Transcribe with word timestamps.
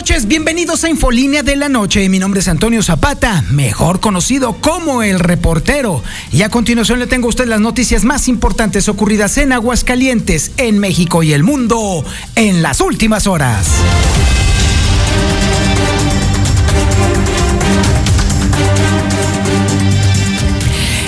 Noches, 0.00 0.26
bienvenidos 0.26 0.82
a 0.84 0.88
Infolínea 0.88 1.42
de 1.42 1.56
la 1.56 1.68
Noche. 1.68 2.08
Mi 2.08 2.18
nombre 2.18 2.40
es 2.40 2.48
Antonio 2.48 2.82
Zapata, 2.82 3.44
mejor 3.50 4.00
conocido 4.00 4.54
como 4.54 5.02
el 5.02 5.18
reportero. 5.18 6.02
Y 6.32 6.40
a 6.40 6.48
continuación 6.48 7.00
le 7.00 7.06
tengo 7.06 7.26
a 7.26 7.28
usted 7.28 7.46
las 7.46 7.60
noticias 7.60 8.02
más 8.02 8.26
importantes 8.26 8.88
ocurridas 8.88 9.36
en 9.36 9.52
Aguascalientes, 9.52 10.52
en 10.56 10.78
México 10.78 11.22
y 11.22 11.34
el 11.34 11.42
mundo 11.42 12.02
en 12.34 12.62
las 12.62 12.80
últimas 12.80 13.26
horas. 13.26 13.66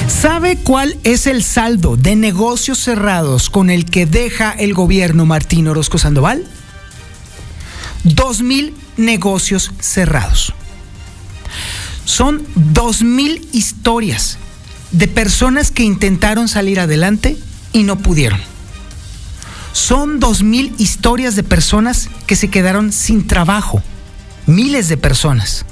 ¿Sabe 0.07 0.59
cuál 0.59 0.99
es 1.03 1.27
el 1.27 1.43
saldo 1.43 1.97
de 1.97 2.15
negocios 2.15 2.79
cerrados 2.79 3.49
con 3.49 3.71
el 3.71 3.87
que 3.87 4.05
deja 4.05 4.53
el 4.53 4.75
gobierno 4.75 5.25
Martín 5.25 5.67
Orozco 5.67 5.97
Sandoval? 5.97 6.45
Negocios 9.03 9.73
cerrados. 9.81 10.55
Son 12.05 12.47
dos 12.55 13.03
mil 13.03 13.49
historias 13.53 14.39
de 14.91 15.09
personas 15.09 15.71
que 15.71 15.83
intentaron 15.83 16.49
salir 16.49 16.81
adelante 16.81 17.37
y 17.73 17.85
no 17.85 17.99
pudieron. 17.99 18.41
Son 19.73 20.21
dos 20.21 20.43
mil 20.43 20.75
historias 20.79 21.37
de 21.37 21.43
personas 21.43 22.09
que 22.27 22.37
se 22.37 22.49
quedaron 22.49 22.93
sin 22.93 23.27
trabajo. 23.27 23.83
Miles 24.47 24.89
de 24.89 24.97
personas. 24.97 25.65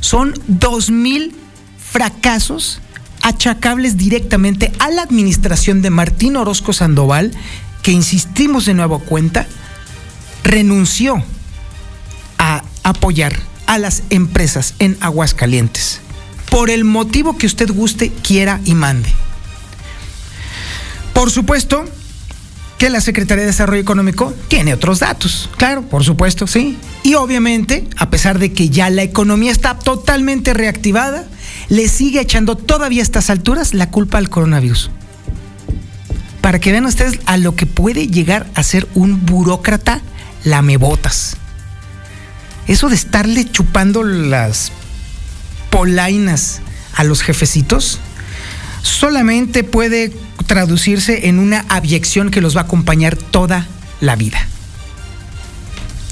Son 0.00 0.34
dos 0.48 0.90
mil 0.90 1.34
fracasos 1.78 2.80
achacables 3.22 3.96
directamente 3.96 4.72
a 4.80 4.90
la 4.90 5.02
administración 5.02 5.80
de 5.80 5.90
Martín 5.90 6.36
Orozco 6.36 6.72
Sandoval, 6.72 7.32
que 7.82 7.92
insistimos 7.92 8.66
de 8.66 8.74
nuevo 8.74 8.98
cuenta, 8.98 9.46
renunció 10.42 11.22
apoyar 12.82 13.38
a 13.66 13.78
las 13.78 14.02
empresas 14.10 14.74
en 14.78 14.96
Aguascalientes, 15.00 16.00
por 16.50 16.70
el 16.70 16.84
motivo 16.84 17.38
que 17.38 17.46
usted 17.46 17.70
guste, 17.70 18.10
quiera 18.22 18.60
y 18.64 18.74
mande. 18.74 19.08
Por 21.14 21.30
supuesto 21.30 21.84
que 22.78 22.90
la 22.90 23.00
Secretaría 23.00 23.42
de 23.42 23.50
Desarrollo 23.50 23.80
Económico 23.80 24.34
tiene 24.48 24.74
otros 24.74 24.98
datos, 24.98 25.48
claro, 25.56 25.82
por 25.82 26.02
supuesto, 26.02 26.48
sí. 26.48 26.76
Y 27.04 27.14
obviamente, 27.14 27.86
a 27.96 28.10
pesar 28.10 28.40
de 28.40 28.52
que 28.52 28.70
ya 28.70 28.90
la 28.90 29.04
economía 29.04 29.52
está 29.52 29.78
totalmente 29.78 30.52
reactivada, 30.52 31.24
le 31.68 31.88
sigue 31.88 32.20
echando 32.20 32.56
todavía 32.56 33.02
a 33.02 33.04
estas 33.04 33.30
alturas 33.30 33.72
la 33.72 33.90
culpa 33.90 34.18
al 34.18 34.30
coronavirus. 34.30 34.90
Para 36.40 36.58
que 36.58 36.72
vean 36.72 36.86
ustedes 36.86 37.20
a 37.26 37.36
lo 37.36 37.54
que 37.54 37.66
puede 37.66 38.08
llegar 38.08 38.50
a 38.56 38.64
ser 38.64 38.88
un 38.94 39.24
burócrata 39.26 40.00
lamebotas. 40.42 41.36
Eso 42.66 42.88
de 42.88 42.94
estarle 42.94 43.50
chupando 43.50 44.02
las 44.02 44.72
polainas 45.70 46.60
a 46.94 47.04
los 47.04 47.22
jefecitos 47.22 47.98
solamente 48.82 49.64
puede 49.64 50.12
traducirse 50.46 51.28
en 51.28 51.38
una 51.38 51.64
abyección 51.68 52.30
que 52.30 52.40
los 52.40 52.56
va 52.56 52.62
a 52.62 52.64
acompañar 52.64 53.16
toda 53.16 53.66
la 54.00 54.16
vida. 54.16 54.46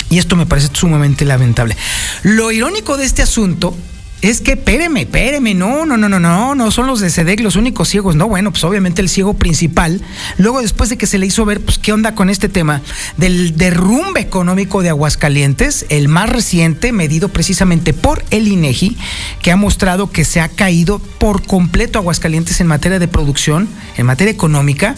Y 0.08 0.18
esto 0.18 0.34
me 0.34 0.46
parece 0.46 0.70
sumamente 0.72 1.24
lamentable. 1.24 1.76
Lo 2.22 2.50
irónico 2.50 2.96
de 2.96 3.04
este 3.04 3.22
asunto 3.22 3.76
es 4.22 4.42
que, 4.42 4.52
espéreme, 4.52 5.02
espéreme, 5.02 5.54
no, 5.54 5.86
no, 5.86 5.96
no, 5.96 6.08
no, 6.08 6.20
no, 6.20 6.54
no 6.54 6.70
son 6.70 6.86
los 6.86 7.00
de 7.00 7.08
SEDEC 7.08 7.40
los 7.40 7.56
únicos 7.56 7.88
ciegos, 7.88 8.16
no, 8.16 8.28
bueno, 8.28 8.50
pues 8.50 8.62
obviamente 8.64 9.00
el 9.00 9.08
ciego 9.08 9.34
principal, 9.34 10.02
luego 10.36 10.60
después 10.60 10.90
de 10.90 10.98
que 10.98 11.06
se 11.06 11.18
le 11.18 11.26
hizo 11.26 11.44
ver, 11.46 11.60
pues 11.60 11.78
qué 11.78 11.92
onda 11.92 12.14
con 12.14 12.28
este 12.28 12.50
tema 12.50 12.82
del 13.16 13.56
derrumbe 13.56 14.20
económico 14.20 14.82
de 14.82 14.90
Aguascalientes, 14.90 15.86
el 15.88 16.08
más 16.08 16.28
reciente, 16.28 16.92
medido 16.92 17.30
precisamente 17.30 17.94
por 17.94 18.22
el 18.30 18.46
INEGI, 18.46 18.98
que 19.40 19.52
ha 19.52 19.56
mostrado 19.56 20.10
que 20.10 20.26
se 20.26 20.40
ha 20.40 20.48
caído 20.48 20.98
por 20.98 21.46
completo 21.46 21.98
Aguascalientes 21.98 22.60
en 22.60 22.66
materia 22.66 22.98
de 22.98 23.08
producción, 23.08 23.68
en 23.96 24.04
materia 24.04 24.32
económica, 24.32 24.96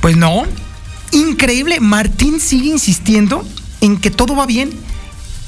pues 0.00 0.16
no, 0.16 0.44
increíble, 1.10 1.80
Martín 1.80 2.38
sigue 2.38 2.70
insistiendo 2.70 3.44
en 3.80 3.98
que 3.98 4.10
todo 4.10 4.36
va 4.36 4.46
bien 4.46 4.70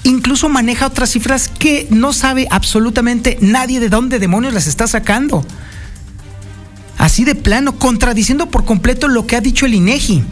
incluso 0.04 0.48
maneja 0.48 0.86
otras 0.86 1.10
cifras 1.10 1.48
que 1.48 1.86
no 1.90 2.12
sabe 2.12 2.46
absolutamente 2.50 3.38
nadie 3.40 3.80
de 3.80 3.88
dónde 3.88 4.18
demonios 4.18 4.54
las 4.54 4.66
está 4.66 4.86
sacando. 4.86 5.44
Así 6.98 7.24
de 7.24 7.34
plano, 7.34 7.78
contradiciendo 7.78 8.50
por 8.50 8.64
completo 8.64 9.08
lo 9.08 9.26
que 9.26 9.36
ha 9.36 9.40
dicho 9.40 9.66
el 9.66 9.74
INEGI. 9.74 10.24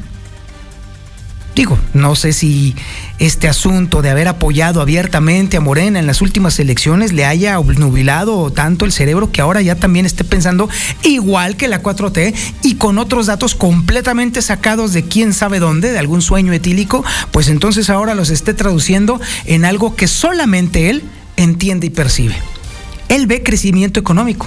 Digo, 1.60 1.78
no 1.92 2.16
sé 2.16 2.32
si 2.32 2.74
este 3.18 3.46
asunto 3.46 4.00
de 4.00 4.08
haber 4.08 4.28
apoyado 4.28 4.80
abiertamente 4.80 5.58
a 5.58 5.60
Morena 5.60 5.98
en 5.98 6.06
las 6.06 6.22
últimas 6.22 6.58
elecciones 6.58 7.12
le 7.12 7.26
haya 7.26 7.58
nubilado 7.58 8.50
tanto 8.50 8.86
el 8.86 8.92
cerebro 8.92 9.30
que 9.30 9.42
ahora 9.42 9.60
ya 9.60 9.74
también 9.74 10.06
esté 10.06 10.24
pensando 10.24 10.70
igual 11.02 11.58
que 11.58 11.68
la 11.68 11.82
4T 11.82 12.34
y 12.62 12.76
con 12.76 12.96
otros 12.96 13.26
datos 13.26 13.54
completamente 13.54 14.40
sacados 14.40 14.94
de 14.94 15.04
quién 15.04 15.34
sabe 15.34 15.58
dónde, 15.58 15.92
de 15.92 15.98
algún 15.98 16.22
sueño 16.22 16.54
etílico, 16.54 17.04
pues 17.30 17.48
entonces 17.48 17.90
ahora 17.90 18.14
los 18.14 18.30
esté 18.30 18.54
traduciendo 18.54 19.20
en 19.44 19.66
algo 19.66 19.96
que 19.96 20.08
solamente 20.08 20.88
él 20.88 21.02
entiende 21.36 21.88
y 21.88 21.90
percibe. 21.90 22.36
Él 23.10 23.26
ve 23.26 23.42
crecimiento 23.42 24.00
económico 24.00 24.46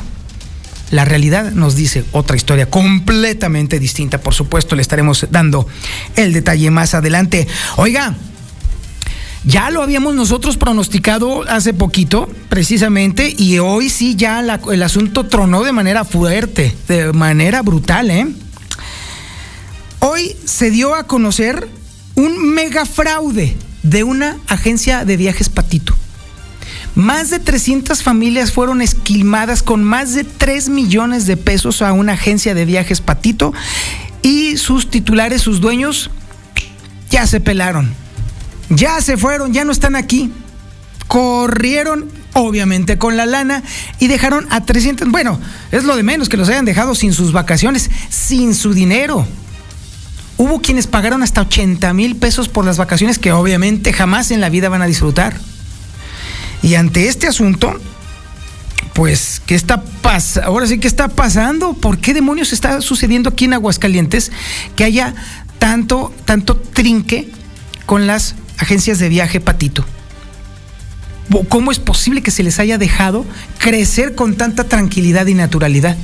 la 0.94 1.06
realidad 1.06 1.52
nos 1.54 1.76
dice 1.76 2.06
otra 2.12 2.36
historia 2.36 2.70
completamente 2.70 3.80
distinta. 3.80 4.22
Por 4.22 4.36
supuesto, 4.36 4.76
le 4.76 4.84
estaremos 4.84 5.26
dando 5.32 5.68
el 6.16 6.34
detalle 6.34 6.70
más 6.70 6.94
adelante. 6.94 7.48
Oiga, 7.78 8.16
ya 9.44 9.72
lo 9.72 9.82
habíamos 9.82 10.14
nosotros 10.14 10.56
pronosticado 10.56 11.50
hace 11.50 11.74
poquito, 11.74 12.30
precisamente, 12.48 13.34
y 13.36 13.58
hoy 13.58 13.90
sí 13.90 14.16
ya 14.16 14.40
el 14.40 14.84
asunto 14.84 15.26
tronó 15.26 15.64
de 15.64 15.72
manera 15.72 16.06
fuerte, 16.06 16.76
de 16.88 17.12
manera 17.12 17.64
brutal, 17.64 18.12
¿eh? 18.12 18.28
Hoy 19.98 20.36
se 20.46 20.70
dio 20.70 20.94
a 20.94 21.08
conocer 21.08 21.68
un 22.14 22.54
mega 22.54 22.86
fraude 22.86 23.58
de 23.82 24.04
una 24.04 24.38
agencia 24.48 25.06
de 25.06 25.18
viajes 25.18 25.50
Patito. 25.50 25.96
Más 26.96 27.32
de 27.32 27.40
300 27.40 28.04
familias 28.04 28.52
fueron 28.52 28.82
esquilmadas 28.82 29.64
con 29.64 29.84
más 29.84 30.14
de 30.14 30.24
3 30.24 30.70
millones 30.70 31.26
de 31.26 31.38
pesos 31.38 31.82
a 31.82 31.92
una 31.92 32.14
agencia 32.14 32.54
de 32.54 32.66
viajes 32.66 33.02
Patito 33.02 33.52
y 34.22 34.58
sus 34.58 34.90
titulares, 34.90 35.42
sus 35.42 35.60
dueños, 35.60 36.12
ya 37.10 37.26
se 37.26 37.40
pelaron. 37.40 37.94
Ya 38.70 39.02
se 39.02 39.18
fueron, 39.18 39.54
ya 39.54 39.66
no 39.66 39.72
están 39.72 39.96
aquí. 39.96 40.32
Corrieron, 41.08 42.10
obviamente, 42.34 42.98
con 42.98 43.18
la 43.18 43.26
lana 43.26 43.64
y 44.00 44.08
dejaron 44.08 44.48
a 44.52 44.64
300. 44.64 45.10
Bueno, 45.10 45.40
es 45.72 45.84
lo 45.84 45.96
de 45.96 46.04
menos 46.04 46.30
que 46.30 46.38
los 46.38 46.50
hayan 46.50 46.66
dejado 46.66 46.96
sin 46.96 47.14
sus 47.14 47.32
vacaciones, 47.32 47.90
sin 48.10 48.56
su 48.56 48.74
dinero. 48.74 49.28
Hubo 50.38 50.62
quienes 50.62 50.88
pagaron 50.88 51.24
hasta 51.24 51.42
80 51.42 51.94
mil 51.94 52.16
pesos 52.16 52.50
por 52.50 52.66
las 52.66 52.78
vacaciones 52.78 53.20
que 53.20 53.32
obviamente 53.32 53.94
jamás 53.94 54.32
en 54.32 54.42
la 54.42 54.50
vida 54.50 54.70
van 54.70 54.82
a 54.82 54.88
disfrutar. 54.88 55.40
Y 56.64 56.76
ante 56.76 57.10
este 57.10 57.28
asunto, 57.28 57.78
pues, 58.94 59.42
¿qué 59.46 59.54
está 59.54 59.84
pasando? 59.84 60.48
Ahora 60.48 60.66
sí, 60.66 60.80
¿qué 60.80 60.88
está 60.88 61.10
pasando? 61.10 61.74
¿Por 61.74 62.00
qué 62.00 62.14
demonios 62.14 62.54
está 62.54 62.82
sucediendo 62.82 63.30
aquí 63.30 63.46
en 63.46 63.54
Aguascalientes 63.54 64.32
que 64.76 64.86
haya 64.86 65.14
tanto, 65.60 66.14
tanto 66.26 66.56
trinque 66.56 67.30
con 67.86 68.08
las 68.08 68.36
agencias 68.58 68.98
de 69.00 69.10
viaje 69.10 69.42
Patito? 69.42 69.86
¿Cómo 71.50 71.72
es 71.72 71.80
posible 71.80 72.22
que 72.22 72.32
se 72.32 72.44
les 72.44 72.60
haya 72.60 72.78
dejado 72.78 73.26
crecer 73.58 74.16
con 74.16 74.36
tanta 74.36 74.66
tranquilidad 74.66 75.26
y 75.28 75.34
naturalidad? 75.34 75.98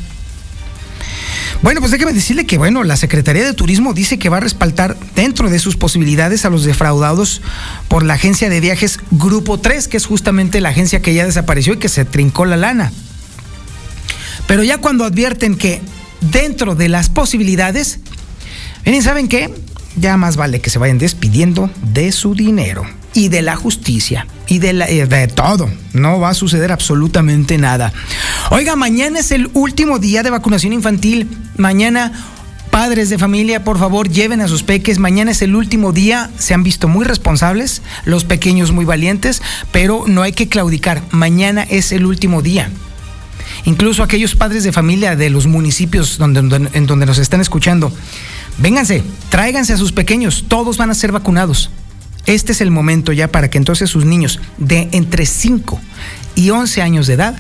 Bueno, 1.62 1.82
pues 1.82 1.92
déjeme 1.92 2.14
decirle 2.14 2.46
que, 2.46 2.58
bueno, 2.58 2.84
la 2.84 2.96
Secretaría 2.96 3.44
de 3.44 3.54
Turismo 3.54 3.94
dice 3.94 4.18
que 4.18 4.30
va 4.30 4.38
a 4.38 4.42
respaldar 4.42 4.98
dentro 5.16 5.50
de 5.50 5.60
sus 5.60 5.76
posibilidades 5.76 6.46
a 6.46 6.50
los 6.50 6.64
defraudados 6.64 7.42
por 7.90 8.04
la 8.04 8.14
agencia 8.14 8.50
de 8.50 8.62
viajes 8.62 9.00
Grupo 9.12 9.60
3, 9.60 9.90
que 9.90 9.98
es 9.98 10.06
justamente 10.06 10.62
la 10.62 10.70
agencia 10.70 11.02
que 11.02 11.14
ya 11.14 11.26
desapareció 11.26 11.74
y 11.74 11.78
que 11.78 11.90
se 11.90 12.06
trincó 12.06 12.46
la 12.46 12.56
lana. 12.56 12.94
Pero 14.48 14.64
ya 14.64 14.78
cuando 14.78 15.04
advierten 15.04 15.56
que 15.56 15.82
dentro 16.22 16.76
de 16.76 16.88
las 16.88 17.10
posibilidades, 17.10 18.00
miren, 18.86 19.04
¿saben 19.04 19.28
qué? 19.28 19.54
ya 19.96 20.18
más 20.18 20.38
vale 20.38 20.62
que 20.62 20.70
se 20.70 20.80
vayan 20.80 20.98
despidiendo 20.98 21.70
de 21.82 22.12
su 22.12 22.36
dinero 22.36 22.86
y 23.14 23.30
de 23.30 23.42
la 23.42 23.56
justicia 23.56 24.28
y 24.48 24.60
de, 24.60 24.70
eh, 24.70 25.06
de 25.06 25.28
todo. 25.28 25.70
No 25.94 26.20
va 26.20 26.30
a 26.30 26.34
suceder 26.34 26.72
absolutamente 26.72 27.58
nada. 27.58 27.94
Oiga, 28.52 28.76
mañana 28.76 29.20
es 29.20 29.32
el 29.32 29.50
último 29.54 30.00
día 30.00 30.24
de 30.24 30.30
vacunación 30.30 30.74
infantil. 30.74 31.30
Mañana 31.58 32.12
Padres 32.72 33.10
de 33.10 33.18
familia, 33.18 33.64
por 33.64 33.80
favor, 33.80 34.10
lleven 34.10 34.42
a 34.42 34.48
sus 34.48 34.62
peques. 34.62 35.00
Mañana 35.00 35.32
es 35.32 35.42
el 35.42 35.56
último 35.56 35.92
día. 35.92 36.30
Se 36.38 36.54
han 36.54 36.64
visto 36.64 36.88
muy 36.88 37.04
responsables, 37.04 37.82
los 38.06 38.26
pequeños 38.26 38.72
muy 38.72 38.86
valientes, 38.86 39.42
pero 39.72 40.04
no 40.08 40.22
hay 40.22 40.34
que 40.34 40.50
claudicar. 40.50 41.02
Mañana 41.10 41.64
es 41.64 41.92
el 41.92 42.06
último 42.06 42.44
día. 42.44 42.70
Incluso 43.66 44.04
aquellos 44.04 44.36
padres 44.36 44.64
de 44.64 44.72
familia 44.72 45.16
de 45.16 45.32
los 45.32 45.48
municipios 45.48 46.20
donde, 46.20 46.70
en 46.74 46.86
donde 46.86 47.06
nos 47.08 47.18
están 47.18 47.42
escuchando, 47.42 47.92
vénganse, 48.60 49.04
tráiganse 49.30 49.74
a 49.74 49.78
sus 49.78 49.92
pequeños. 49.92 50.46
Todos 50.48 50.78
van 50.78 50.92
a 50.92 50.94
ser 50.94 51.12
vacunados. 51.12 51.72
Este 52.30 52.52
es 52.52 52.62
el 52.62 52.70
momento 52.70 53.12
ya 53.12 53.28
para 53.28 53.50
que 53.50 53.58
entonces 53.58 53.90
sus 53.90 54.06
niños 54.06 54.40
de 54.60 54.88
entre 54.92 55.26
5 55.26 55.82
y 56.36 56.52
11 56.52 56.84
años 56.84 57.08
de 57.08 57.16
edad 57.16 57.36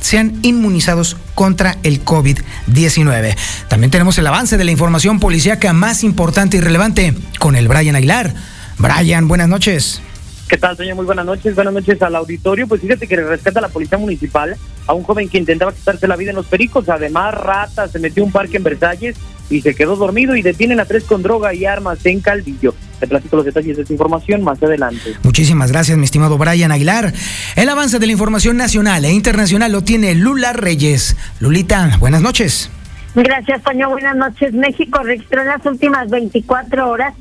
sean 0.00 0.38
inmunizados 0.42 1.16
contra 1.34 1.78
el 1.82 2.04
COVID-19. 2.04 3.34
También 3.68 3.90
tenemos 3.90 4.18
el 4.18 4.26
avance 4.26 4.58
de 4.58 4.64
la 4.64 4.70
información 4.70 5.18
policíaca 5.18 5.72
más 5.72 6.04
importante 6.04 6.58
y 6.58 6.60
relevante 6.60 7.14
con 7.38 7.56
el 7.56 7.68
Brian 7.68 7.96
Aguilar. 7.96 8.34
Brian, 8.76 9.28
buenas 9.28 9.48
noches. 9.48 10.02
¿Qué 10.46 10.58
tal, 10.58 10.76
señor? 10.76 10.96
Muy 10.96 11.06
buenas 11.06 11.24
noches. 11.24 11.54
Buenas 11.54 11.72
noches 11.72 12.02
al 12.02 12.14
auditorio. 12.14 12.68
Pues 12.68 12.82
fíjate 12.82 13.08
que 13.08 13.16
rescata 13.16 13.62
la 13.62 13.70
policía 13.70 13.96
municipal 13.96 14.58
a 14.86 14.92
un 14.92 15.04
joven 15.04 15.30
que 15.30 15.38
intentaba 15.38 15.72
quitarse 15.72 16.06
la 16.06 16.16
vida 16.16 16.32
en 16.32 16.36
los 16.36 16.46
pericos. 16.46 16.86
Además, 16.90 17.32
rata, 17.32 17.88
se 17.88 17.98
metió 17.98 18.24
un 18.24 18.30
parque 18.30 18.58
en 18.58 18.62
Versalles 18.62 19.16
y 19.50 19.60
se 19.62 19.74
quedó 19.74 19.96
dormido 19.96 20.36
y 20.36 20.42
detienen 20.42 20.80
a 20.80 20.84
tres 20.84 21.04
con 21.04 21.22
droga 21.22 21.54
y 21.54 21.64
armas 21.64 22.04
en 22.04 22.20
Calvillo. 22.20 22.74
Te 23.00 23.06
platico 23.06 23.36
los 23.36 23.44
detalles 23.44 23.76
de 23.76 23.82
esta 23.82 23.94
información 23.94 24.42
más 24.42 24.62
adelante. 24.62 25.14
Muchísimas 25.22 25.70
gracias, 25.70 25.96
mi 25.96 26.04
estimado 26.04 26.36
Brian 26.38 26.72
Aguilar. 26.72 27.12
El 27.56 27.68
avance 27.68 27.98
de 27.98 28.06
la 28.06 28.12
información 28.12 28.56
nacional 28.56 29.04
e 29.04 29.12
internacional 29.12 29.72
lo 29.72 29.82
tiene 29.82 30.14
Lula 30.14 30.52
Reyes. 30.52 31.16
Lulita, 31.40 31.96
buenas 31.98 32.22
noches. 32.22 32.70
Gracias, 33.14 33.62
Toño. 33.62 33.90
Buenas 33.90 34.16
noches. 34.16 34.52
México 34.52 35.00
registró 35.02 35.40
en 35.40 35.48
las 35.48 35.64
últimas 35.64 36.08
24 36.10 36.88
horas 36.88 37.14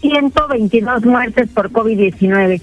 122 0.00 1.04
muertes 1.04 1.48
por 1.50 1.70
COVID-19. 1.70 2.60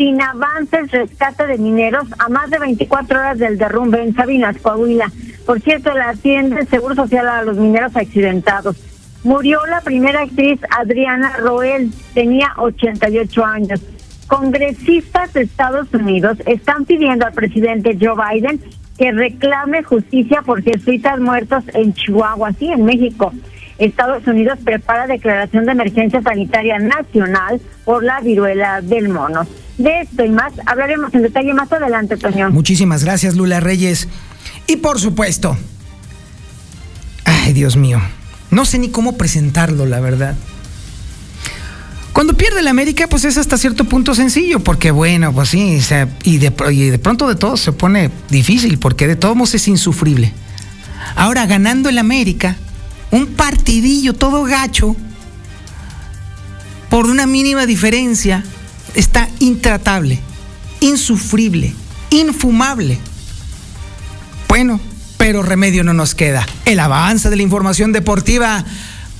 Sin 0.00 0.18
avances, 0.22 0.90
rescate 0.92 1.46
de 1.46 1.58
mineros 1.58 2.06
a 2.18 2.30
más 2.30 2.48
de 2.48 2.58
24 2.58 3.18
horas 3.18 3.38
del 3.38 3.58
derrumbe 3.58 4.02
en 4.02 4.14
Sabinas, 4.14 4.56
Coahuila. 4.56 5.12
Por 5.44 5.60
cierto, 5.60 5.92
la 5.92 6.08
atiende 6.08 6.64
Seguro 6.64 6.94
Social 6.94 7.28
a 7.28 7.42
los 7.42 7.58
mineros 7.58 7.94
accidentados. 7.94 8.76
Murió 9.24 9.58
la 9.66 9.82
primera 9.82 10.22
actriz 10.22 10.58
Adriana 10.70 11.36
Roel, 11.36 11.92
tenía 12.14 12.54
88 12.56 13.44
años. 13.44 13.82
Congresistas 14.26 15.34
de 15.34 15.42
Estados 15.42 15.92
Unidos 15.92 16.38
están 16.46 16.86
pidiendo 16.86 17.26
al 17.26 17.34
presidente 17.34 17.98
Joe 18.00 18.16
Biden 18.16 18.58
que 18.96 19.12
reclame 19.12 19.82
justicia 19.82 20.40
por 20.40 20.62
jesuitas 20.62 21.20
muertos 21.20 21.62
en 21.74 21.92
Chihuahua, 21.92 22.54
sí, 22.54 22.72
en 22.72 22.86
México. 22.86 23.34
Estados 23.76 24.26
Unidos 24.26 24.58
prepara 24.64 25.06
declaración 25.06 25.66
de 25.66 25.72
emergencia 25.72 26.22
sanitaria 26.22 26.78
nacional 26.78 27.60
por 27.84 28.02
la 28.02 28.20
viruela 28.20 28.80
del 28.80 29.10
mono. 29.10 29.46
De 29.80 30.02
esto 30.02 30.22
y 30.26 30.28
más 30.28 30.52
hablaremos 30.66 31.14
en 31.14 31.22
detalle 31.22 31.54
más 31.54 31.72
adelante, 31.72 32.18
Toño. 32.18 32.50
Muchísimas 32.50 33.02
gracias, 33.02 33.34
Lula 33.34 33.60
Reyes. 33.60 34.08
Y 34.66 34.76
por 34.76 35.00
supuesto, 35.00 35.56
ay 37.24 37.54
Dios 37.54 37.78
mío, 37.78 37.98
no 38.50 38.66
sé 38.66 38.78
ni 38.78 38.90
cómo 38.90 39.16
presentarlo, 39.16 39.86
la 39.86 40.00
verdad. 40.00 40.34
Cuando 42.12 42.34
pierde 42.36 42.60
la 42.60 42.68
América, 42.68 43.06
pues 43.08 43.24
es 43.24 43.38
hasta 43.38 43.56
cierto 43.56 43.84
punto 43.84 44.14
sencillo, 44.14 44.60
porque 44.60 44.90
bueno, 44.90 45.32
pues 45.32 45.48
sí, 45.48 45.80
y, 46.24 46.36
de, 46.36 46.52
y 46.70 46.90
de 46.90 46.98
pronto 46.98 47.26
de 47.26 47.34
todo 47.34 47.56
se 47.56 47.72
pone 47.72 48.10
difícil, 48.28 48.78
porque 48.78 49.06
de 49.06 49.16
todos 49.16 49.34
modos 49.34 49.54
es 49.54 49.66
insufrible. 49.66 50.34
Ahora, 51.16 51.46
ganando 51.46 51.88
el 51.88 51.96
América, 51.96 52.56
un 53.12 53.28
partidillo 53.28 54.12
todo 54.12 54.44
gacho, 54.44 54.94
por 56.90 57.06
una 57.06 57.26
mínima 57.26 57.64
diferencia, 57.64 58.44
está 58.94 59.28
intratable, 59.38 60.18
insufrible, 60.80 61.72
infumable. 62.10 62.98
Bueno, 64.48 64.80
pero 65.16 65.42
remedio 65.42 65.84
no 65.84 65.92
nos 65.92 66.14
queda. 66.14 66.46
El 66.64 66.80
avance 66.80 67.30
de 67.30 67.36
la 67.36 67.42
información 67.42 67.92
deportiva 67.92 68.64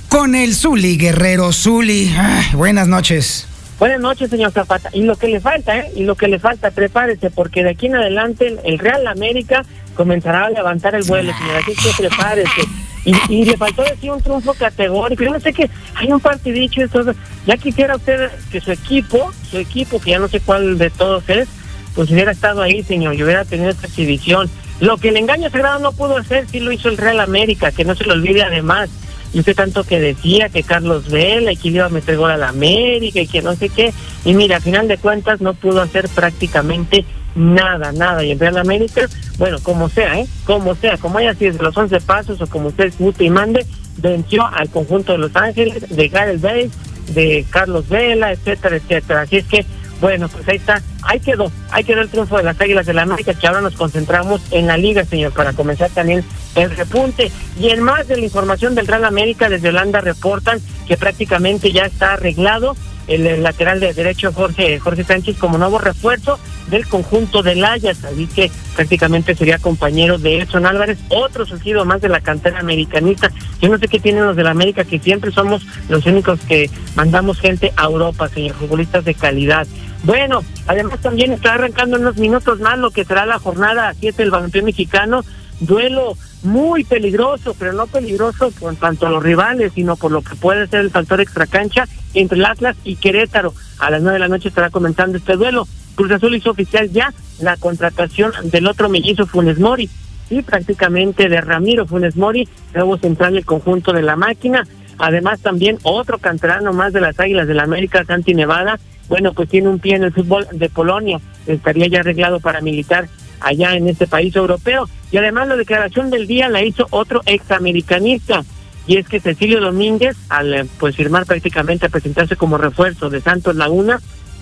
con 0.08 0.34
el 0.34 0.54
Zuli 0.54 0.96
Guerrero 0.96 1.52
Zuli. 1.52 2.12
buenas 2.54 2.88
noches. 2.88 3.46
Buenas 3.78 4.00
noches, 4.00 4.28
señor 4.28 4.52
Zapata. 4.52 4.90
Y 4.92 5.02
lo 5.02 5.16
que 5.16 5.28
le 5.28 5.40
falta, 5.40 5.78
¿eh? 5.78 5.92
Y 5.96 6.02
lo 6.02 6.14
que 6.14 6.28
le 6.28 6.38
falta, 6.38 6.70
prepárese, 6.70 7.30
porque 7.30 7.64
de 7.64 7.70
aquí 7.70 7.86
en 7.86 7.96
adelante 7.96 8.58
el 8.64 8.78
Real 8.78 9.06
América 9.06 9.64
comenzará 10.00 10.46
a 10.46 10.50
levantar 10.50 10.94
el 10.94 11.02
vuelo, 11.02 11.30
señor. 11.36 11.56
Así 11.56 11.74
que 11.74 11.90
prepárese. 11.98 12.62
Y, 13.04 13.44
le 13.44 13.54
faltó 13.58 13.82
decir 13.82 14.10
un 14.10 14.22
triunfo 14.22 14.54
categórico. 14.54 15.22
Yo 15.24 15.30
no 15.30 15.40
sé 15.40 15.52
que 15.52 15.68
hay 15.94 16.10
un 16.10 16.20
partidicho 16.20 16.80
y 16.80 16.88
todo. 16.88 17.12
Ya 17.46 17.58
quisiera 17.58 17.96
usted 17.96 18.30
que 18.50 18.62
su 18.62 18.72
equipo, 18.72 19.30
su 19.50 19.58
equipo, 19.58 20.00
que 20.00 20.12
ya 20.12 20.18
no 20.18 20.28
sé 20.28 20.40
cuál 20.40 20.78
de 20.78 20.88
todos 20.88 21.28
es, 21.28 21.48
pues 21.94 22.10
hubiera 22.10 22.32
estado 22.32 22.62
ahí, 22.62 22.82
señor, 22.82 23.14
y 23.14 23.22
hubiera 23.22 23.44
tenido 23.44 23.68
esta 23.68 23.88
exhibición. 23.88 24.48
Lo 24.80 24.96
que 24.96 25.10
el 25.10 25.18
engaño 25.18 25.50
sagrado 25.50 25.80
no 25.80 25.92
pudo 25.92 26.16
hacer, 26.16 26.46
sí 26.48 26.60
lo 26.60 26.72
hizo 26.72 26.88
el 26.88 26.96
Real 26.96 27.20
América, 27.20 27.72
que 27.72 27.84
no 27.84 27.94
se 27.94 28.04
lo 28.04 28.14
olvide 28.14 28.42
además. 28.42 28.88
Y 29.34 29.40
usted 29.40 29.54
tanto 29.54 29.84
que 29.84 30.00
decía 30.00 30.48
que 30.48 30.62
Carlos 30.62 31.10
Vela 31.10 31.52
y 31.52 31.56
que 31.56 31.68
iba 31.68 31.84
a 31.84 31.90
meter 31.90 32.16
gol 32.16 32.30
a 32.30 32.38
la 32.38 32.48
América 32.48 33.20
y 33.20 33.26
que 33.26 33.42
no 33.42 33.54
sé 33.54 33.68
qué. 33.68 33.92
Y 34.24 34.32
mira, 34.32 34.56
a 34.56 34.60
final 34.60 34.88
de 34.88 34.96
cuentas 34.96 35.42
no 35.42 35.52
pudo 35.52 35.82
hacer 35.82 36.08
prácticamente 36.08 37.04
nada, 37.04 37.19
nada. 37.34 38.24
Y 38.24 38.32
el 38.32 38.38
Real 38.38 38.58
América, 38.58 39.08
bueno, 39.38 39.58
como 39.62 39.88
sea, 39.88 40.18
¿eh? 40.18 40.26
Como 40.44 40.74
sea, 40.74 40.96
como 40.98 41.18
haya 41.18 41.34
sido 41.34 41.62
los 41.62 41.76
11 41.76 42.00
pasos 42.00 42.40
o 42.40 42.46
como 42.46 42.68
usted 42.68 42.92
guste 42.98 43.24
y 43.24 43.30
mande, 43.30 43.66
venció 43.98 44.46
al 44.46 44.68
conjunto 44.70 45.12
de 45.12 45.18
Los 45.18 45.36
Ángeles, 45.36 45.88
de 45.88 46.08
Gareth 46.08 46.40
Bale, 46.40 46.70
de 47.14 47.44
Carlos 47.50 47.88
Vela, 47.88 48.32
etcétera, 48.32 48.76
etcétera. 48.76 49.22
Así 49.22 49.38
es 49.38 49.46
que, 49.46 49.64
bueno, 50.00 50.28
pues 50.28 50.48
ahí 50.48 50.56
está, 50.56 50.82
ahí 51.02 51.20
quedó, 51.20 51.50
ahí 51.70 51.84
quedó 51.84 52.00
el 52.00 52.08
triunfo 52.08 52.36
de 52.36 52.44
las 52.44 52.60
Águilas 52.60 52.86
de 52.86 52.94
la 52.94 53.02
América, 53.02 53.34
que 53.34 53.46
ahora 53.46 53.60
nos 53.60 53.74
concentramos 53.74 54.40
en 54.50 54.66
la 54.66 54.76
liga, 54.76 55.04
señor, 55.04 55.32
para 55.32 55.52
comenzar 55.52 55.90
también 55.90 56.24
el 56.54 56.70
repunte. 56.76 57.30
Y 57.58 57.70
en 57.70 57.82
más 57.82 58.08
de 58.08 58.16
la 58.16 58.24
información 58.24 58.74
del 58.74 58.86
Real 58.86 59.04
América, 59.04 59.48
desde 59.48 59.68
Holanda 59.68 60.00
reportan 60.00 60.60
que 60.86 60.96
prácticamente 60.96 61.72
ya 61.72 61.84
está 61.84 62.14
arreglado 62.14 62.76
el, 63.10 63.42
lateral 63.42 63.80
de 63.80 63.92
derecho 63.92 64.32
Jorge 64.32 64.78
Jorge 64.78 65.04
Sánchez 65.04 65.36
como 65.38 65.58
nuevo 65.58 65.78
refuerzo 65.78 66.38
del 66.68 66.86
conjunto 66.86 67.42
del 67.42 67.64
Ayas, 67.64 68.04
así 68.04 68.26
que 68.28 68.50
prácticamente 68.76 69.34
sería 69.34 69.58
compañero 69.58 70.18
de 70.18 70.38
Edson 70.38 70.66
Álvarez, 70.66 70.98
otro 71.08 71.44
surgido 71.44 71.84
más 71.84 72.00
de 72.00 72.08
la 72.08 72.20
cantera 72.20 72.60
americanista. 72.60 73.30
Yo 73.60 73.68
no 73.68 73.78
sé 73.78 73.88
qué 73.88 73.98
tienen 73.98 74.24
los 74.24 74.36
de 74.36 74.44
la 74.44 74.50
América, 74.50 74.84
que 74.84 75.00
siempre 75.00 75.32
somos 75.32 75.66
los 75.88 76.06
únicos 76.06 76.38
que 76.40 76.70
mandamos 76.94 77.40
gente 77.40 77.72
a 77.76 77.84
Europa, 77.84 78.28
señor, 78.28 78.54
futbolistas 78.54 79.04
de 79.04 79.14
calidad. 79.14 79.66
Bueno, 80.04 80.42
además 80.66 81.00
también 81.00 81.32
está 81.32 81.54
arrancando 81.54 81.98
unos 81.98 82.16
minutos 82.16 82.60
más 82.60 82.78
lo 82.78 82.90
que 82.90 83.04
será 83.04 83.26
la 83.26 83.38
jornada 83.38 83.92
7 83.98 84.22
del 84.22 84.30
balompié 84.30 84.62
mexicano, 84.62 85.24
duelo 85.60 86.16
muy 86.42 86.84
peligroso, 86.84 87.54
pero 87.58 87.72
no 87.72 87.86
peligroso 87.86 88.50
por 88.58 88.74
tanto 88.76 89.06
a 89.06 89.10
los 89.10 89.22
rivales, 89.22 89.72
sino 89.74 89.96
por 89.96 90.10
lo 90.10 90.22
que 90.22 90.34
puede 90.36 90.66
ser 90.66 90.80
el 90.80 90.90
factor 90.90 91.20
extracancha 91.20 91.86
entre 92.14 92.38
el 92.38 92.46
Atlas 92.46 92.76
y 92.84 92.96
Querétaro. 92.96 93.54
A 93.78 93.90
las 93.90 94.02
nueve 94.02 94.14
de 94.14 94.20
la 94.20 94.28
noche 94.28 94.48
estará 94.48 94.70
comenzando 94.70 95.18
este 95.18 95.36
duelo. 95.36 95.68
Cruz 95.94 96.10
Azul 96.12 96.34
hizo 96.34 96.50
oficial 96.50 96.90
ya 96.90 97.12
la 97.40 97.56
contratación 97.56 98.32
del 98.44 98.66
otro 98.66 98.88
mellizo 98.88 99.26
Funes 99.26 99.58
Mori 99.58 99.88
y 100.30 100.42
prácticamente 100.42 101.28
de 101.28 101.40
Ramiro 101.40 101.86
Funes 101.86 102.16
Mori, 102.16 102.48
nuevo 102.74 102.96
central 102.96 103.34
del 103.34 103.44
conjunto 103.44 103.92
de 103.92 104.02
la 104.02 104.16
máquina. 104.16 104.66
Además 104.98 105.40
también 105.40 105.78
otro 105.82 106.18
canterano 106.18 106.72
más 106.72 106.92
de 106.92 107.00
las 107.00 107.18
Águilas 107.18 107.48
de 107.48 107.54
la 107.54 107.64
América, 107.64 108.04
Santi 108.04 108.34
Nevada, 108.34 108.78
bueno, 109.08 109.32
pues 109.32 109.48
tiene 109.48 109.68
un 109.68 109.80
pie 109.80 109.96
en 109.96 110.04
el 110.04 110.12
fútbol 110.12 110.46
de 110.52 110.68
Polonia, 110.68 111.18
estaría 111.46 111.88
ya 111.88 112.00
arreglado 112.00 112.38
para 112.38 112.60
militar 112.60 113.08
allá 113.40 113.74
en 113.74 113.88
este 113.88 114.06
país 114.06 114.34
europeo. 114.36 114.88
Y 115.10 115.16
además 115.16 115.48
la 115.48 115.56
declaración 115.56 116.10
del 116.10 116.26
día 116.26 116.48
la 116.48 116.62
hizo 116.62 116.86
otro 116.90 117.22
examericanista, 117.26 118.44
y 118.86 118.96
es 118.96 119.06
que 119.06 119.20
Cecilio 119.20 119.60
Domínguez, 119.60 120.16
al 120.28 120.52
eh, 120.54 120.66
pues 120.78 120.96
firmar 120.96 121.26
prácticamente 121.26 121.86
a 121.86 121.90
presentarse 121.90 122.36
como 122.36 122.58
refuerzo 122.58 123.10
de 123.10 123.20
Santos 123.20 123.54
Laguna, 123.56 124.00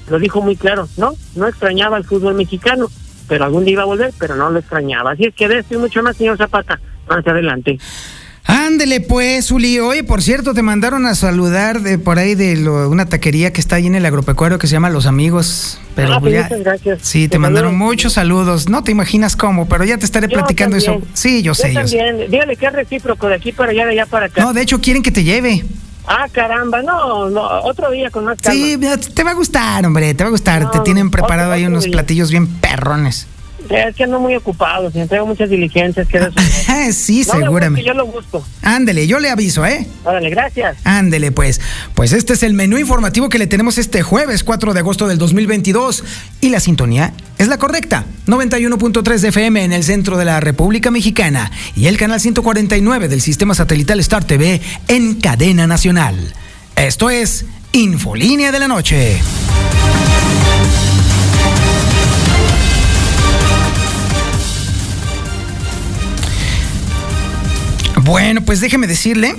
lo 0.08 0.18
dijo 0.18 0.40
muy 0.40 0.56
claro, 0.56 0.88
no, 0.96 1.12
no 1.34 1.48
extrañaba 1.48 1.98
el 1.98 2.04
fútbol 2.04 2.34
mexicano, 2.34 2.88
pero 3.28 3.44
algún 3.44 3.64
día 3.64 3.74
iba 3.74 3.82
a 3.82 3.86
volver, 3.86 4.12
pero 4.18 4.36
no 4.36 4.50
lo 4.50 4.58
extrañaba. 4.58 5.12
Así 5.12 5.24
es 5.24 5.34
que 5.34 5.48
de 5.48 5.58
esto 5.58 5.74
y 5.74 5.78
mucho 5.78 6.02
más, 6.02 6.16
señor 6.16 6.38
Zapata, 6.38 6.80
más 7.08 7.26
adelante. 7.26 7.78
Ándele 8.48 9.02
pues, 9.02 9.50
Uli. 9.50 9.78
Oye, 9.78 10.02
por 10.04 10.22
cierto, 10.22 10.54
te 10.54 10.62
mandaron 10.62 11.04
a 11.04 11.14
saludar 11.14 11.82
de 11.82 11.98
por 11.98 12.18
ahí 12.18 12.34
de 12.34 12.66
una 12.66 13.04
taquería 13.04 13.52
que 13.52 13.60
está 13.60 13.76
ahí 13.76 13.86
en 13.86 13.94
el 13.94 14.06
agropecuario 14.06 14.58
que 14.58 14.66
se 14.66 14.72
llama 14.72 14.88
Los 14.88 15.04
Amigos. 15.04 15.78
Pero 15.94 16.14
ah, 16.14 16.20
pues 16.20 16.42
muchas 16.42 16.60
gracias. 16.60 17.00
Sí, 17.02 17.28
te, 17.28 17.38
mandaron 17.38 17.76
muchos 17.76 18.14
saludos. 18.14 18.70
No 18.70 18.82
te 18.82 18.90
imaginas 18.90 19.36
cómo, 19.36 19.68
pero 19.68 19.84
ya 19.84 19.98
te 19.98 20.06
estaré 20.06 20.28
platicando 20.28 20.78
eso. 20.78 21.02
Sí, 21.12 21.42
yo, 21.42 21.54
sé. 21.54 21.74
También. 21.74 22.30
Dígale 22.30 22.56
que 22.56 22.64
es 22.64 22.72
recíproco 22.72 23.28
de 23.28 23.34
aquí 23.34 23.52
para 23.52 23.72
allá, 23.72 23.84
de 23.84 23.92
allá 23.92 24.06
para 24.06 24.26
acá. 24.26 24.40
No, 24.40 24.54
de 24.54 24.62
hecho 24.62 24.80
quieren 24.80 25.02
que 25.02 25.10
te 25.10 25.24
lleve. 25.24 25.62
Ah, 26.06 26.26
caramba, 26.32 26.80
no, 26.80 27.28
no, 27.28 27.42
otro 27.64 27.90
día 27.90 28.10
con 28.10 28.24
más 28.24 28.40
calma. 28.40 28.58
Sí, 28.58 28.78
te 29.14 29.24
va 29.24 29.32
a 29.32 29.34
gustar, 29.34 29.84
hombre, 29.84 30.14
te 30.14 30.24
va 30.24 30.28
a 30.28 30.30
gustar. 30.30 30.70
te 30.70 30.80
tienen 30.80 31.10
preparado 31.10 31.52
ahí 31.52 31.66
unos 31.66 31.86
platillos 31.86 32.30
bien 32.30 32.46
perrones. 32.46 33.26
Es 33.68 33.96
que 33.96 34.04
ando 34.04 34.20
muy 34.20 34.34
ocupado, 34.34 34.90
si 34.90 35.04
tengo 35.06 35.26
muchas 35.26 35.50
diligencias 35.50 36.06
que 36.08 36.20
sí, 36.92 37.24
seguramente. 37.24 37.84
yo 37.84 37.92
lo 37.92 38.06
busco. 38.06 38.44
Ándele, 38.62 39.06
yo 39.06 39.18
le 39.18 39.30
aviso, 39.30 39.66
¿eh? 39.66 39.86
Ándale, 40.04 40.30
gracias. 40.30 40.76
Ándele, 40.84 41.32
pues. 41.32 41.60
Pues 41.94 42.12
este 42.12 42.32
es 42.34 42.42
el 42.42 42.54
menú 42.54 42.78
informativo 42.78 43.28
que 43.28 43.38
le 43.38 43.46
tenemos 43.46 43.76
este 43.78 44.02
jueves 44.02 44.44
4 44.44 44.74
de 44.74 44.80
agosto 44.80 45.08
del 45.08 45.18
2022. 45.18 46.04
Y 46.40 46.48
la 46.50 46.60
sintonía 46.60 47.12
es 47.36 47.48
la 47.48 47.58
correcta. 47.58 48.04
91.3 48.26 49.18
de 49.18 49.28
FM 49.28 49.64
en 49.64 49.72
el 49.72 49.84
centro 49.84 50.16
de 50.16 50.24
la 50.24 50.40
República 50.40 50.90
Mexicana. 50.90 51.50
Y 51.76 51.88
el 51.88 51.96
canal 51.98 52.20
149 52.20 53.08
del 53.08 53.20
sistema 53.20 53.54
satelital 53.54 54.00
Star 54.00 54.24
TV 54.24 54.60
en 54.86 55.20
cadena 55.20 55.66
nacional. 55.66 56.34
Esto 56.76 57.10
es 57.10 57.44
Infolínea 57.72 58.52
de 58.52 58.58
la 58.60 58.68
Noche. 58.68 59.20
Bueno, 68.08 68.40
pues 68.40 68.62
déjeme 68.62 68.86
decirle 68.86 69.36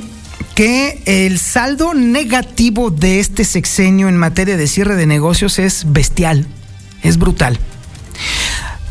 que 0.53 1.01
el 1.07 1.39
saldo 1.39 1.95
negativo 1.95 2.91
de 2.91 3.19
este 3.19 3.43
sexenio 3.43 4.07
en 4.09 4.15
materia 4.15 4.57
de 4.57 4.67
cierre 4.67 4.95
de 4.95 5.07
negocios 5.07 5.57
es 5.57 5.91
bestial, 5.91 6.45
es 7.01 7.17
brutal. 7.17 7.57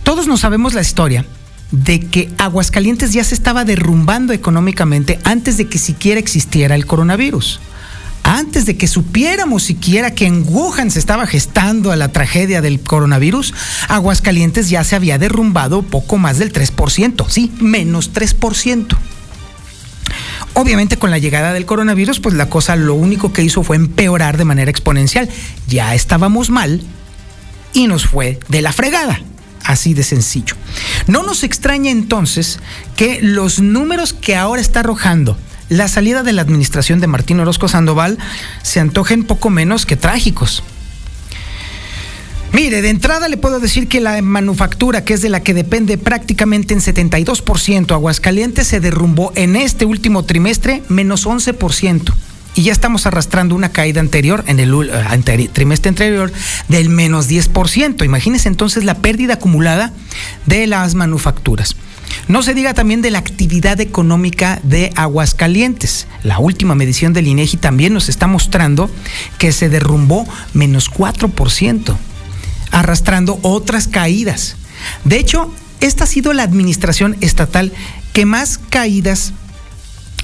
Todos 0.03 0.27
nos 0.27 0.41
sabemos 0.41 0.75
la 0.75 0.81
historia 0.81 1.25
de 1.71 2.01
que 2.01 2.29
Aguascalientes 2.39 3.13
ya 3.13 3.23
se 3.23 3.37
estaba 3.37 3.65
derrumbando 3.65 4.33
económicamente 4.33 5.21
antes 5.23 5.57
de 5.59 5.69
que 5.69 5.79
siquiera 5.79 6.19
existiera 6.19 6.75
el 6.75 6.85
coronavirus. 6.85 7.61
Antes 8.25 8.67
de 8.67 8.77
que 8.77 8.89
supiéramos 8.89 9.63
siquiera 9.63 10.13
que 10.13 10.27
en 10.27 10.45
Wuhan 10.45 10.91
se 10.91 10.99
estaba 10.99 11.25
gestando 11.25 11.95
la 11.95 12.09
tragedia 12.09 12.61
del 12.63 12.81
coronavirus, 12.81 13.55
Aguascalientes 13.87 14.71
ya 14.71 14.83
se 14.83 14.97
había 14.97 15.19
derrumbado 15.19 15.83
poco 15.83 16.19
más 16.19 16.39
del 16.39 16.53
3%, 16.53 17.29
sí, 17.29 17.53
menos 17.61 18.13
3%. 18.13 18.99
Obviamente 20.55 20.97
con 20.97 21.11
la 21.11 21.19
llegada 21.19 21.53
del 21.53 21.67
coronavirus, 21.67 22.21
pues 22.21 22.35
la 22.35 22.49
cosa 22.49 22.77
lo 22.77 22.95
único 22.95 23.33
que 23.33 23.43
hizo 23.43 23.63
fue 23.63 23.77
empeorar 23.77 24.37
de 24.37 24.45
manera 24.45 24.71
exponencial. 24.71 25.29
Ya 25.67 25.95
estábamos 25.95 26.51
mal 26.51 26.83
y 27.73 27.87
nos 27.87 28.07
fue 28.07 28.39
de 28.49 28.63
la 28.63 28.73
fregada. 28.73 29.21
Así 29.65 29.93
de 29.93 30.03
sencillo. 30.03 30.57
No 31.07 31.23
nos 31.23 31.43
extraña 31.45 31.91
entonces 31.91 32.59
que 32.97 33.21
los 33.21 33.61
números 33.61 34.15
que 34.15 34.35
ahora 34.35 34.63
está 34.63 34.81
arrojando 34.81 35.37
la 35.69 35.89
salida 35.89 36.23
de 36.23 36.33
la 36.33 36.43
administración 36.43 37.01
de 37.01 37.07
Martín 37.07 37.41
Orozco 37.41 37.69
Sandoval 37.69 38.19
se 38.63 38.81
antojen 38.81 39.25
poco 39.25 39.51
menos 39.51 39.85
que 39.85 39.97
trágicos. 39.97 40.63
Mire, 42.61 42.83
de 42.83 42.91
entrada 42.91 43.29
le 43.29 43.37
puedo 43.37 43.61
decir 43.61 43.87
que 43.87 44.01
la 44.01 44.21
manufactura, 44.21 45.05
que 45.05 45.15
es 45.15 45.23
de 45.23 45.29
la 45.29 45.45
que 45.45 45.55
depende 45.55 45.97
prácticamente 45.97 46.75
en 46.75 46.81
72%, 46.81 47.93
Aguascalientes 47.93 48.67
se 48.67 48.81
derrumbó 48.81 49.31
en 49.37 49.55
este 49.55 49.85
último 49.85 50.25
trimestre 50.25 50.83
menos 50.89 51.25
11%. 51.25 52.13
Y 52.57 52.63
ya 52.65 52.73
estamos 52.73 53.07
arrastrando 53.07 53.55
una 53.55 53.69
caída 53.71 54.01
anterior, 54.01 54.43
en 54.49 54.59
el 54.59 54.75
eh, 54.75 55.49
trimestre 55.53 55.91
anterior, 55.91 56.33
del 56.67 56.89
menos 56.89 57.31
10%. 57.31 58.05
Imagínense 58.05 58.49
entonces 58.49 58.83
la 58.83 58.97
pérdida 58.97 59.35
acumulada 59.35 59.93
de 60.47 60.67
las 60.67 60.97
manufacturas. 60.97 61.77
No 62.27 62.43
se 62.43 62.55
diga 62.55 62.75
también 62.75 63.03
de 63.03 63.13
la 63.13 63.21
actividad 63.21 63.81
económica 63.81 64.59
de 64.65 64.91
Aguascalientes. 64.97 66.09
La 66.25 66.41
última 66.41 66.75
medición 66.75 67.13
del 67.13 67.29
INEGI 67.29 67.59
también 67.59 67.95
nos 67.95 68.09
está 68.09 68.27
mostrando 68.27 68.91
que 69.39 69.53
se 69.53 69.69
derrumbó 69.69 70.27
menos 70.55 70.91
4% 70.91 71.97
arrastrando 72.79 73.39
otras 73.43 73.89
caídas. 73.89 74.57
De 75.05 75.19
hecho, 75.19 75.53
esta 75.81 76.05
ha 76.05 76.07
sido 76.07 76.33
la 76.33 76.45
administración 76.45 77.17
estatal 77.21 77.73
que 78.13 78.25
más 78.25 78.59
caídas 78.59 79.33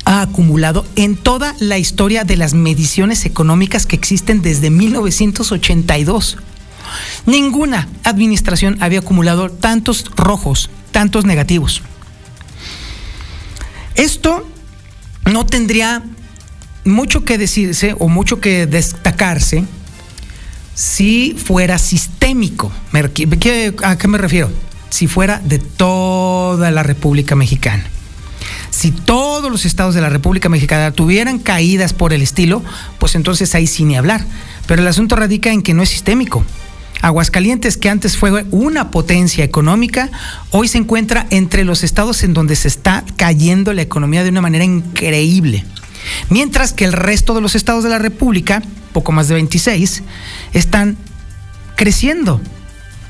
ha 0.04 0.20
acumulado 0.20 0.86
en 0.96 1.16
toda 1.16 1.54
la 1.58 1.78
historia 1.78 2.24
de 2.24 2.36
las 2.36 2.54
mediciones 2.54 3.24
económicas 3.24 3.86
que 3.86 3.96
existen 3.96 4.42
desde 4.42 4.70
1982. 4.70 6.36
Ninguna 7.26 7.88
administración 8.04 8.76
había 8.80 9.00
acumulado 9.00 9.50
tantos 9.50 10.04
rojos, 10.14 10.70
tantos 10.92 11.24
negativos. 11.24 11.82
Esto 13.94 14.46
no 15.24 15.46
tendría 15.46 16.02
mucho 16.84 17.24
que 17.24 17.38
decirse 17.38 17.96
o 17.98 18.08
mucho 18.08 18.40
que 18.40 18.66
destacarse 18.66 19.64
si 20.74 21.34
fuera 21.34 21.78
sistémico. 21.78 22.72
¿A 23.82 23.98
qué 23.98 24.08
me 24.08 24.18
refiero? 24.18 24.50
Si 24.90 25.06
fuera 25.06 25.40
de 25.44 25.58
toda 25.58 26.70
la 26.70 26.82
República 26.82 27.34
Mexicana. 27.34 27.84
Si 28.70 28.90
todos 28.90 29.50
los 29.50 29.64
estados 29.64 29.94
de 29.94 30.00
la 30.00 30.08
República 30.08 30.48
Mexicana 30.48 30.90
tuvieran 30.90 31.38
caídas 31.38 31.92
por 31.92 32.12
el 32.12 32.22
estilo, 32.22 32.62
pues 32.98 33.14
entonces 33.14 33.54
ahí 33.54 33.66
sí 33.66 33.84
ni 33.84 33.96
hablar. 33.96 34.24
Pero 34.66 34.82
el 34.82 34.88
asunto 34.88 35.16
radica 35.16 35.50
en 35.50 35.62
que 35.62 35.74
no 35.74 35.82
es 35.82 35.90
sistémico. 35.90 36.44
Aguascalientes, 37.00 37.76
que 37.76 37.90
antes 37.90 38.16
fue 38.16 38.44
una 38.50 38.90
potencia 38.90 39.44
económica, 39.44 40.10
hoy 40.50 40.68
se 40.68 40.78
encuentra 40.78 41.26
entre 41.30 41.64
los 41.64 41.84
estados 41.84 42.22
en 42.24 42.34
donde 42.34 42.56
se 42.56 42.68
está 42.68 43.04
cayendo 43.16 43.72
la 43.72 43.82
economía 43.82 44.24
de 44.24 44.30
una 44.30 44.40
manera 44.40 44.64
increíble. 44.64 45.64
Mientras 46.30 46.72
que 46.72 46.84
el 46.84 46.92
resto 46.92 47.34
de 47.34 47.42
los 47.42 47.54
estados 47.54 47.84
de 47.84 47.90
la 47.90 47.98
República, 47.98 48.62
poco 48.94 49.12
más 49.12 49.28
de 49.28 49.34
26, 49.34 50.02
están 50.54 50.96
creciendo 51.76 52.40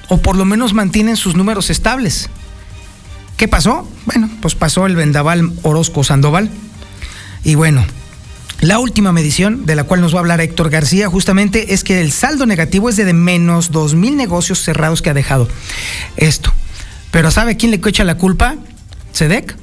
o 0.09 0.19
por 0.19 0.37
lo 0.37 0.45
menos 0.45 0.75
mantienen 0.75 1.17
sus 1.17 1.37
números 1.37 1.71
estables. 1.71 2.29
¿Qué 3.37 3.47
pasó? 3.47 3.89
Bueno, 4.07 4.29
pues 4.41 4.57
pasó 4.57 4.87
el 4.87 4.97
vendaval 4.97 5.53
Orozco 5.63 6.03
Sandoval. 6.03 6.51
Y 7.45 7.55
bueno, 7.55 7.85
la 8.61 8.79
última 8.79 9.13
medición 9.13 9.67
de 9.67 9.75
la 9.75 9.85
cual 9.85 10.01
nos 10.01 10.15
va 10.15 10.19
a 10.19 10.21
hablar 10.21 10.41
Héctor 10.41 10.71
García 10.71 11.09
justamente 11.09 11.75
es 11.75 11.85
que 11.85 12.01
el 12.01 12.13
saldo 12.13 12.47
negativo 12.47 12.89
es 12.89 12.97
de 12.97 13.13
menos 13.13 13.71
2 13.71 13.95
mil 13.95 14.17
negocios 14.17 14.63
cerrados 14.63 15.03
que 15.03 15.11
ha 15.11 15.15
dejado 15.15 15.49
esto. 16.17 16.53
Pero 17.11 17.31
¿sabe 17.31 17.57
quién 17.57 17.71
le 17.71 17.81
echa 17.85 18.05
la 18.05 18.17
culpa? 18.17 18.57
¿SEDEC? 19.13 19.57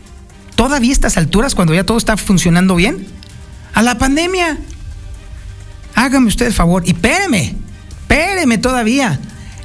Todavía 0.56 0.92
a 0.92 0.94
estas 0.94 1.18
alturas, 1.18 1.56
cuando 1.56 1.74
ya 1.74 1.84
todo 1.84 1.98
está 1.98 2.16
funcionando 2.18 2.76
bien, 2.76 3.08
a 3.74 3.82
la 3.82 3.98
pandemia. 3.98 4.60
Hágame 6.02 6.30
usted 6.30 6.48
el 6.48 6.54
favor 6.54 6.82
y 6.84 6.94
espéreme, 6.94 7.54
espéreme 7.90 8.58
todavía. 8.58 9.20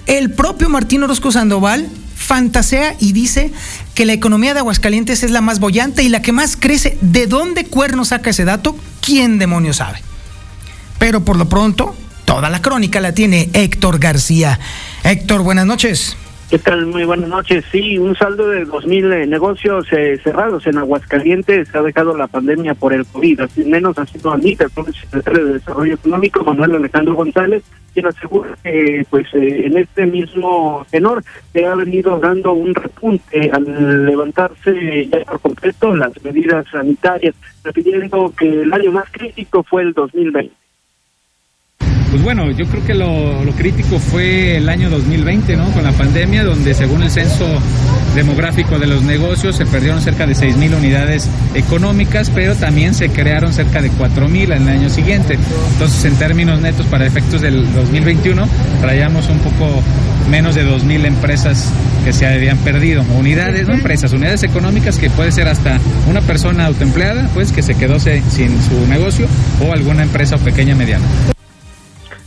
El 0.04 0.32
propio 0.32 0.68
Martín 0.68 1.02
Orozco 1.02 1.32
Sandoval 1.32 1.88
fantasea 2.14 2.94
y 3.00 3.14
dice 3.14 3.52
que 3.94 4.04
la 4.04 4.12
economía 4.12 4.52
de 4.52 4.60
Aguascalientes 4.60 5.22
es 5.22 5.30
la 5.30 5.40
más 5.40 5.60
bollante 5.60 6.02
y 6.02 6.10
la 6.10 6.20
que 6.20 6.32
más 6.32 6.58
crece. 6.58 6.98
¿De 7.00 7.26
dónde 7.26 7.64
cuerno 7.64 8.04
saca 8.04 8.28
ese 8.28 8.44
dato? 8.44 8.76
¿Quién 9.00 9.38
demonios 9.38 9.76
sabe? 9.76 10.02
Pero 10.98 11.24
por 11.24 11.38
lo 11.38 11.48
pronto, 11.48 11.96
toda 12.26 12.50
la 12.50 12.60
crónica 12.60 13.00
la 13.00 13.12
tiene 13.12 13.48
Héctor 13.54 13.98
García. 13.98 14.60
Héctor, 15.04 15.40
buenas 15.40 15.64
noches. 15.64 16.18
¿Qué 16.48 16.60
tal? 16.60 16.86
Muy 16.86 17.02
buenas 17.02 17.28
noches. 17.28 17.64
Sí, 17.72 17.98
un 17.98 18.14
saldo 18.14 18.48
de 18.48 18.64
2.000 18.64 19.12
eh, 19.12 19.26
negocios 19.26 19.84
eh, 19.92 20.16
cerrados 20.22 20.64
en 20.68 20.78
Aguascalientes 20.78 21.74
ha 21.74 21.82
dejado 21.82 22.16
la 22.16 22.28
pandemia 22.28 22.74
por 22.74 22.92
el 22.92 23.04
COVID. 23.04 23.40
Así 23.40 23.64
menos 23.64 23.98
así 23.98 24.16
lo 24.22 24.30
admite 24.30 24.62
el 24.62 24.94
secretario 24.94 25.44
de 25.44 25.52
Desarrollo 25.54 25.94
Económico, 25.94 26.44
Manuel 26.44 26.76
Alejandro 26.76 27.16
González, 27.16 27.64
quien 27.92 28.06
asegura 28.06 28.56
que 28.62 29.04
pues 29.10 29.26
eh, 29.34 29.66
en 29.66 29.76
este 29.76 30.06
mismo 30.06 30.86
tenor 30.88 31.24
se 31.52 31.66
ha 31.66 31.74
venido 31.74 32.16
dando 32.20 32.52
un 32.52 32.76
repunte 32.76 33.50
al 33.52 34.06
levantarse 34.06 35.08
ya 35.08 35.24
por 35.24 35.40
completo 35.40 35.96
las 35.96 36.12
medidas 36.22 36.64
sanitarias, 36.70 37.34
refiriendo 37.64 38.32
que 38.38 38.62
el 38.62 38.72
año 38.72 38.92
más 38.92 39.10
crítico 39.10 39.64
fue 39.64 39.82
el 39.82 39.94
2020. 39.94 40.54
Pues 42.16 42.24
bueno, 42.24 42.50
yo 42.50 42.64
creo 42.64 42.82
que 42.82 42.94
lo, 42.94 43.44
crítico 43.58 43.98
fue 43.98 44.56
el 44.56 44.70
año 44.70 44.88
2020, 44.88 45.54
¿no? 45.54 45.70
Con 45.72 45.84
la 45.84 45.92
pandemia, 45.92 46.44
donde 46.44 46.72
según 46.72 47.02
el 47.02 47.10
censo 47.10 47.46
demográfico 48.14 48.78
de 48.78 48.86
los 48.86 49.02
negocios 49.02 49.54
se 49.56 49.66
perdieron 49.66 50.00
cerca 50.00 50.26
de 50.26 50.32
6.000 50.32 50.78
unidades 50.78 51.28
económicas, 51.54 52.30
pero 52.30 52.54
también 52.54 52.94
se 52.94 53.10
crearon 53.10 53.52
cerca 53.52 53.82
de 53.82 53.90
4.000 53.90 54.56
en 54.56 54.62
el 54.62 54.68
año 54.68 54.88
siguiente. 54.88 55.36
Entonces, 55.72 56.06
en 56.06 56.16
términos 56.16 56.58
netos, 56.58 56.86
para 56.86 57.04
efectos 57.04 57.42
del 57.42 57.70
2021, 57.74 58.48
traíamos 58.80 59.28
un 59.28 59.40
poco 59.40 59.82
menos 60.30 60.54
de 60.54 60.66
2.000 60.66 61.04
empresas 61.04 61.70
que 62.02 62.14
se 62.14 62.26
habían 62.26 62.56
perdido. 62.56 63.04
Unidades, 63.18 63.68
no 63.68 63.74
empresas, 63.74 64.14
unidades 64.14 64.42
económicas 64.42 64.96
que 64.96 65.10
puede 65.10 65.32
ser 65.32 65.48
hasta 65.48 65.78
una 66.08 66.22
persona 66.22 66.64
autoempleada, 66.64 67.28
pues 67.34 67.52
que 67.52 67.62
se 67.62 67.74
quedó 67.74 68.00
sin 68.00 68.22
su 68.62 68.86
negocio 68.88 69.26
o 69.60 69.74
alguna 69.74 70.02
empresa 70.02 70.38
pequeña 70.38 70.74
mediana. 70.74 71.04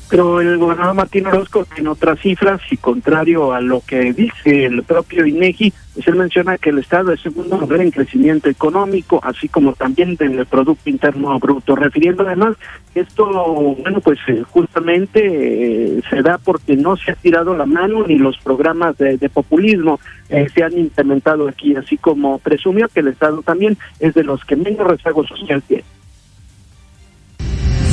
Pero 0.10 0.42
el 0.42 0.58
gobernador 0.58 0.96
Martín 0.96 1.28
Orozco 1.28 1.66
tiene 1.66 1.90
otras 1.90 2.20
cifras 2.20 2.60
y 2.72 2.78
contrario 2.78 3.54
a 3.54 3.62
lo 3.62 3.82
que 3.86 4.12
dice 4.12 4.66
el 4.66 4.82
propio 4.82 5.26
INEGI, 5.26 5.72
pues 5.94 6.08
él 6.08 6.16
menciona 6.16 6.58
que 6.58 6.72
el 6.72 6.80
Estado 6.80 7.12
es 7.12 7.22
segundo 7.22 7.68
en 7.76 7.92
crecimiento 7.92 8.50
económico, 8.50 9.20
así 9.24 9.48
como 9.48 9.74
también 9.74 10.18
en 10.20 10.40
el 10.40 10.46
Producto 10.48 10.90
Interno 10.90 11.38
Bruto, 11.40 11.76
refiriendo 11.76 12.24
además 12.26 12.56
que 12.94 13.02
esto, 13.02 13.26
bueno, 13.80 14.02
pues 14.02 14.18
eh, 14.28 14.44
justamente 14.50 15.20
eh, 15.24 16.02
se 16.10 16.24
da 16.24 16.40
porque 16.40 16.76
no 16.76 16.98
se 16.98 17.12
ha 17.12 17.16
tirado 17.16 17.56
la 17.56 17.68
mano 17.68 18.06
ni 18.08 18.18
los 18.18 18.38
programas 18.40 18.98
de, 18.98 19.30
populismo 19.30 20.00
eh, 20.30 20.48
se 20.54 20.64
han 20.64 20.76
implementado 20.76 21.48
aquí, 21.48 21.76
así 21.76 21.98
como 21.98 22.40
presumió 22.40 22.88
que 22.88 23.02
el 23.02 23.10
Estado 23.10 23.44
también 23.44 23.78
es 24.00 24.16
de 24.16 24.24
los 24.24 24.44
que 24.44 24.56
menos 24.56 24.88
rezago 24.88 25.26
social 25.28 25.62
tiene 25.62 25.84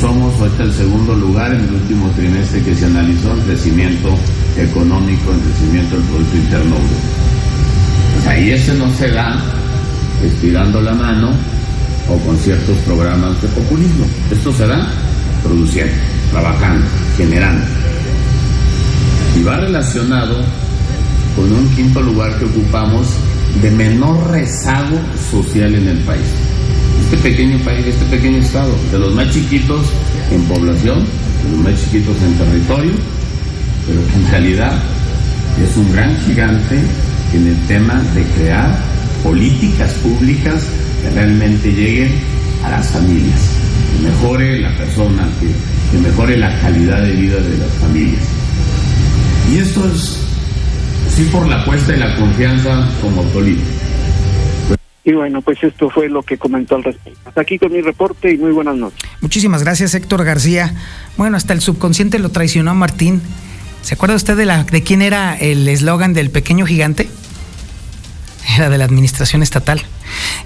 somos 0.07 0.39
ahorita 0.39 0.63
el 0.63 0.73
segundo 0.73 1.13
lugar 1.15 1.53
en 1.53 1.65
el 1.65 1.73
último 1.73 2.09
trimestre 2.11 2.61
que 2.61 2.73
se 2.73 2.85
analizó 2.85 3.29
en 3.33 3.41
crecimiento 3.41 4.17
económico, 4.55 5.33
en 5.33 5.39
crecimiento 5.41 5.97
del 5.97 6.05
Producto 6.05 6.37
Interno 6.37 6.75
Bruto. 6.75 6.95
Pues 8.13 8.27
ahí 8.27 8.51
ese 8.51 8.73
no 8.75 8.89
se 8.93 9.11
da 9.11 9.43
estirando 10.23 10.79
la 10.79 10.93
mano 10.93 11.31
o 12.07 12.17
con 12.19 12.37
ciertos 12.37 12.77
programas 12.85 13.41
de 13.41 13.49
populismo. 13.49 14.05
Esto 14.31 14.53
se 14.53 14.65
da 14.65 14.89
produciendo, 15.43 15.93
trabajando, 16.31 16.85
generando. 17.17 17.65
Y 19.37 19.43
va 19.43 19.57
relacionado 19.57 20.37
con 21.35 21.51
un 21.51 21.67
quinto 21.75 22.01
lugar 22.01 22.39
que 22.39 22.45
ocupamos 22.45 23.07
de 23.61 23.71
menor 23.71 24.31
rezago 24.31 24.97
social 25.29 25.75
en 25.75 25.89
el 25.89 25.97
país 25.99 26.46
este 27.01 27.17
pequeño 27.17 27.57
país, 27.59 27.85
este 27.85 28.05
pequeño 28.05 28.37
estado, 28.37 28.73
de 28.91 28.99
los 28.99 29.13
más 29.13 29.29
chiquitos 29.29 29.87
en 30.31 30.41
población, 30.43 30.99
de 31.43 31.51
los 31.51 31.59
más 31.59 31.83
chiquitos 31.83 32.15
en 32.21 32.33
territorio, 32.37 32.91
pero 33.85 33.99
en 33.99 34.31
calidad 34.31 34.73
es 35.63 35.77
un 35.77 35.91
gran 35.93 36.17
gigante 36.25 36.79
en 37.33 37.47
el 37.47 37.57
tema 37.67 38.01
de 38.13 38.23
crear 38.23 38.77
políticas 39.23 39.93
públicas 39.95 40.63
que 41.01 41.09
realmente 41.09 41.71
lleguen 41.71 42.11
a 42.63 42.71
las 42.71 42.87
familias, 42.87 43.39
que 43.91 44.07
mejore 44.07 44.59
la 44.59 44.77
persona, 44.77 45.27
que, 45.39 45.47
que 45.91 46.03
mejore 46.03 46.37
la 46.37 46.59
calidad 46.59 47.01
de 47.01 47.11
vida 47.11 47.37
de 47.37 47.57
las 47.57 47.71
familias. 47.81 48.23
Y 49.51 49.57
esto 49.59 49.89
es 49.93 50.19
sí 51.15 51.23
por 51.31 51.47
la 51.47 51.61
apuesta 51.61 51.95
y 51.95 51.99
la 51.99 52.15
confianza 52.15 52.87
como 53.01 53.23
político 53.23 53.76
y 55.07 55.13
bueno, 55.13 55.41
pues 55.41 55.63
esto 55.63 55.89
fue 55.89 56.09
lo 56.09 56.21
que 56.21 56.37
comentó 56.37 56.75
al 56.75 56.83
respecto. 56.83 57.17
Hasta 57.23 57.39
aquí 57.39 57.57
con 57.57 57.71
mi 57.71 57.79
reporte 57.79 58.29
y 58.29 58.37
muy 58.37 58.51
buenas 58.51 58.75
noches. 58.75 58.99
Muchísimas 59.21 59.63
gracias, 59.63 59.95
Héctor 59.95 60.25
García. 60.25 60.73
Bueno, 61.15 61.37
hasta 61.37 61.53
el 61.53 61.61
subconsciente 61.61 62.19
lo 62.19 62.29
traicionó 62.29 62.71
a 62.71 62.73
Martín. 62.73 63.21
¿Se 63.83 63.93
acuerda 63.93 64.15
usted 64.15 64.35
de, 64.35 64.45
la, 64.45 64.65
de 64.65 64.83
quién 64.83 65.01
era 65.01 65.37
el 65.37 65.65
eslogan 65.69 66.13
del 66.13 66.29
pequeño 66.29 66.65
gigante? 66.65 67.07
De 68.57 68.77
la 68.77 68.85
administración 68.85 69.43
estatal. 69.43 69.85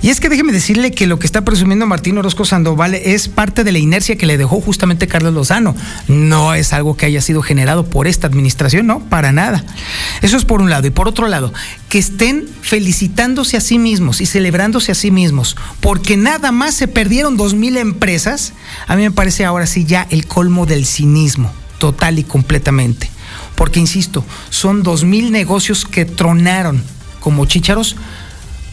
Y 0.02 0.10
es 0.10 0.20
que 0.20 0.28
déjeme 0.28 0.52
decirle 0.52 0.92
que 0.92 1.08
lo 1.08 1.18
que 1.18 1.26
está 1.26 1.46
presumiendo 1.46 1.88
Martín 1.88 2.18
Orozco 2.18 2.44
Sandoval 2.44 2.94
es 2.94 3.30
parte 3.30 3.64
de 3.64 3.72
la 3.72 3.80
inercia 3.80 4.18
que 4.18 4.26
le 4.26 4.38
dejó 4.38 4.60
justamente 4.60 5.08
Carlos 5.08 5.34
Lozano. 5.34 5.78
No 6.10 6.54
es 6.54 6.74
algo 6.74 6.98
que 6.98 7.06
haya 7.06 7.22
sido 7.22 7.42
generado 7.42 7.86
por 7.86 8.08
esta 8.08 8.28
administración, 8.28 8.86
no, 8.86 9.00
para 9.00 9.32
nada. 9.32 9.64
Eso 10.22 10.36
es 10.36 10.44
por 10.44 10.62
un 10.62 10.70
lado. 10.70 10.88
Y 10.88 10.90
por 10.92 11.08
otro 11.08 11.30
lado, 11.30 11.54
que 11.88 12.00
estén 12.00 12.50
felicitándose 12.62 13.56
a 13.56 13.62
sí 13.62 13.80
mismos 13.80 14.20
y 14.20 14.26
celebrándose 14.26 14.92
a 14.92 14.96
sí 14.96 15.10
mismos, 15.10 15.56
porque 15.80 16.18
nada 16.18 16.52
más 16.52 16.76
se 16.76 16.90
perdieron 16.90 17.38
dos 17.38 17.54
mil 17.54 17.78
empresas, 17.78 18.52
a 18.88 18.98
mí 18.98 19.04
me 19.04 19.12
parece 19.12 19.46
ahora 19.46 19.68
sí 19.68 19.86
ya 19.86 20.06
el 20.10 20.28
colmo 20.28 20.66
del 20.66 20.86
cinismo, 20.86 21.54
total 21.78 22.20
y 22.20 22.26
completamente. 22.26 23.10
Porque, 23.56 23.80
insisto, 23.80 24.26
son 24.50 24.84
dos 24.84 25.06
mil 25.06 25.32
negocios 25.32 25.86
que 25.86 26.04
tronaron 26.04 26.84
como 27.22 27.46
chícharos 27.46 27.96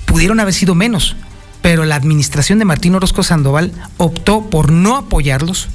pudieron 0.06 0.40
haber 0.40 0.54
sido 0.54 0.74
menos, 0.74 1.14
pero 1.62 1.84
la 1.84 1.94
administración 1.94 2.58
de 2.58 2.64
Martín 2.64 2.96
Orozco 2.96 3.22
Sandoval 3.22 3.72
optó 3.98 4.50
por 4.50 4.72
no 4.72 4.96
apoyarlos, 4.96 5.68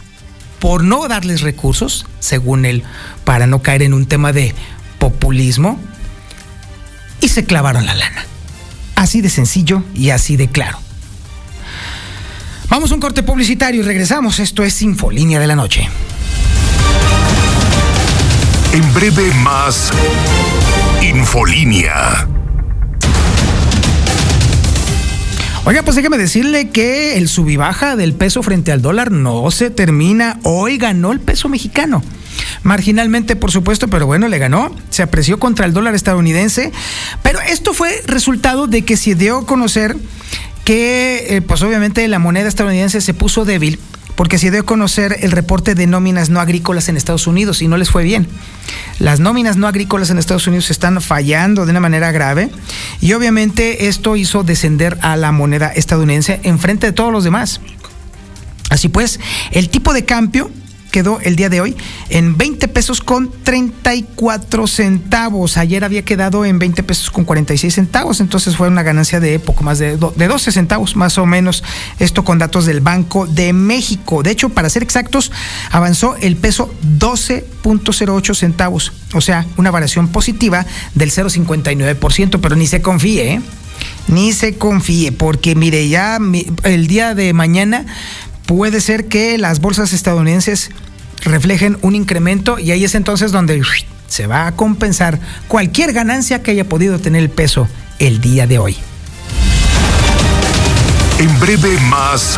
por 0.60 0.84
no 0.84 1.08
darles 1.08 1.42
recursos, 1.42 2.06
según 2.20 2.66
él, 2.66 2.84
para 3.24 3.48
no 3.48 3.62
caer 3.62 3.84
en 3.84 3.94
un 3.94 4.06
tema 4.06 4.34
de 4.34 4.54
populismo, 5.00 5.80
y 7.22 7.30
se 7.30 7.46
clavaron 7.46 7.86
la 7.86 7.94
lana. 7.94 8.26
Así 8.96 9.22
de 9.22 9.30
sencillo 9.30 9.84
y 9.94 10.10
así 10.10 10.36
de 10.36 10.50
claro. 10.50 10.80
Vamos 12.70 12.92
a 12.92 12.96
un 12.96 13.00
corte 13.00 13.24
publicitario 13.24 13.82
y 13.82 13.84
regresamos. 13.84 14.40
Esto 14.40 14.64
es 14.64 14.82
Infolínea 14.82 15.40
de 15.40 15.48
la 15.48 15.56
Noche. 15.56 15.88
En 18.74 18.94
breve 18.94 19.32
más 19.36 19.92
Infolínea. 21.02 22.28
Oiga, 25.66 25.82
pues 25.82 25.96
déjeme 25.96 26.18
decirle 26.18 26.72
que 26.72 27.18
el 27.18 27.30
sub 27.30 27.56
baja 27.56 27.96
del 27.96 28.14
peso 28.14 28.44
frente 28.44 28.74
al 28.74 28.82
dólar 28.82 29.12
no 29.12 29.50
se 29.50 29.70
termina. 29.70 30.38
Hoy 30.44 30.78
ganó 30.78 31.14
el 31.14 31.22
peso 31.22 31.48
mexicano. 31.48 32.04
Marginalmente, 32.64 33.38
por 33.38 33.50
supuesto, 33.50 33.88
pero 33.88 34.06
bueno, 34.06 34.28
le 34.28 34.40
ganó. 34.40 34.76
Se 34.90 35.04
apreció 35.04 35.40
contra 35.40 35.66
el 35.66 35.72
dólar 35.72 35.96
estadounidense. 35.96 36.74
Pero 37.22 37.40
esto 37.40 37.74
fue 37.74 38.02
resultado 38.06 38.68
de 38.68 38.82
que 38.82 38.98
se 38.98 39.16
dio 39.16 39.38
a 39.38 39.46
conocer 39.46 39.96
que, 40.66 41.28
eh, 41.30 41.42
pues 41.42 41.62
obviamente, 41.62 42.06
la 42.10 42.20
moneda 42.20 42.50
estadounidense 42.50 43.00
se 43.00 43.14
puso 43.14 43.46
débil 43.46 43.80
porque 44.16 44.38
se 44.38 44.52
dio 44.52 44.62
a 44.62 44.64
conocer 44.64 45.18
el 45.22 45.32
reporte 45.32 45.76
de 45.76 45.88
nóminas 45.88 46.30
no 46.30 46.40
agrícolas 46.40 46.90
en 46.90 46.98
Estados 46.98 47.28
Unidos 47.28 47.62
y 47.62 47.68
no 47.68 47.78
les 47.78 47.90
fue 47.90 48.04
bien. 48.04 48.28
Las 49.00 49.20
nóminas 49.20 49.58
no 49.58 49.68
agrícolas 49.68 50.10
en 50.10 50.20
Estados 50.20 50.48
Unidos 50.48 50.70
están 50.72 51.02
fallando 51.02 51.66
de 51.66 51.72
una 51.72 51.80
manera 51.80 52.12
grave 52.12 52.50
y 53.02 53.14
obviamente 53.14 53.88
esto 53.88 54.16
hizo 54.16 54.44
descender 54.44 54.98
a 55.02 55.18
la 55.18 55.32
moneda 55.32 55.68
estadounidense 55.68 56.40
en 56.44 56.60
frente 56.60 56.88
de 56.88 56.94
todos 56.94 57.12
los 57.12 57.24
demás. 57.24 57.60
Así 58.70 58.90
pues, 58.90 59.20
el 59.52 59.70
tipo 59.70 59.94
de 59.94 60.06
cambio 60.06 60.50
quedó 60.94 61.20
el 61.22 61.36
día 61.36 61.50
de 61.50 61.60
hoy 61.60 61.76
en 62.10 62.38
20 62.38 62.68
pesos 62.68 63.02
con 63.02 63.32
34 63.44 64.68
centavos. 64.68 65.58
Ayer 65.58 65.84
había 65.84 66.06
quedado 66.06 66.46
en 66.46 66.60
20 66.60 66.84
pesos 66.84 67.10
con 67.10 67.26
46 67.26 67.74
centavos, 67.74 68.22
entonces 68.22 68.56
fue 68.56 68.68
una 68.68 68.84
ganancia 68.84 69.20
de 69.20 69.40
poco 69.40 69.64
más 69.64 69.80
de, 69.80 69.98
de 69.98 70.28
12 70.28 70.52
centavos, 70.52 70.96
más 70.96 71.18
o 71.18 71.26
menos, 71.26 71.64
esto 71.98 72.24
con 72.24 72.38
datos 72.38 72.68
del 72.68 72.80
Banco 72.80 73.26
de 73.26 73.54
México. 73.54 74.22
De 74.22 74.30
hecho, 74.30 74.50
para 74.50 74.70
ser 74.70 74.84
exactos, 74.84 75.32
avanzó 75.72 76.16
el 76.18 76.36
peso 76.36 76.72
12.08 77.00 78.36
centavos, 78.36 78.94
o 79.16 79.22
sea, 79.22 79.48
una 79.58 79.72
variación 79.72 80.10
positiva 80.10 80.64
del 80.94 81.10
0.59%, 81.10 82.40
pero 82.40 82.56
ni 82.56 82.68
se 82.68 82.84
confíe, 82.84 83.34
¿eh? 83.34 83.42
Ni 84.08 84.32
se 84.32 84.58
confíe, 84.60 85.12
porque 85.12 85.56
mire, 85.56 85.90
ya 85.90 86.20
el 86.64 86.86
día 86.86 87.16
de 87.16 87.34
mañana 87.34 87.88
puede 88.46 88.82
ser 88.82 89.08
que 89.08 89.38
las 89.38 89.60
bolsas 89.60 89.94
estadounidenses 89.94 90.70
reflejen 91.24 91.78
un 91.82 91.96
incremento 91.96 92.60
y 92.60 92.72
ahí 92.72 92.84
es 92.84 92.96
entonces 92.96 93.32
donde 93.32 93.62
se 94.08 94.28
va 94.28 94.48
a 94.48 94.52
compensar 94.54 95.20
cualquier 95.48 95.94
ganancia 95.94 96.44
que 96.44 96.52
haya 96.52 96.68
podido 96.68 97.00
tener 97.00 97.22
el 97.22 97.30
peso 97.30 97.68
el 98.00 98.22
día 98.22 98.48
de 98.48 98.60
hoy. 98.60 98.78
En 101.20 101.40
breve 101.40 101.80
más 101.90 102.38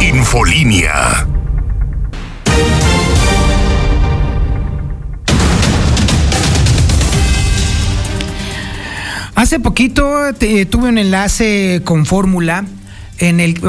Infolínea. 0.00 1.26
Hace 9.34 9.60
poquito 9.60 10.32
tuve 10.34 10.88
un 10.88 10.98
enlace 10.98 11.82
con 11.84 12.06
Fórmula 12.06 12.64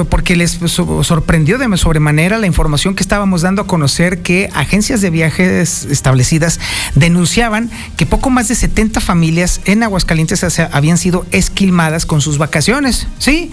porque 0.10 0.36
les 0.36 0.60
sorprendió 1.04 1.58
de 1.58 1.78
sobremanera 1.78 2.38
la 2.38 2.48
información 2.48 2.96
que 2.96 3.04
estábamos 3.04 3.42
dando 3.42 3.62
a 3.62 3.68
conocer 3.68 4.22
que 4.22 4.50
agencias 4.54 5.02
de 5.02 5.10
viajes 5.10 5.86
establecidas 5.86 6.60
denunciaban 6.96 7.70
que 7.96 8.06
poco 8.06 8.30
más 8.30 8.50
de 8.50 8.56
70 8.56 9.00
familias 9.00 9.62
en 9.66 9.84
Aguascalientes 9.84 10.44
habían 10.60 10.98
sido 10.98 11.26
esquilmadas 11.32 12.06
con 12.06 12.20
sus 12.20 12.38
vacaciones, 12.38 13.08
¿sí? 13.20 13.52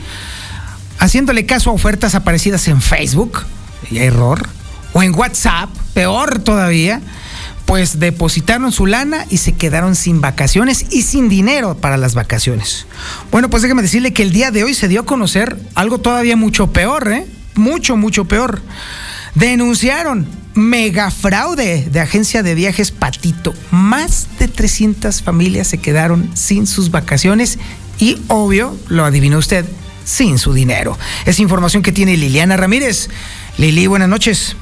Haciéndole 0.99 1.47
caso 1.47 1.71
a 1.71 1.75
ofertas 1.75 2.15
aparecidas 2.15 2.67
en 2.69 2.81
Facebook, 2.81 3.45
error, 3.93 4.49
o 4.95 5.03
en 5.03 5.15
WhatsApp, 5.15 5.71
peor 5.93 6.41
todavía 6.41 7.01
pues 7.67 7.99
depositaron 7.99 8.73
su 8.73 8.87
lana 8.87 9.27
y 9.31 9.39
se 9.39 9.53
quedaron 9.53 9.95
sin 9.95 10.21
vacaciones 10.21 10.87
y 10.91 11.03
sin 11.03 11.29
dinero 11.29 11.77
para 11.77 11.97
las 11.97 12.15
vacaciones. 12.15 12.87
Bueno, 13.31 13.51
pues 13.51 13.63
déjeme 13.63 13.83
decirle 13.83 14.13
que 14.13 14.23
el 14.23 14.33
día 14.33 14.51
de 14.51 14.65
hoy 14.65 14.75
se 14.75 14.89
dio 14.89 15.01
a 15.01 15.07
conocer 15.07 15.57
algo 15.75 15.99
todavía 15.99 16.37
mucho 16.37 16.73
peor, 16.73 17.11
¿eh? 17.11 17.27
Mucho, 17.55 17.97
mucho 17.97 18.27
peor. 18.27 18.63
Denunciaron 19.35 20.27
mega 20.55 21.11
fraude 21.11 21.89
de 21.91 22.01
agencia 22.01 22.43
de 22.43 22.55
viajes 22.55 22.91
Patito. 22.91 23.55
Más 23.71 24.29
de 24.39 24.49
300 24.49 25.23
familias 25.23 25.69
se 25.69 25.79
quedaron 25.79 26.31
sin 26.35 26.67
sus 26.67 26.91
vacaciones 26.91 27.59
y, 27.99 28.19
obvio, 28.29 28.77
lo 28.89 29.05
adivinó 29.05 29.39
usted, 29.39 29.65
sin 30.05 30.39
su 30.39 30.53
dinero. 30.53 30.99
Es 31.27 31.41
información 31.41 31.83
que 31.83 31.93
tiene 31.93 32.17
Liliana 32.17 32.57
Ramírez. 32.57 33.09
Lili, 33.57 33.87
buenas 33.87 34.09
noches. 34.09 34.57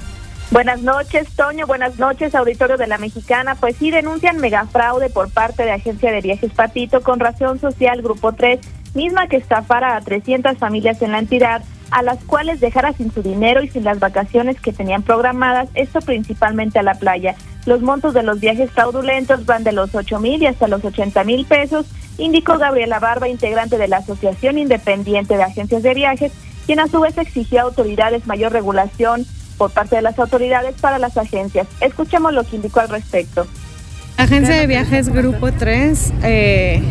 Buenas 0.52 0.82
noches, 0.82 1.28
Toño. 1.34 1.66
Buenas 1.66 1.98
noches, 1.98 2.34
auditorio 2.34 2.76
de 2.76 2.86
la 2.86 2.98
Mexicana. 2.98 3.54
Pues 3.54 3.74
sí, 3.76 3.90
denuncian 3.90 4.36
megafraude 4.36 5.08
por 5.08 5.30
parte 5.30 5.62
de 5.62 5.70
Agencia 5.70 6.12
de 6.12 6.20
Viajes 6.20 6.52
Patito 6.52 7.00
con 7.00 7.20
Razón 7.20 7.58
Social 7.58 8.02
Grupo 8.02 8.34
3, 8.34 8.60
misma 8.92 9.28
que 9.28 9.38
estafara 9.38 9.96
a 9.96 10.02
300 10.02 10.58
familias 10.58 11.00
en 11.00 11.12
la 11.12 11.20
entidad, 11.20 11.62
a 11.90 12.02
las 12.02 12.22
cuales 12.24 12.60
dejara 12.60 12.92
sin 12.92 13.10
su 13.10 13.22
dinero 13.22 13.62
y 13.62 13.68
sin 13.70 13.84
las 13.84 13.98
vacaciones 13.98 14.60
que 14.60 14.74
tenían 14.74 15.02
programadas, 15.02 15.70
esto 15.72 16.00
principalmente 16.00 16.78
a 16.78 16.82
la 16.82 16.96
playa. 16.96 17.34
Los 17.64 17.80
montos 17.80 18.12
de 18.12 18.22
los 18.22 18.38
viajes 18.38 18.70
fraudulentos 18.72 19.46
van 19.46 19.64
de 19.64 19.72
los 19.72 19.94
8 19.94 20.20
mil 20.20 20.42
y 20.42 20.48
hasta 20.48 20.68
los 20.68 20.84
80 20.84 21.24
mil 21.24 21.46
pesos, 21.46 21.86
indicó 22.18 22.58
Gabriela 22.58 22.98
Barba, 22.98 23.26
integrante 23.26 23.78
de 23.78 23.88
la 23.88 23.98
Asociación 23.98 24.58
Independiente 24.58 25.34
de 25.34 25.44
Agencias 25.44 25.82
de 25.82 25.94
Viajes, 25.94 26.32
quien 26.66 26.78
a 26.78 26.88
su 26.88 27.00
vez 27.00 27.16
exigió 27.16 27.60
a 27.60 27.62
autoridades 27.62 28.26
mayor 28.26 28.52
regulación 28.52 29.24
por 29.62 29.70
parte 29.70 29.94
de 29.94 30.02
las 30.02 30.18
autoridades 30.18 30.74
para 30.80 30.98
las 30.98 31.16
agencias. 31.16 31.68
Escuchemos 31.80 32.32
lo 32.32 32.42
que 32.42 32.56
indicó 32.56 32.80
al 32.80 32.88
respecto. 32.88 33.46
Agencia 34.16 34.56
de 34.56 34.66
Viajes 34.66 35.08
Grupo 35.08 35.52
3 35.52 36.12
eh, 36.24 36.82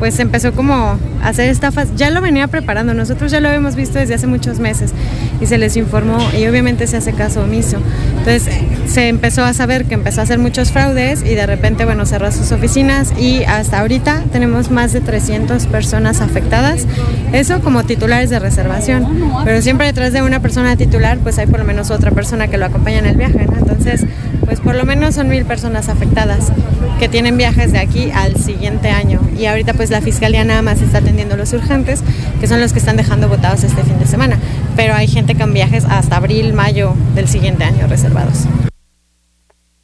pues 0.00 0.18
empezó 0.18 0.52
como 0.52 0.74
a 0.74 0.98
hacer 1.22 1.50
estafas, 1.50 1.94
ya 1.94 2.10
lo 2.10 2.22
venía 2.22 2.48
preparando, 2.48 2.94
nosotros 2.94 3.30
ya 3.30 3.38
lo 3.38 3.48
habíamos 3.48 3.76
visto 3.76 3.98
desde 3.98 4.14
hace 4.14 4.26
muchos 4.26 4.58
meses 4.58 4.92
y 5.40 5.46
se 5.46 5.58
les 5.58 5.76
informó 5.76 6.18
y 6.36 6.46
obviamente 6.46 6.86
se 6.86 6.96
hace 6.96 7.12
caso 7.12 7.42
omiso. 7.42 7.76
Entonces 8.18 8.48
se 8.86 9.08
empezó 9.08 9.44
a 9.44 9.52
saber 9.52 9.84
que 9.84 9.94
empezó 9.94 10.20
a 10.20 10.24
hacer 10.24 10.38
muchos 10.38 10.72
fraudes 10.72 11.22
y 11.22 11.34
de 11.34 11.46
repente, 11.46 11.84
bueno, 11.84 12.06
cerró 12.06 12.32
sus 12.32 12.50
oficinas 12.50 13.12
y 13.18 13.44
hasta 13.44 13.78
ahorita 13.80 14.24
tenemos 14.32 14.70
más 14.70 14.92
de 14.92 15.02
300 15.02 15.66
personas 15.66 16.22
afectadas, 16.22 16.86
eso 17.32 17.60
como 17.60 17.84
titulares 17.84 18.30
de 18.30 18.38
reservación, 18.38 19.32
pero 19.44 19.60
siempre 19.60 19.86
detrás 19.86 20.14
de 20.14 20.22
una 20.22 20.40
persona 20.40 20.76
titular 20.76 21.18
pues 21.18 21.38
hay 21.38 21.46
por 21.46 21.60
lo 21.60 21.66
menos 21.66 21.90
otra 21.90 22.10
persona 22.10 22.48
que 22.48 22.56
lo 22.56 22.64
acompaña 22.64 23.00
en 23.00 23.06
el 23.06 23.16
viaje, 23.16 23.46
¿no? 23.46 23.58
Entonces, 23.58 24.06
pues 24.50 24.58
por 24.58 24.74
lo 24.74 24.84
menos 24.84 25.14
son 25.14 25.28
mil 25.28 25.44
personas 25.44 25.88
afectadas 25.88 26.52
que 26.98 27.08
tienen 27.08 27.36
viajes 27.36 27.70
de 27.70 27.78
aquí 27.78 28.10
al 28.10 28.34
siguiente 28.34 28.88
año 28.88 29.20
y 29.38 29.46
ahorita 29.46 29.74
pues 29.74 29.90
la 29.90 30.00
fiscalía 30.00 30.42
nada 30.42 30.60
más 30.60 30.82
está 30.82 30.98
atendiendo 30.98 31.36
los 31.36 31.52
urgentes, 31.52 32.02
que 32.40 32.48
son 32.48 32.60
los 32.60 32.72
que 32.72 32.80
están 32.80 32.96
dejando 32.96 33.28
votados 33.28 33.62
este 33.62 33.84
fin 33.84 33.96
de 34.00 34.06
semana. 34.06 34.40
Pero 34.74 34.94
hay 34.94 35.06
gente 35.06 35.36
con 35.36 35.54
viajes 35.54 35.84
hasta 35.84 36.16
abril, 36.16 36.52
mayo 36.52 36.94
del 37.14 37.28
siguiente 37.28 37.62
año 37.62 37.86
reservados. 37.86 38.48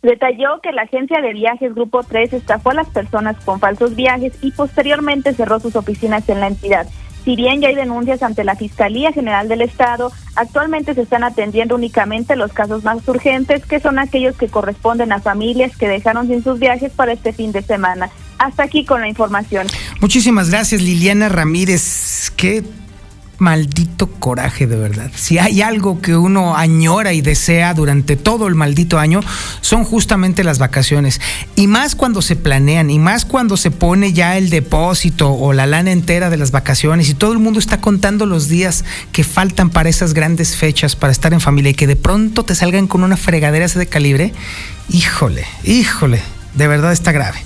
Detalló 0.03 0.61
que 0.61 0.73
la 0.73 0.83
agencia 0.83 1.21
de 1.21 1.33
viajes 1.33 1.73
Grupo 1.73 2.03
3 2.03 2.33
estafó 2.33 2.71
a 2.71 2.75
las 2.75 2.89
personas 2.89 3.37
con 3.45 3.61
falsos 3.61 3.95
viajes 3.95 4.33
y 4.43 4.51
posteriormente 4.51 5.33
cerró 5.33 5.61
sus 5.61 5.77
oficinas 5.77 6.29
en 6.29 6.41
la 6.41 6.49
entidad. 6.49 6.89
Si 7.27 7.35
bien 7.35 7.61
ya 7.61 7.67
hay 7.67 7.75
denuncias 7.75 8.23
ante 8.23 8.45
la 8.45 8.55
Fiscalía 8.55 9.11
General 9.11 9.49
del 9.49 9.61
Estado, 9.61 10.13
actualmente 10.37 10.95
se 10.95 11.03
están 11.03 11.25
atendiendo 11.25 11.75
únicamente 11.75 12.37
los 12.37 12.53
casos 12.53 12.85
más 12.85 12.99
urgentes, 13.09 13.67
que 13.67 13.81
son 13.81 13.99
aquellos 13.99 14.37
que 14.37 14.47
corresponden 14.47 15.11
a 15.11 15.19
familias 15.19 15.77
que 15.77 15.89
dejaron 15.89 16.29
sin 16.29 16.45
sus 16.45 16.61
viajes 16.61 16.93
para 16.93 17.13
este 17.13 17.33
fin 17.33 17.51
de 17.51 17.63
semana. 17.63 18.11
Hasta 18.39 18.63
aquí 18.63 18.85
con 18.85 19.01
la 19.01 19.09
información. 19.09 19.67
Muchísimas 20.01 20.51
gracias, 20.51 20.81
Liliana 20.81 21.29
Ramírez. 21.29 22.31
Qué 22.37 22.63
maldito 23.39 24.07
coraje 24.07 24.67
de 24.67 24.77
verdad. 24.77 25.11
Si 25.15 25.39
hay 25.39 25.61
algo 25.63 26.01
que 26.01 26.17
uno 26.17 26.57
añora 26.57 27.13
y 27.13 27.21
desea 27.21 27.75
durante 27.75 28.17
todo 28.17 28.47
el 28.47 28.55
maldito 28.55 28.99
año, 28.99 29.21
son 29.61 29.85
justamente 29.85 30.45
las 30.45 30.59
vacaciones. 30.59 31.21
Y 31.55 31.67
más 31.67 31.95
cuando 31.95 32.23
se 32.23 32.37
planean, 32.37 32.89
y 32.91 32.99
más 32.99 33.25
cuando 33.25 33.57
se 33.57 33.71
pone 33.71 34.13
ya 34.13 34.39
el 34.39 34.49
depósito 34.49 35.33
o 35.33 35.53
la 35.53 35.67
lana 35.67 35.93
entera 35.93 36.31
de 36.31 36.37
las 36.37 36.51
vacaciones 36.51 37.09
y 37.09 37.15
todo 37.15 37.33
el 37.33 37.39
mundo 37.39 37.59
está 37.59 37.81
contando 37.81 38.27
los 38.27 38.49
días 38.49 38.85
que 39.13 39.25
faltan 39.25 39.71
para 39.71 39.89
esas 39.89 40.15
grandes 40.15 40.57
fechas, 40.57 40.97
para 40.97 41.13
estar 41.13 41.33
en 41.33 41.41
familia 41.41 41.71
y 41.71 41.75
que 41.75 41.87
de 41.87 41.97
pronto 41.97 42.45
te 42.45 42.55
salgan 42.55 42.87
con 42.87 43.03
una 43.03 43.17
fregadera 43.17 43.67
de 43.75 43.87
calibre. 43.87 44.33
Híjole, 44.89 45.45
híjole, 45.65 46.21
de 46.55 46.69
verdad 46.69 46.93
está 46.93 47.11
grave. 47.11 47.39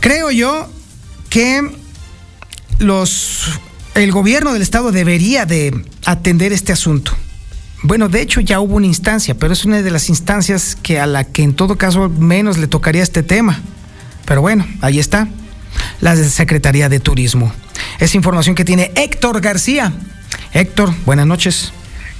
Creo 0.00 0.30
yo 0.30 0.68
que 1.28 1.68
los 2.78 3.60
el 3.94 4.12
gobierno 4.12 4.52
del 4.52 4.62
estado 4.62 4.92
debería 4.92 5.46
de 5.46 5.84
atender 6.04 6.52
este 6.52 6.72
asunto. 6.72 7.12
Bueno, 7.82 8.08
de 8.08 8.22
hecho 8.22 8.40
ya 8.40 8.60
hubo 8.60 8.76
una 8.76 8.86
instancia, 8.86 9.34
pero 9.34 9.52
es 9.52 9.64
una 9.64 9.82
de 9.82 9.90
las 9.90 10.08
instancias 10.08 10.76
que 10.80 10.98
a 10.98 11.06
la 11.06 11.24
que 11.24 11.42
en 11.42 11.54
todo 11.54 11.76
caso 11.76 12.08
menos 12.08 12.58
le 12.58 12.66
tocaría 12.66 13.02
este 13.02 13.22
tema. 13.22 13.60
Pero 14.24 14.40
bueno, 14.40 14.66
ahí 14.80 14.98
está. 14.98 15.28
La 16.00 16.16
Secretaría 16.16 16.88
de 16.88 16.98
Turismo. 16.98 17.52
Es 18.00 18.14
información 18.14 18.54
que 18.54 18.64
tiene 18.64 18.90
Héctor 18.94 19.40
García. 19.40 19.92
Héctor, 20.52 20.94
buenas 21.04 21.26
noches. 21.26 21.72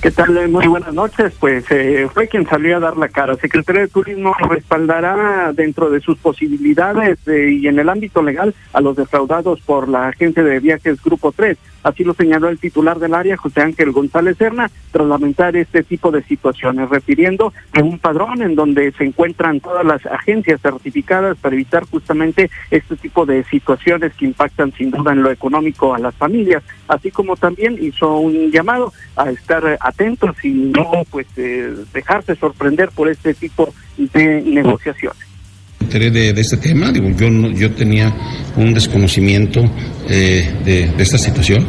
¿Qué 0.05 0.11
tal? 0.11 0.51
Muy 0.51 0.67
buenas 0.67 0.93
noches. 0.93 1.33
Pues 1.41 1.65
eh, 1.71 2.07
fue 2.13 2.29
quien 2.29 2.47
salió 2.47 2.77
a 2.77 2.81
dar 2.81 2.99
la 2.99 3.09
cara. 3.09 3.37
Secretaría 3.37 3.81
de 3.81 3.89
Turismo 3.89 4.35
respaldará 4.51 5.51
dentro 5.55 5.89
de 5.89 6.01
sus 6.01 6.19
posibilidades 6.19 7.27
eh, 7.27 7.57
y 7.59 7.67
en 7.69 7.79
el 7.79 7.89
ámbito 7.89 8.23
legal 8.23 8.55
a 8.75 8.83
los 8.83 8.97
defraudados 8.97 9.63
por 9.63 9.89
la 9.89 10.09
agencia 10.09 10.43
de 10.43 10.61
viajes 10.61 11.03
Grupo 11.03 11.33
3. 11.33 11.57
Así 11.85 12.03
lo 12.03 12.15
señaló 12.15 12.49
el 12.49 12.59
titular 12.59 12.99
del 12.99 13.15
área, 13.15 13.37
José 13.37 13.61
Ángel 13.61 13.93
González 13.93 14.37
Serna, 14.39 14.71
tras 14.91 15.07
lamentar 15.07 15.57
este 15.57 15.83
tipo 15.83 16.11
de 16.11 16.23
situaciones, 16.25 16.89
refiriendo 16.89 17.53
a 17.73 17.81
un 17.81 17.99
padrón 17.99 18.43
en 18.43 18.57
donde 18.57 18.91
se 18.93 19.05
encuentran 19.05 19.61
todas 19.61 19.85
las 19.85 20.05
agencias 20.07 20.61
certificadas 20.63 21.37
para 21.39 21.55
evitar 21.55 21.85
justamente 21.85 22.51
este 22.71 22.97
tipo 22.97 23.27
de 23.27 23.45
situaciones 23.45 24.15
que 24.15 24.25
impactan 24.25 24.73
sin 24.73 24.91
duda 24.91 25.13
en 25.13 25.23
lo 25.23 25.31
económico 25.31 25.95
a 25.95 25.99
las 25.99 26.15
familias, 26.15 26.63
así 26.89 27.11
como 27.11 27.37
también 27.37 27.77
hizo 27.81 28.17
un 28.17 28.51
llamado 28.51 28.93
a 29.17 29.31
estar 29.31 29.77
atentos 29.81 30.43
y 30.43 30.51
no 30.51 31.05
pues 31.11 31.27
eh, 31.37 31.75
dejarse 31.93 32.35
sorprender 32.35 32.89
por 32.91 33.09
este 33.09 33.35
tipo 33.35 33.75
de 33.99 34.43
negociaciones 34.43 35.34
de, 35.99 36.31
este 36.41 36.57
tema, 36.57 36.93
yo, 36.93 37.29
yo 37.53 37.71
tenía 37.73 38.13
un 38.57 38.75
desconocimiento 38.75 39.65
eh, 40.09 40.53
de, 40.65 40.93
esta 40.99 41.19
situación, 41.19 41.67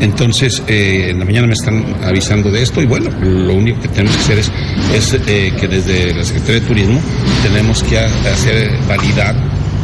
entonces 0.00 0.62
eh, 0.68 1.08
en 1.10 1.18
la 1.18 1.24
mañana 1.24 1.48
me 1.48 1.54
están 1.54 1.84
avisando 2.04 2.50
de 2.50 2.62
esto 2.62 2.80
y 2.80 2.86
bueno, 2.86 3.10
lo 3.20 3.54
único 3.54 3.80
que 3.80 3.88
tenemos 3.88 4.16
que 4.16 4.22
hacer 4.22 4.38
es, 4.38 5.18
eh, 5.26 5.52
que 5.58 5.66
desde 5.66 6.14
la 6.14 6.24
Secretaría 6.24 6.60
de 6.60 6.66
Turismo 6.66 7.00
tenemos 7.42 7.82
que 7.82 7.98
hacer 7.98 8.70
validar 8.86 9.34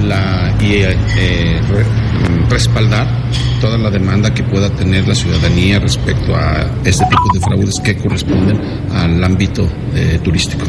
la, 0.07 0.57
y 0.61 0.83
re, 0.83 1.85
respaldar 2.49 3.09
toda 3.61 3.77
la 3.77 3.91
demanda 3.91 4.33
que 4.33 4.45
pueda 4.45 4.71
tener 4.71 5.07
la 5.09 5.15
ciudadanía 5.15 5.81
respecto 5.81 6.35
a 6.37 6.71
este 6.85 7.05
tipo 7.05 7.35
de 7.35 7.41
fraudes 7.41 7.81
que 7.81 7.97
corresponden 7.97 8.59
al 8.93 9.23
ámbito 9.23 9.69
turístico 10.23 10.65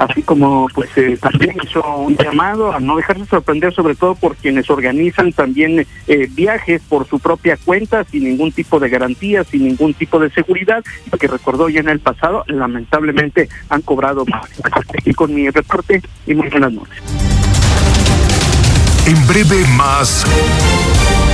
así 0.00 0.22
como 0.22 0.66
pues 0.74 0.88
eh, 0.96 1.18
también 1.20 1.56
hizo 1.62 1.82
un 1.96 2.16
llamado 2.16 2.72
a 2.72 2.80
no 2.80 2.96
dejarse 2.96 3.26
sorprender 3.26 3.72
sobre 3.74 3.94
todo 3.94 4.14
por 4.14 4.34
quienes 4.34 4.70
organizan 4.70 5.30
también 5.32 5.86
eh, 6.06 6.28
viajes 6.30 6.80
por 6.88 7.06
su 7.06 7.20
propia 7.20 7.58
cuenta 7.62 8.04
sin 8.04 8.24
ningún 8.24 8.50
tipo 8.50 8.80
de 8.80 8.88
garantía, 8.88 9.44
sin 9.44 9.64
ningún 9.64 9.92
tipo 9.92 10.18
de 10.18 10.30
seguridad, 10.30 10.82
que 11.18 11.26
recordó 11.26 11.68
ya 11.68 11.80
en 11.80 11.90
el 11.90 12.00
pasado, 12.00 12.44
lamentablemente 12.46 13.50
han 13.68 13.82
cobrado 13.82 14.24
más. 14.24 14.48
Y 15.04 15.12
con 15.12 15.34
mi 15.34 15.50
reporte 15.50 16.00
y 16.26 16.34
muy 16.34 16.48
buenas 16.48 16.72
noches. 16.72 17.02
En 19.06 19.26
breve 19.26 19.66
más 19.76 20.24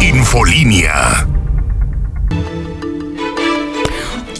Infolínea. 0.02 1.26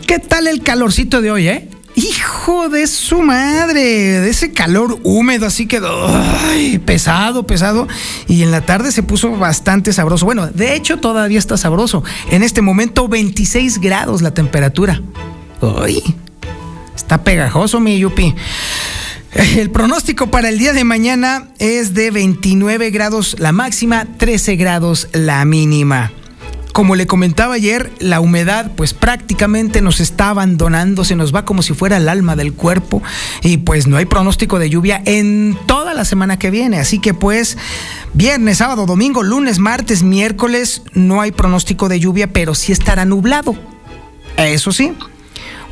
¿Qué 0.07 0.19
tal 0.19 0.49
el 0.49 0.63
calorcito 0.63 1.21
de 1.21 1.31
hoy, 1.31 1.49
eh? 1.49 1.69
Hijo 1.97 2.69
de 2.69 2.87
su 2.87 3.23
madre, 3.23 3.81
de 3.81 4.29
ese 4.29 4.53
calor 4.53 5.01
húmedo, 5.03 5.47
así 5.47 5.67
quedó 5.67 6.07
pesado, 6.85 7.47
pesado. 7.47 7.89
Y 8.29 8.43
en 8.43 8.51
la 8.51 8.61
tarde 8.61 8.93
se 8.93 9.03
puso 9.03 9.31
bastante 9.33 9.95
sabroso. 9.95 10.27
Bueno, 10.27 10.47
de 10.47 10.75
hecho 10.75 10.99
todavía 10.99 11.39
está 11.39 11.57
sabroso. 11.57 12.05
En 12.31 12.43
este 12.43 12.61
momento 12.61 13.09
26 13.09 13.81
grados 13.81 14.21
la 14.21 14.35
temperatura. 14.35 15.01
Uy, 15.63 16.03
está 16.95 17.25
pegajoso 17.25 17.81
mi 17.81 17.99
yupi. 17.99 18.35
El 19.33 19.71
pronóstico 19.71 20.31
para 20.31 20.51
el 20.51 20.59
día 20.59 20.75
de 20.75 20.85
mañana 20.85 21.49
es 21.59 21.95
de 21.95 22.11
29 22.11 22.91
grados 22.91 23.37
la 23.39 23.53
máxima, 23.53 24.07
13 24.19 24.57
grados 24.57 25.09
la 25.13 25.45
mínima. 25.47 26.13
Como 26.77 26.95
le 26.95 27.07
comentaba 27.07 27.55
ayer, 27.55 27.91
la 28.01 28.21
humedad 28.21 28.71
pues 28.77 28.93
prácticamente 28.93 29.81
nos 29.81 29.99
está 29.99 30.29
abandonando, 30.29 31.07
se 31.07 31.17
nos 31.17 31.35
va 31.35 31.47
como 31.47 31.63
si 31.63 31.73
fuera 31.73 31.97
el 31.97 32.07
alma 32.07 32.37
del 32.37 32.53
cuerpo 32.53 33.03
y 33.43 33.57
pues 33.57 33.87
no 33.87 33.97
hay 33.97 34.05
pronóstico 34.05 34.59
de 34.59 34.69
lluvia 34.69 35.01
en 35.07 35.59
toda 35.65 35.95
la 35.95 36.05
semana 36.05 36.39
que 36.39 36.51
viene. 36.51 36.79
Así 36.79 36.99
que 36.99 37.15
pues 37.15 37.57
viernes, 38.13 38.59
sábado, 38.59 38.85
domingo, 38.85 39.23
lunes, 39.23 39.59
martes, 39.59 40.03
miércoles 40.03 40.83
no 40.93 41.23
hay 41.23 41.33
pronóstico 41.33 41.89
de 41.89 41.99
lluvia, 41.99 42.27
pero 42.27 42.55
sí 42.55 42.73
estará 42.73 43.07
nublado. 43.07 43.57
Eso 44.37 44.71
sí. 44.71 44.93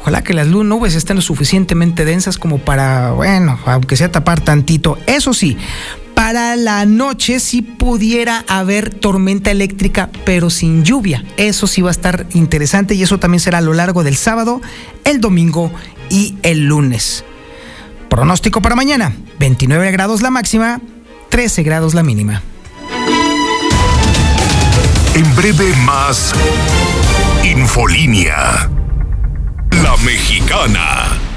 Ojalá 0.01 0.25
que 0.25 0.33
las 0.33 0.47
nubes 0.47 0.95
estén 0.95 1.17
lo 1.17 1.23
suficientemente 1.23 2.07
densas 2.07 2.39
como 2.39 2.61
para, 2.61 3.11
bueno, 3.11 3.59
aunque 3.67 3.99
sea 3.99 4.11
tapar 4.11 4.41
tantito. 4.41 4.97
Eso 5.07 5.35
sí, 5.35 5.59
para 6.15 6.57
la 6.57 6.85
noche 6.87 7.41
sí 7.41 7.63
pudiera 7.63 8.45
haber 8.49 8.91
tormenta 8.95 9.51
eléctrica, 9.51 10.11
pero 10.25 10.51
sin 10.51 10.85
lluvia. 10.85 11.25
Eso 11.37 11.67
sí 11.67 11.83
va 11.83 11.91
a 11.91 11.93
estar 11.93 12.27
interesante 12.33 12.95
y 12.95 13.03
eso 13.03 13.19
también 13.19 13.41
será 13.41 13.59
a 13.59 13.63
lo 13.63 13.75
largo 13.75 14.05
del 14.05 14.17
sábado, 14.17 14.61
el 15.05 15.21
domingo 15.21 15.71
y 16.11 16.37
el 16.43 16.67
lunes. 16.67 17.25
Pronóstico 18.09 18.63
para 18.63 18.77
mañana, 18.77 19.15
29 19.39 19.91
grados 19.91 20.23
la 20.23 20.31
máxima, 20.31 20.81
13 21.31 21.63
grados 21.63 21.95
la 21.95 22.03
mínima. 22.03 22.43
En 25.15 25.37
breve 25.37 25.75
más 25.85 26.33
Infolínea. 27.45 28.71
La 29.71 29.97
mexicana. 29.99 31.34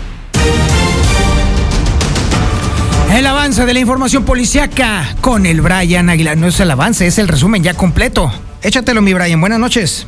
El 3.09 3.25
avance 3.25 3.65
de 3.65 3.73
la 3.73 3.79
información 3.79 4.25
policiaca 4.25 5.15
con 5.21 5.45
el 5.45 5.61
Brian 5.61 6.09
Aguilar. 6.09 6.37
No 6.37 6.47
es 6.47 6.59
el 6.59 6.69
avance, 6.69 7.07
es 7.07 7.17
el 7.17 7.27
resumen 7.27 7.63
ya 7.63 7.73
completo. 7.73 8.31
Échatelo, 8.61 9.01
mi 9.01 9.13
Brian. 9.13 9.39
Buenas 9.39 9.59
noches. 9.59 10.07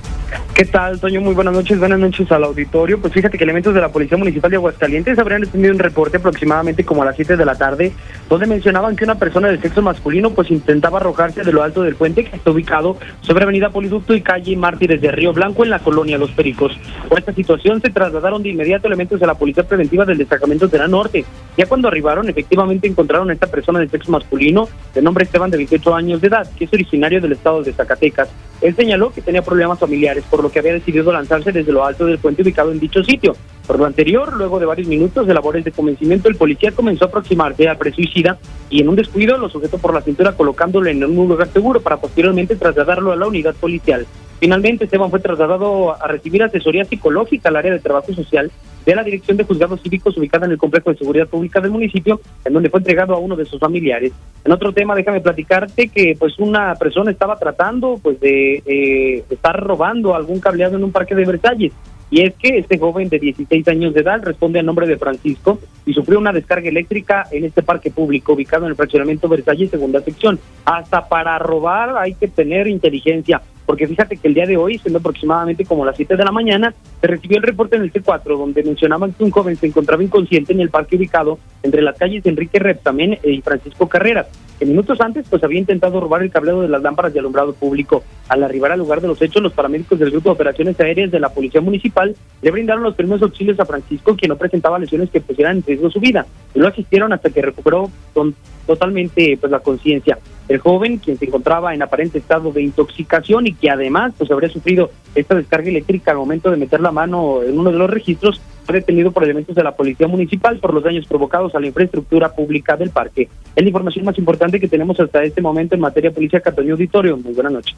¿Qué 0.59 0.65
tal, 0.65 0.99
Toño? 0.99 1.21
Muy 1.21 1.33
buenas 1.33 1.53
noches, 1.53 1.79
buenas 1.79 1.99
noches 1.99 2.29
al 2.33 2.43
auditorio. 2.43 2.99
Pues 2.99 3.13
fíjate 3.13 3.37
que 3.37 3.45
elementos 3.45 3.73
de 3.73 3.79
la 3.79 3.93
Policía 3.93 4.17
Municipal 4.17 4.51
de 4.51 4.57
Aguascalientes 4.57 5.17
habrían 5.17 5.43
tenido 5.43 5.71
un 5.71 5.79
reporte 5.79 6.17
aproximadamente 6.17 6.83
como 6.83 7.01
a 7.01 7.05
las 7.05 7.15
7 7.15 7.37
de 7.37 7.45
la 7.45 7.55
tarde, 7.55 7.93
donde 8.27 8.45
mencionaban 8.45 8.97
que 8.97 9.05
una 9.05 9.15
persona 9.15 9.47
del 9.47 9.61
sexo 9.61 9.81
masculino 9.81 10.31
pues 10.31 10.51
intentaba 10.51 10.99
arrojarse 10.99 11.45
de 11.45 11.53
lo 11.53 11.63
alto 11.63 11.81
del 11.81 11.95
puente 11.95 12.25
que 12.25 12.35
está 12.35 12.51
ubicado 12.51 12.97
sobre 13.21 13.45
Avenida 13.45 13.69
Poliducto 13.69 14.13
y 14.13 14.19
calle 14.19 14.57
Mártires 14.57 14.99
de 14.99 15.11
Río 15.11 15.31
Blanco 15.31 15.63
en 15.63 15.69
la 15.69 15.79
colonia 15.79 16.17
Los 16.17 16.31
Pericos. 16.31 16.77
Por 17.07 17.19
esta 17.19 17.31
situación 17.31 17.81
se 17.81 17.91
trasladaron 17.91 18.43
de 18.43 18.49
inmediato 18.49 18.87
elementos 18.87 19.17
de 19.17 19.27
la 19.27 19.35
Policía 19.35 19.65
Preventiva 19.65 20.03
del 20.03 20.17
destacamento 20.17 20.67
de 20.67 20.77
la 20.77 20.89
Norte. 20.89 21.23
Ya 21.55 21.67
cuando 21.67 21.87
arribaron, 21.87 22.27
efectivamente 22.27 22.85
encontraron 22.85 23.29
a 23.29 23.33
esta 23.33 23.47
persona 23.47 23.79
del 23.79 23.89
sexo 23.89 24.11
masculino, 24.11 24.67
de 24.93 25.01
nombre 25.01 25.23
Esteban 25.23 25.51
de 25.51 25.55
28 25.55 25.95
años 25.95 26.19
de 26.19 26.27
edad, 26.27 26.45
que 26.57 26.65
es 26.65 26.73
originario 26.73 27.21
del 27.21 27.31
estado 27.31 27.63
de 27.63 27.71
Zacatecas. 27.71 28.27
Él 28.61 28.75
señaló 28.75 29.13
que 29.13 29.21
tenía 29.21 29.41
problemas 29.41 29.79
familiares, 29.79 30.25
por 30.29 30.43
lo 30.43 30.48
que 30.49 30.59
había 30.59 30.73
decidido 30.73 31.11
lanzarse 31.11 31.51
desde 31.51 31.71
lo 31.71 31.85
alto 31.85 32.05
del 32.05 32.17
puente 32.17 32.41
ubicado 32.41 32.71
en 32.71 32.79
dicho 32.79 33.03
sitio. 33.03 33.35
Por 33.67 33.77
lo 33.77 33.85
anterior, 33.85 34.35
luego 34.35 34.59
de 34.59 34.65
varios 34.65 34.87
minutos 34.87 35.27
de 35.27 35.33
labores 35.33 35.63
de 35.63 35.71
convencimiento, 35.71 36.27
el 36.27 36.35
policía 36.35 36.71
comenzó 36.71 37.05
a 37.05 37.07
aproximarse 37.09 37.67
al 37.67 37.77
presuicida 37.77 38.37
y 38.69 38.81
en 38.81 38.89
un 38.89 38.95
descuido 38.95 39.37
lo 39.37 39.49
sujetó 39.49 39.77
por 39.77 39.93
la 39.93 40.01
cintura 40.01 40.33
colocándolo 40.33 40.89
en 40.89 41.03
un 41.03 41.27
lugar 41.27 41.49
seguro 41.49 41.79
para 41.79 41.97
posteriormente 41.97 42.55
trasladarlo 42.55 43.11
a 43.11 43.15
la 43.15 43.27
unidad 43.27 43.55
policial. 43.55 44.07
Finalmente, 44.39 44.85
Esteban 44.85 45.09
fue 45.09 45.19
trasladado 45.19 46.01
a 46.01 46.07
recibir 46.07 46.41
asesoría 46.43 46.85
psicológica 46.85 47.49
al 47.49 47.57
área 47.57 47.73
de 47.73 47.79
trabajo 47.79 48.13
social 48.13 48.49
de 48.89 48.95
la 48.95 49.03
Dirección 49.03 49.37
de 49.37 49.43
Juzgados 49.43 49.81
Cívicos 49.81 50.17
ubicada 50.17 50.45
en 50.45 50.53
el 50.53 50.57
Complejo 50.57 50.91
de 50.91 50.97
Seguridad 50.97 51.27
Pública 51.27 51.61
del 51.61 51.71
municipio, 51.71 52.19
en 52.43 52.53
donde 52.53 52.69
fue 52.69 52.79
entregado 52.79 53.13
a 53.13 53.19
uno 53.19 53.35
de 53.35 53.45
sus 53.45 53.59
familiares. 53.59 54.11
En 54.43 54.51
otro 54.51 54.73
tema, 54.73 54.95
déjame 54.95 55.21
platicarte 55.21 55.89
que 55.89 56.15
pues 56.17 56.39
una 56.39 56.73
persona 56.75 57.11
estaba 57.11 57.37
tratando 57.37 57.99
pues 58.01 58.19
de 58.19 58.63
eh, 58.65 59.23
estar 59.29 59.59
robando 59.59 60.15
algún 60.15 60.39
cableado 60.39 60.75
en 60.75 60.83
un 60.83 60.91
parque 60.91 61.13
de 61.13 61.25
Versalles. 61.25 61.73
Y 62.11 62.21
es 62.21 62.33
que 62.33 62.57
este 62.57 62.79
joven 62.79 63.07
de 63.09 63.19
16 63.19 63.67
años 63.67 63.93
de 63.93 64.01
edad 64.01 64.23
responde 64.23 64.57
al 64.57 64.65
nombre 64.65 64.87
de 64.87 64.97
Francisco 64.97 65.59
y 65.85 65.93
sufrió 65.93 66.17
una 66.17 66.33
descarga 66.33 66.67
eléctrica 66.67 67.27
en 67.31 67.45
este 67.45 67.61
parque 67.61 67.91
público 67.91 68.33
ubicado 68.33 68.65
en 68.65 68.71
el 68.71 68.75
fraccionamiento 68.75 69.29
Versalles, 69.29 69.69
segunda 69.69 70.01
sección. 70.01 70.39
Hasta 70.65 71.07
para 71.07 71.37
robar 71.37 71.95
hay 71.99 72.15
que 72.15 72.27
tener 72.27 72.67
inteligencia, 72.67 73.43
porque 73.69 73.85
fíjate 73.85 74.17
que 74.17 74.27
el 74.27 74.33
día 74.33 74.47
de 74.47 74.57
hoy, 74.57 74.79
siendo 74.79 74.97
aproximadamente 74.97 75.63
como 75.63 75.85
las 75.85 75.95
7 75.95 76.17
de 76.17 76.25
la 76.25 76.31
mañana, 76.31 76.73
se 76.99 77.05
recibió 77.05 77.37
el 77.37 77.43
reporte 77.43 77.75
en 77.75 77.83
el 77.83 77.93
C4 77.93 78.35
donde 78.35 78.63
mencionaban 78.63 79.13
que 79.13 79.23
un 79.23 79.29
joven 79.29 79.55
se 79.57 79.67
encontraba 79.67 80.03
inconsciente 80.03 80.53
en 80.53 80.61
el 80.61 80.71
parque 80.71 80.95
ubicado 80.95 81.37
entre 81.61 81.83
las 81.83 81.95
calles 81.95 82.25
Enrique 82.25 82.57
Reptamen 82.57 83.19
y 83.23 83.41
Francisco 83.43 83.87
Carreras 83.87 84.25
que 84.59 84.65
minutos 84.65 84.99
antes 84.99 85.25
pues 85.29 85.41
había 85.43 85.59
intentado 85.59 86.01
robar 86.01 86.21
el 86.21 86.29
cableado 86.29 86.61
de 86.61 86.67
las 86.67 86.81
lámparas 86.81 87.13
de 87.13 87.19
alumbrado 87.19 87.53
público. 87.53 88.03
Al 88.27 88.43
arribar 88.43 88.73
al 88.73 88.79
lugar 88.79 88.99
de 88.99 89.07
los 89.07 89.21
hechos, 89.21 89.41
los 89.41 89.53
paramédicos 89.53 89.97
del 89.97 90.11
Grupo 90.11 90.29
de 90.29 90.33
Operaciones 90.33 90.77
Aéreas 90.79 91.11
de 91.11 91.19
la 91.19 91.29
Policía 91.29 91.61
Municipal 91.61 92.13
le 92.41 92.51
brindaron 92.51 92.83
los 92.83 92.95
primeros 92.95 93.21
auxilios 93.21 93.59
a 93.59 93.65
Francisco, 93.65 94.17
quien 94.17 94.29
no 94.29 94.35
presentaba 94.35 94.77
lesiones 94.77 95.09
que 95.09 95.21
pusieran 95.21 95.57
en 95.57 95.63
riesgo 95.63 95.89
su 95.89 96.01
vida, 96.01 96.25
y 96.53 96.59
lo 96.59 96.67
asistieron 96.67 97.13
hasta 97.13 97.29
que 97.29 97.41
recuperó 97.41 97.89
con, 98.13 98.35
totalmente 98.69 99.35
pues 99.41 99.51
la 99.51 99.61
conciencia. 99.61 100.19
El 100.47 100.59
joven, 100.59 100.97
quien 100.97 101.17
se 101.17 101.25
encontraba 101.25 101.73
en 101.73 101.81
aparente 101.81 102.19
estado 102.19 102.51
de 102.51 102.61
intoxicación 102.61 103.47
y 103.47 103.53
que 103.53 103.71
además 103.71 104.13
pues 104.15 104.29
habría 104.29 104.47
sufrido 104.47 104.91
esta 105.15 105.33
descarga 105.33 105.69
eléctrica 105.69 106.11
al 106.11 106.17
momento 106.17 106.51
de 106.51 106.57
meter 106.57 106.79
la 106.79 106.91
mano 106.91 107.41
en 107.41 107.57
uno 107.57 107.71
de 107.71 107.79
los 107.79 107.89
registros, 107.89 108.39
fue 108.65 108.75
detenido 108.75 109.11
por 109.11 109.23
elementos 109.23 109.55
de 109.55 109.63
la 109.63 109.75
Policía 109.75 110.07
Municipal 110.07 110.59
por 110.59 110.71
los 110.71 110.83
daños 110.83 111.07
provocados 111.07 111.55
a 111.55 111.59
la 111.59 111.65
infraestructura 111.65 112.29
pública 112.29 112.77
del 112.77 112.91
parque. 112.91 113.27
Es 113.55 113.63
la 113.63 113.69
información 113.69 114.05
más 114.05 114.19
importante 114.19 114.59
que 114.59 114.67
tenemos 114.67 114.99
hasta 114.99 115.23
este 115.23 115.41
momento 115.41 115.73
en 115.73 115.81
materia 115.81 116.11
de 116.11 116.15
policía 116.15 116.39
Catoño 116.39 116.73
Auditorio. 116.73 117.17
Muy 117.17 117.33
buenas 117.33 117.53
noches. 117.53 117.75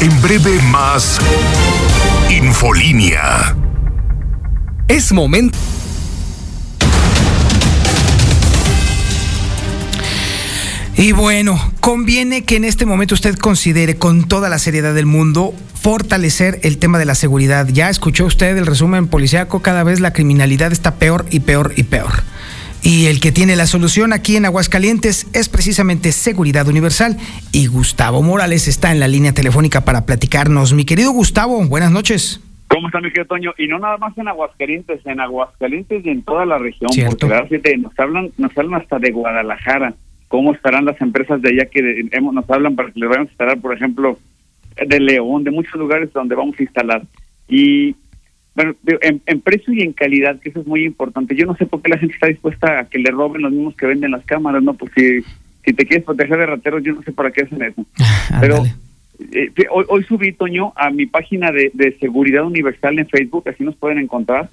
En 0.00 0.22
breve 0.22 0.60
más 0.70 1.18
Infolínea. 2.30 3.73
Es 4.88 5.12
momento. 5.12 5.58
Y 10.96 11.12
bueno, 11.12 11.58
conviene 11.80 12.44
que 12.44 12.56
en 12.56 12.64
este 12.64 12.86
momento 12.86 13.14
usted 13.14 13.36
considere 13.36 13.96
con 13.96 14.28
toda 14.28 14.48
la 14.48 14.58
seriedad 14.58 14.94
del 14.94 15.06
mundo 15.06 15.54
fortalecer 15.74 16.60
el 16.62 16.78
tema 16.78 16.98
de 16.98 17.04
la 17.04 17.14
seguridad. 17.14 17.66
Ya 17.68 17.90
escuchó 17.90 18.26
usted 18.26 18.56
el 18.56 18.66
resumen 18.66 19.08
policiaco, 19.08 19.60
cada 19.60 19.82
vez 19.82 20.00
la 20.00 20.12
criminalidad 20.12 20.72
está 20.72 20.94
peor 20.94 21.26
y 21.30 21.40
peor 21.40 21.72
y 21.76 21.82
peor. 21.84 22.22
Y 22.82 23.06
el 23.06 23.18
que 23.20 23.32
tiene 23.32 23.56
la 23.56 23.66
solución 23.66 24.12
aquí 24.12 24.36
en 24.36 24.44
Aguascalientes 24.44 25.26
es 25.32 25.48
precisamente 25.48 26.12
Seguridad 26.12 26.68
Universal. 26.68 27.16
Y 27.50 27.66
Gustavo 27.66 28.22
Morales 28.22 28.68
está 28.68 28.92
en 28.92 29.00
la 29.00 29.08
línea 29.08 29.32
telefónica 29.32 29.86
para 29.86 30.04
platicarnos. 30.04 30.74
Mi 30.74 30.84
querido 30.84 31.10
Gustavo, 31.10 31.64
buenas 31.64 31.90
noches. 31.90 32.40
¿Cómo 32.74 32.88
está 32.88 33.00
mi 33.00 33.08
querido 33.10 33.26
Toño? 33.26 33.54
Y 33.56 33.68
no 33.68 33.78
nada 33.78 33.98
más 33.98 34.18
en 34.18 34.26
Aguascalientes, 34.26 35.00
en 35.06 35.20
Aguascalientes 35.20 36.04
y 36.04 36.08
en 36.10 36.22
toda 36.22 36.44
la 36.44 36.58
región. 36.58 36.90
Cierto. 36.90 37.28
Porque 37.28 37.76
nos 37.78 37.96
hablan, 37.98 38.30
nos 38.36 38.58
hablan 38.58 38.80
hasta 38.80 38.98
de 38.98 39.12
Guadalajara. 39.12 39.94
¿Cómo 40.26 40.52
estarán 40.52 40.84
las 40.84 41.00
empresas 41.00 41.40
de 41.40 41.50
allá 41.50 41.66
que 41.66 42.08
hemos, 42.10 42.34
nos 42.34 42.50
hablan 42.50 42.74
para 42.74 42.90
que 42.90 42.98
les 42.98 43.08
vayamos 43.08 43.28
a 43.28 43.30
instalar, 43.30 43.60
por 43.60 43.76
ejemplo, 43.76 44.18
de 44.84 44.98
León, 44.98 45.44
de 45.44 45.52
muchos 45.52 45.76
lugares 45.76 46.12
donde 46.12 46.34
vamos 46.34 46.58
a 46.58 46.62
instalar? 46.64 47.02
Y 47.46 47.94
bueno, 48.56 48.74
en, 49.02 49.22
en, 49.24 49.40
precio 49.40 49.72
y 49.72 49.82
en 49.82 49.92
calidad, 49.92 50.40
que 50.40 50.48
eso 50.48 50.60
es 50.60 50.66
muy 50.66 50.84
importante. 50.84 51.36
Yo 51.36 51.46
no 51.46 51.54
sé 51.54 51.66
por 51.66 51.80
qué 51.80 51.90
la 51.90 51.98
gente 51.98 52.14
está 52.14 52.26
dispuesta 52.26 52.80
a 52.80 52.84
que 52.86 52.98
le 52.98 53.12
roben 53.12 53.42
los 53.42 53.52
mismos 53.52 53.76
que 53.76 53.86
venden 53.86 54.10
las 54.10 54.24
cámaras, 54.24 54.64
¿no? 54.64 54.74
Pues 54.74 54.90
si, 54.96 55.20
si 55.64 55.72
te 55.72 55.86
quieres 55.86 56.04
proteger 56.04 56.38
de 56.38 56.46
rateros, 56.46 56.82
yo 56.82 56.92
no 56.92 57.02
sé 57.02 57.12
para 57.12 57.30
qué 57.30 57.42
hacen 57.42 57.62
eso. 57.62 57.86
Pero 58.40 58.64
eh, 59.32 59.50
hoy, 59.70 59.84
hoy, 59.88 60.04
subí, 60.04 60.32
Toño, 60.32 60.72
a 60.76 60.90
mi 60.90 61.06
página 61.06 61.52
de, 61.52 61.70
de, 61.74 61.96
Seguridad 61.98 62.44
Universal 62.44 62.98
en 62.98 63.08
Facebook, 63.08 63.48
así 63.48 63.64
nos 63.64 63.76
pueden 63.76 63.98
encontrar. 63.98 64.48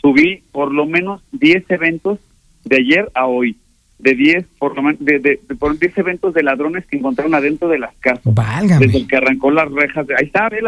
Subí 0.00 0.42
por 0.52 0.72
lo 0.72 0.86
menos 0.86 1.22
10 1.32 1.70
eventos 1.70 2.18
de 2.64 2.76
ayer 2.76 3.10
a 3.14 3.26
hoy. 3.26 3.56
De 3.98 4.14
10 4.14 4.44
por, 4.58 4.76
lo 4.76 4.82
menos, 4.82 5.04
de, 5.04 5.18
de, 5.18 5.40
de, 5.48 5.54
por 5.54 5.78
10 5.78 5.96
eventos 5.98 6.34
de 6.34 6.42
ladrones 6.42 6.84
que 6.86 6.96
encontraron 6.96 7.34
adentro 7.34 7.68
de 7.68 7.78
las 7.78 7.94
casas. 8.00 8.22
Válgame. 8.24 8.86
Desde 8.86 8.98
el 8.98 9.06
que 9.06 9.16
arrancó 9.16 9.50
las 9.50 9.70
rejas. 9.70 10.06
De, 10.06 10.14
ahí 10.16 10.26
está, 10.26 10.48
¿ve? 10.48 10.60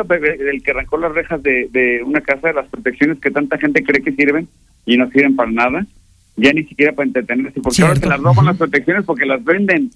el 0.53 0.63
que 0.63 0.71
arrancó 0.71 0.97
las 0.97 1.13
rejas 1.13 1.43
de, 1.43 1.69
de 1.71 2.03
una 2.03 2.21
casa 2.21 2.49
de 2.49 2.55
las 2.55 2.69
protecciones 2.69 3.19
que 3.19 3.31
tanta 3.31 3.59
gente 3.59 3.83
cree 3.83 4.03
que 4.03 4.13
sirven 4.13 4.49
y 4.87 4.97
no 4.97 5.11
sirven 5.11 5.37
para 5.37 5.51
nada. 5.51 5.87
Ya 6.37 6.53
ni 6.53 6.65
siquiera 6.65 6.93
para 6.93 7.09
entretenerse. 7.09 7.61
Porque 7.61 7.83
ahora 7.83 7.97
se 7.97 8.07
las 8.07 8.21
roban 8.21 8.47
las 8.47 8.57
protecciones 8.57 9.05
porque 9.05 9.27
las 9.27 9.45
venden 9.45 9.91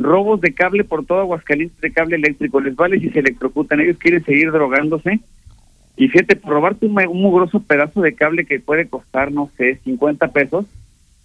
robos 0.00 0.40
de 0.40 0.54
cable 0.54 0.84
por 0.84 1.04
todo 1.04 1.20
Aguascalientes 1.20 1.80
de 1.80 1.92
cable 1.92 2.16
eléctrico. 2.16 2.60
Les 2.60 2.74
vale 2.74 2.98
si 2.98 3.10
se 3.10 3.20
electrocutan. 3.20 3.80
Ellos 3.80 3.98
quieren 3.98 4.24
seguir 4.24 4.50
drogándose. 4.50 5.20
Y 5.96 6.08
fíjate, 6.08 6.36
probarte 6.36 6.86
un, 6.86 6.98
un 7.08 7.22
mugroso 7.22 7.60
pedazo 7.60 8.00
de 8.00 8.14
cable 8.14 8.46
que 8.46 8.60
puede 8.60 8.88
costar, 8.88 9.30
no 9.30 9.50
sé, 9.56 9.76
50 9.84 10.28
pesos 10.28 10.66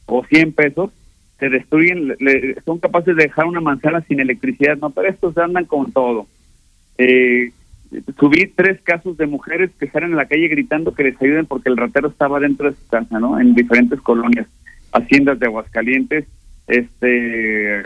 o 0.06 0.24
100 0.26 0.54
pesos, 0.54 0.92
se 1.40 1.50
destruyen, 1.50 2.16
le, 2.20 2.56
son 2.66 2.80
capaces 2.80 3.16
de 3.16 3.24
dejar 3.24 3.46
una 3.46 3.62
manzana 3.62 4.02
sin 4.02 4.20
electricidad, 4.20 4.78
¿no? 4.78 4.90
Pero 4.90 5.10
estos 5.10 5.38
andan 5.38 5.66
con 5.66 5.92
todo. 5.92 6.28
Eh, 6.98 7.52
subí 8.20 8.48
tres 8.48 8.82
casos 8.82 9.18
de 9.18 9.28
mujeres 9.28 9.72
que 9.80 9.90
salen 9.90 10.12
en 10.12 10.18
la 10.18 10.28
calle 10.28 10.48
gritando 10.48 10.94
que 10.94 11.04
les 11.04 11.22
ayuden 11.22 11.46
porque 11.46 11.70
el 11.70 11.78
ratero 11.78 12.08
estaba 12.08 12.40
dentro 12.40 12.70
de 12.70 12.78
su 12.78 12.88
casa, 12.88 13.20
¿no? 13.20 13.40
En 13.40 13.54
diferentes 13.54 14.00
colonias, 14.02 14.48
haciendas 14.92 15.40
de 15.40 15.46
Aguascalientes, 15.48 16.26
este 16.68 17.84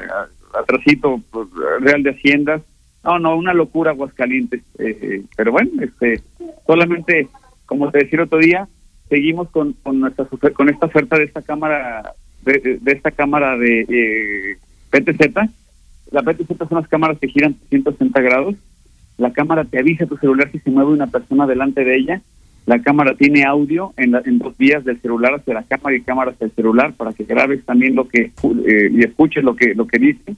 atrasito 0.54 1.22
pues, 1.32 1.48
real 1.82 2.04
de 2.04 2.12
haciendas 2.12 2.62
no 3.04 3.20
no 3.20 3.36
una 3.36 3.54
locura 3.54 3.92
aguascalientes. 3.92 4.62
Eh, 4.78 5.24
pero 5.36 5.52
bueno 5.52 5.72
este 5.82 6.22
solamente 6.66 7.28
como 7.66 7.92
te 7.92 8.00
decía 8.00 8.24
otro 8.24 8.40
día 8.40 8.68
seguimos 9.10 9.50
con 9.50 9.74
con 9.84 10.00
nuestra 10.00 10.26
con 10.54 10.70
esta 10.70 10.86
oferta 10.86 11.18
de 11.18 11.26
esta 11.26 11.42
cámara 11.42 12.14
de, 12.44 12.80
de 12.82 12.92
esta 12.92 13.12
cámara 13.12 13.58
de 13.58 13.82
eh, 13.90 14.58
PTZ 14.90 15.50
la 16.12 16.24
PTZ 16.24 16.58
son 16.58 16.80
las 16.80 16.88
cámaras 16.88 17.20
que 17.20 17.28
giran 17.28 17.54
360 17.70 18.22
grados. 18.22 18.56
La 19.18 19.32
cámara 19.32 19.66
te 19.66 19.80
avisa 19.80 20.06
a 20.06 20.08
tu 20.08 20.18
celular 20.18 20.50
si 20.52 20.60
se 20.60 20.72
mueve 20.72 20.92
una 20.92 21.08
persona 21.08 21.46
delante 21.46 21.84
de 21.84 21.96
ella 21.96 22.22
la 22.70 22.80
cámara 22.84 23.16
tiene 23.16 23.46
audio 23.46 23.96
en, 23.98 24.12
la, 24.12 24.22
en 24.24 24.38
dos 24.38 24.56
vías 24.56 24.86
del 24.86 25.02
celular 25.02 25.34
hacia 25.34 25.56
la 25.56 25.64
cámara 25.64 25.96
y 25.96 26.02
cámara 26.02 26.30
hacia 26.30 26.46
el 26.46 26.52
celular 26.52 26.94
para 26.94 27.14
que 27.14 27.24
grabes 27.24 27.66
también 27.66 27.96
lo 27.96 28.08
que 28.08 28.32
eh, 28.32 28.90
y 28.92 29.04
escuches 29.04 29.44
lo 29.44 29.56
que 29.56 29.74
lo 29.74 29.88
que 29.88 29.98
dice. 29.98 30.36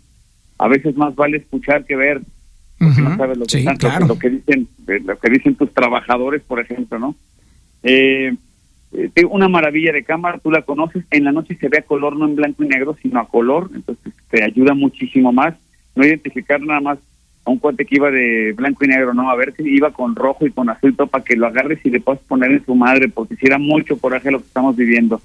A 0.58 0.70
veces 0.70 0.96
más 0.96 1.14
vale 1.14 1.38
escuchar 1.38 1.84
que 1.84 1.98
ver 1.98 2.22
porque 2.80 3.02
no 3.02 3.18
sabes 3.18 3.38
lo 3.38 3.46
que, 3.46 3.58
están, 3.58 4.08
lo, 4.08 4.18
que 4.18 4.30
dicen 4.30 4.66
eh, 4.88 5.02
lo 5.04 5.20
que 5.20 5.30
dicen 5.30 5.56
tus 5.56 5.74
trabajadores, 5.74 6.42
por 6.44 6.62
ejemplo, 6.62 7.00
¿no? 7.00 7.16
Eh, 7.84 8.34
eh 8.94 9.26
una 9.30 9.50
maravilla 9.50 9.92
de 9.92 10.06
cámara, 10.06 10.38
tú 10.38 10.52
la 10.52 10.62
conoces, 10.62 11.04
en 11.12 11.26
la 11.26 11.34
noche 11.34 11.58
se 11.60 11.68
ve 11.68 11.80
a 11.80 11.82
color, 11.82 12.16
no 12.16 12.28
en 12.28 12.38
blanco 12.38 12.64
y 12.64 12.68
negro, 12.70 12.96
sino 13.02 13.20
a 13.20 13.28
color, 13.28 13.72
entonces 13.76 14.14
te 14.30 14.42
ayuda 14.42 14.74
muchísimo 14.74 15.34
más, 15.34 15.54
no 15.96 16.06
identificar 16.06 16.62
nada 16.62 16.80
más 16.80 17.00
a 17.44 17.50
un 17.50 17.58
cuate 17.58 17.86
que 17.86 17.96
iba 17.96 18.12
de 18.12 18.54
blanco 18.54 18.86
y 18.86 18.88
negro, 18.88 19.14
no, 19.14 19.30
a 19.30 19.36
ver 19.36 19.54
si 19.56 19.64
iba 19.64 19.92
con 19.92 20.16
rojo 20.16 20.46
y 20.46 20.52
con 20.52 20.70
azul 20.70 20.96
para 20.96 21.24
que 21.24 21.36
lo 21.36 21.48
agarres 21.48 21.80
y 21.84 21.90
le 21.90 22.00
puedas 22.00 22.22
poner 22.22 22.52
en 22.52 22.66
su 22.66 22.76
madre, 22.76 23.10
porque 23.10 23.36
si 23.36 23.48
era 23.48 23.58
mucho 23.58 23.98
coraje 23.98 24.32
lo 24.32 24.40
que 24.40 24.46
estamos 24.46 24.76
viviendo. 24.76 25.22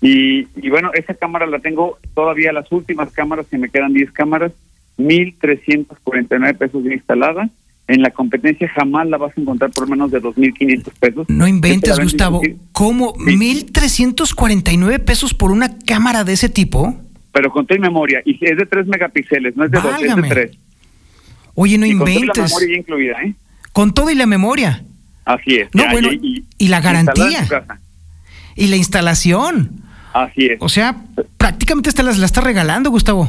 Y, 0.00 0.46
y 0.56 0.68
bueno, 0.68 0.90
esa 0.92 1.14
cámara 1.14 1.46
la 1.46 1.58
tengo 1.60 1.98
todavía, 2.14 2.52
las 2.52 2.70
últimas 2.70 3.10
cámaras, 3.12 3.46
que 3.46 3.58
me 3.58 3.70
quedan 3.70 3.94
10 3.94 4.12
cámaras, 4.12 4.52
1.349 4.98 6.56
pesos 6.56 6.84
de 6.84 6.94
instalada. 6.94 7.48
En 7.88 8.02
la 8.02 8.10
competencia 8.10 8.68
jamás 8.68 9.06
la 9.06 9.16
vas 9.16 9.36
a 9.36 9.40
encontrar 9.40 9.70
por 9.70 9.88
menos 9.88 10.10
de 10.10 10.20
2.500 10.20 10.92
pesos. 10.98 11.26
No 11.28 11.46
inventes, 11.46 11.98
Gustavo. 12.00 12.42
¿Cómo? 12.72 13.14
¿1.349 13.14 15.04
pesos 15.04 15.34
por 15.34 15.52
una 15.52 15.78
cámara 15.78 16.24
de 16.24 16.32
ese 16.32 16.48
tipo? 16.48 17.00
Pero 17.32 17.50
con 17.50 17.66
memoria. 17.78 18.22
Y 18.24 18.44
es 18.44 18.56
de 18.56 18.66
3 18.66 18.88
megapíxeles, 18.88 19.56
no 19.56 19.64
es 19.64 19.70
de 19.70 19.78
2, 19.78 20.02
es 20.02 20.16
de 20.16 20.22
3. 20.22 20.58
Oye, 21.56 21.78
no 21.78 21.86
inventes. 21.86 22.26
Con 22.26 22.34
toda 22.34 22.48
la 22.48 22.48
memoria 22.48 22.78
incluida, 22.78 23.22
¿eh? 23.22 23.34
Con 23.72 23.94
todo 23.94 24.10
y 24.10 24.14
la 24.14 24.26
memoria. 24.26 24.84
Así 25.24 25.56
es. 25.56 25.74
No, 25.74 25.90
bueno, 25.90 26.08
y, 26.12 26.68
la 26.68 26.80
garantía. 26.80 27.48
Y 28.54 28.68
la 28.68 28.76
instalación. 28.76 29.82
Así 30.12 30.46
es. 30.46 30.58
O 30.60 30.68
sea, 30.68 30.96
prácticamente 31.36 31.90
te 31.92 32.02
la, 32.02 32.12
la 32.12 32.26
está 32.26 32.40
regalando, 32.40 32.90
Gustavo. 32.90 33.28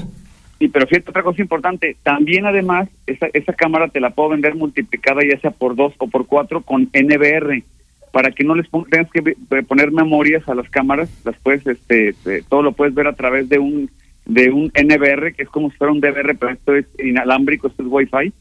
Sí, 0.59 0.67
pero 0.67 0.87
fíjate 0.87 1.09
otra 1.09 1.23
cosa 1.23 1.41
importante, 1.41 1.97
también 2.03 2.45
además 2.45 2.89
esa, 3.05 3.27
esa 3.33 3.53
cámara 3.53 3.89
te 3.89 3.99
la 3.99 4.09
puedo 4.09 4.29
vender 4.29 4.55
multiplicada 4.55 5.21
ya 5.21 5.39
sea 5.39 5.51
por 5.51 5.75
dos 5.75 5.93
o 5.99 6.07
por 6.07 6.25
cuatro 6.25 6.61
con 6.61 6.89
NBR 6.93 7.63
para 8.11 8.31
que 8.31 8.43
no 8.43 8.55
les 8.55 8.67
tengas 8.89 9.11
que 9.11 9.35
poner 9.67 9.91
memorias 9.91 10.47
a 10.49 10.55
las 10.55 10.67
cámaras, 10.69 11.09
las 11.23 11.35
puedes, 11.37 11.67
este, 11.67 12.15
todo 12.49 12.63
lo 12.63 12.71
puedes 12.71 12.95
ver 12.95 13.05
a 13.05 13.13
través 13.13 13.47
de 13.49 13.59
un 13.59 13.91
de 14.27 14.51
un 14.51 14.71
NBR 14.75 15.33
que 15.33 15.43
es 15.43 15.49
como 15.49 15.71
si 15.71 15.77
fuera 15.77 15.93
un 15.93 16.01
DVR, 16.01 16.35
pero 16.37 16.51
esto 16.51 16.75
es 16.75 16.85
inalámbrico, 16.99 17.67
esto 17.67 17.83
es 17.83 17.89
Wi-Fi 17.89 18.33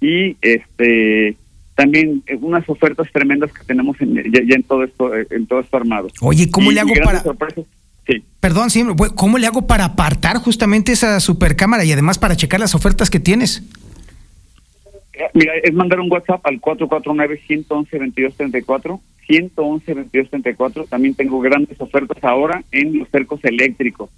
y 0.00 0.36
este 0.42 1.36
también 1.74 2.24
unas 2.40 2.68
ofertas 2.68 3.06
tremendas 3.12 3.52
que 3.52 3.64
tenemos 3.64 4.00
en, 4.00 4.16
ya, 4.32 4.54
en 4.54 4.62
todo 4.64 4.82
esto 4.82 5.12
en 5.14 5.46
todo 5.46 5.60
esto 5.60 5.76
armado. 5.76 6.08
Oye, 6.20 6.50
¿cómo 6.50 6.72
le 6.72 6.80
hago 6.80 6.92
para 7.38 7.54
Perdón, 8.40 8.70
sí, 8.70 8.84
¿cómo 9.14 9.38
le 9.38 9.46
hago 9.46 9.66
para 9.66 9.84
apartar 9.84 10.38
justamente 10.38 10.92
esa 10.92 11.20
supercámara 11.20 11.84
y 11.84 11.92
además 11.92 12.18
para 12.18 12.36
checar 12.36 12.58
las 12.58 12.74
ofertas 12.74 13.10
que 13.10 13.20
tienes? 13.20 13.62
Mira, 15.34 15.52
es 15.62 15.74
mandar 15.74 16.00
un 16.00 16.10
WhatsApp 16.10 16.40
al 16.46 16.58
449-111-2234, 16.60 19.00
111-2234. 19.28 20.88
También 20.88 21.14
tengo 21.14 21.38
grandes 21.40 21.78
ofertas 21.80 22.18
ahora 22.22 22.64
en 22.70 22.98
los 22.98 23.08
cercos 23.10 23.44
eléctricos. 23.44 24.08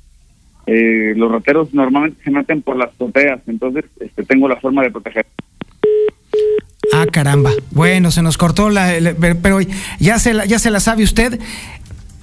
Eh, 0.67 1.15
los 1.17 1.31
roteros 1.31 1.73
normalmente 1.75 2.23
se 2.23 2.31
meten 2.31 2.63
por 2.63 2.77
las 2.77 2.91
azoteas, 2.91 3.41
entonces 3.47 3.85
este, 3.99 4.23
tengo 4.25 4.49
la 4.49 4.57
forma 4.57 4.83
de 4.83 4.91
proteger. 4.91 5.27
Ah, 6.93 7.07
caramba. 7.11 7.51
Bueno, 7.71 8.11
se 8.11 8.23
nos 8.23 8.37
cortó 8.37 8.71
la, 8.71 8.93
pero 9.43 9.59
ya 9.99 10.19
se 10.19 10.35
la, 10.35 10.45
ya 10.45 10.59
se 10.59 10.71
la 10.71 10.81
sabe 10.81 11.05
usted. 11.05 11.39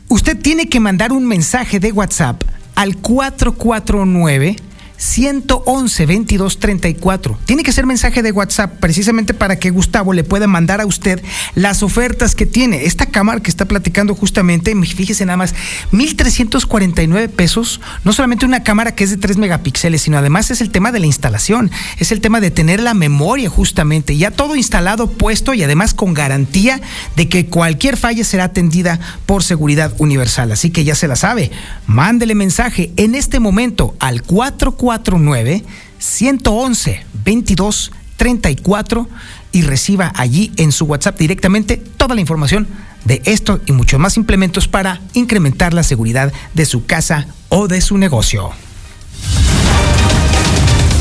Usted 0.10 0.38
tiene 0.38 0.70
que 0.70 0.80
mandar 0.80 1.12
un 1.12 1.28
mensaje 1.28 1.80
de 1.80 1.92
WhatsApp 1.92 2.44
al 2.76 2.98
449 2.98 4.56
111 4.98 6.06
22 6.06 6.60
34. 6.60 7.40
Tiene 7.46 7.64
que 7.64 7.72
ser 7.72 7.86
mensaje 7.86 8.24
de 8.24 8.32
WhatsApp 8.32 8.80
precisamente 8.80 9.34
para 9.34 9.58
que 9.58 9.70
Gustavo 9.70 10.14
le 10.14 10.24
pueda 10.24 10.48
mandar 10.48 10.82
a 10.82 10.86
usted 10.86 11.22
las 11.56 11.84
ofertas 11.84 12.36
que 12.36 12.46
tiene. 12.46 12.86
Esta 12.86 13.06
cámara 13.06 13.42
que 13.42 13.50
está 13.50 13.66
platicando 13.66 14.16
justamente, 14.16 14.76
fíjese 14.76 15.26
nada 15.26 15.38
más, 15.38 15.54
1.349 15.92 17.30
pesos. 17.30 17.80
No 18.04 18.14
solamente 18.14 18.46
una 18.46 18.64
cámara 18.64 18.96
que 18.96 19.04
es 19.04 19.12
de 19.12 19.18
3 19.18 19.38
megapíxeles, 19.38 20.02
sino 20.02 20.18
además 20.18 20.52
es 20.52 20.62
el 20.62 20.72
tema 20.72 20.92
de 20.92 21.00
la 21.00 21.06
instalación, 21.06 21.72
es 22.00 22.12
el 22.12 22.22
tema 22.22 22.40
de 22.40 22.52
tener 22.52 22.80
la 22.80 22.94
memoria 22.94 23.50
justamente. 23.50 24.18
Ya 24.18 24.32
todo 24.32 24.56
instalado, 24.56 25.12
puesto 25.12 25.54
y 25.54 25.64
además 25.64 25.94
con 25.94 26.14
garantía 26.14 26.82
de 27.16 27.30
que 27.30 27.46
cualquier 27.48 27.98
falla 27.98 28.24
será 28.24 28.46
atendida 28.46 29.00
por 29.26 29.44
seguridad 29.44 29.94
universal. 30.00 30.52
Así 30.52 30.72
que 30.72 30.84
ya 30.84 30.96
se 30.96 31.08
la 31.08 31.16
sabe. 31.16 31.52
Mándele 31.86 32.36
mensaje 32.36 32.92
en 32.98 33.16
este 33.16 33.40
momento 33.40 33.96
al 34.00 34.24
44 34.24 34.76
49 34.88 35.66
111 36.00 37.06
22 37.26 37.92
34 38.16 39.10
y 39.52 39.62
reciba 39.64 40.14
allí 40.16 40.54
en 40.56 40.72
su 40.72 40.86
WhatsApp 40.86 41.20
directamente 41.20 41.76
toda 41.76 42.16
la 42.16 42.22
información 42.22 42.70
de 43.04 43.22
esto 43.26 43.60
y 43.66 43.74
muchos 43.74 44.00
más 44.00 44.16
implementos 44.16 44.70
para 44.70 45.02
incrementar 45.14 45.74
la 45.74 45.84
seguridad 45.84 46.32
de 46.54 46.66
su 46.66 46.86
casa 46.86 47.28
o 47.50 47.68
de 47.68 47.82
su 47.82 47.98
negocio. 47.98 48.52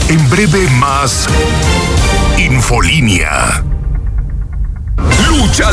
En 0.09 0.31
breve 0.31 0.68
más 0.70 1.29
Infolínea. 2.37 3.64
Lucha 5.29 5.70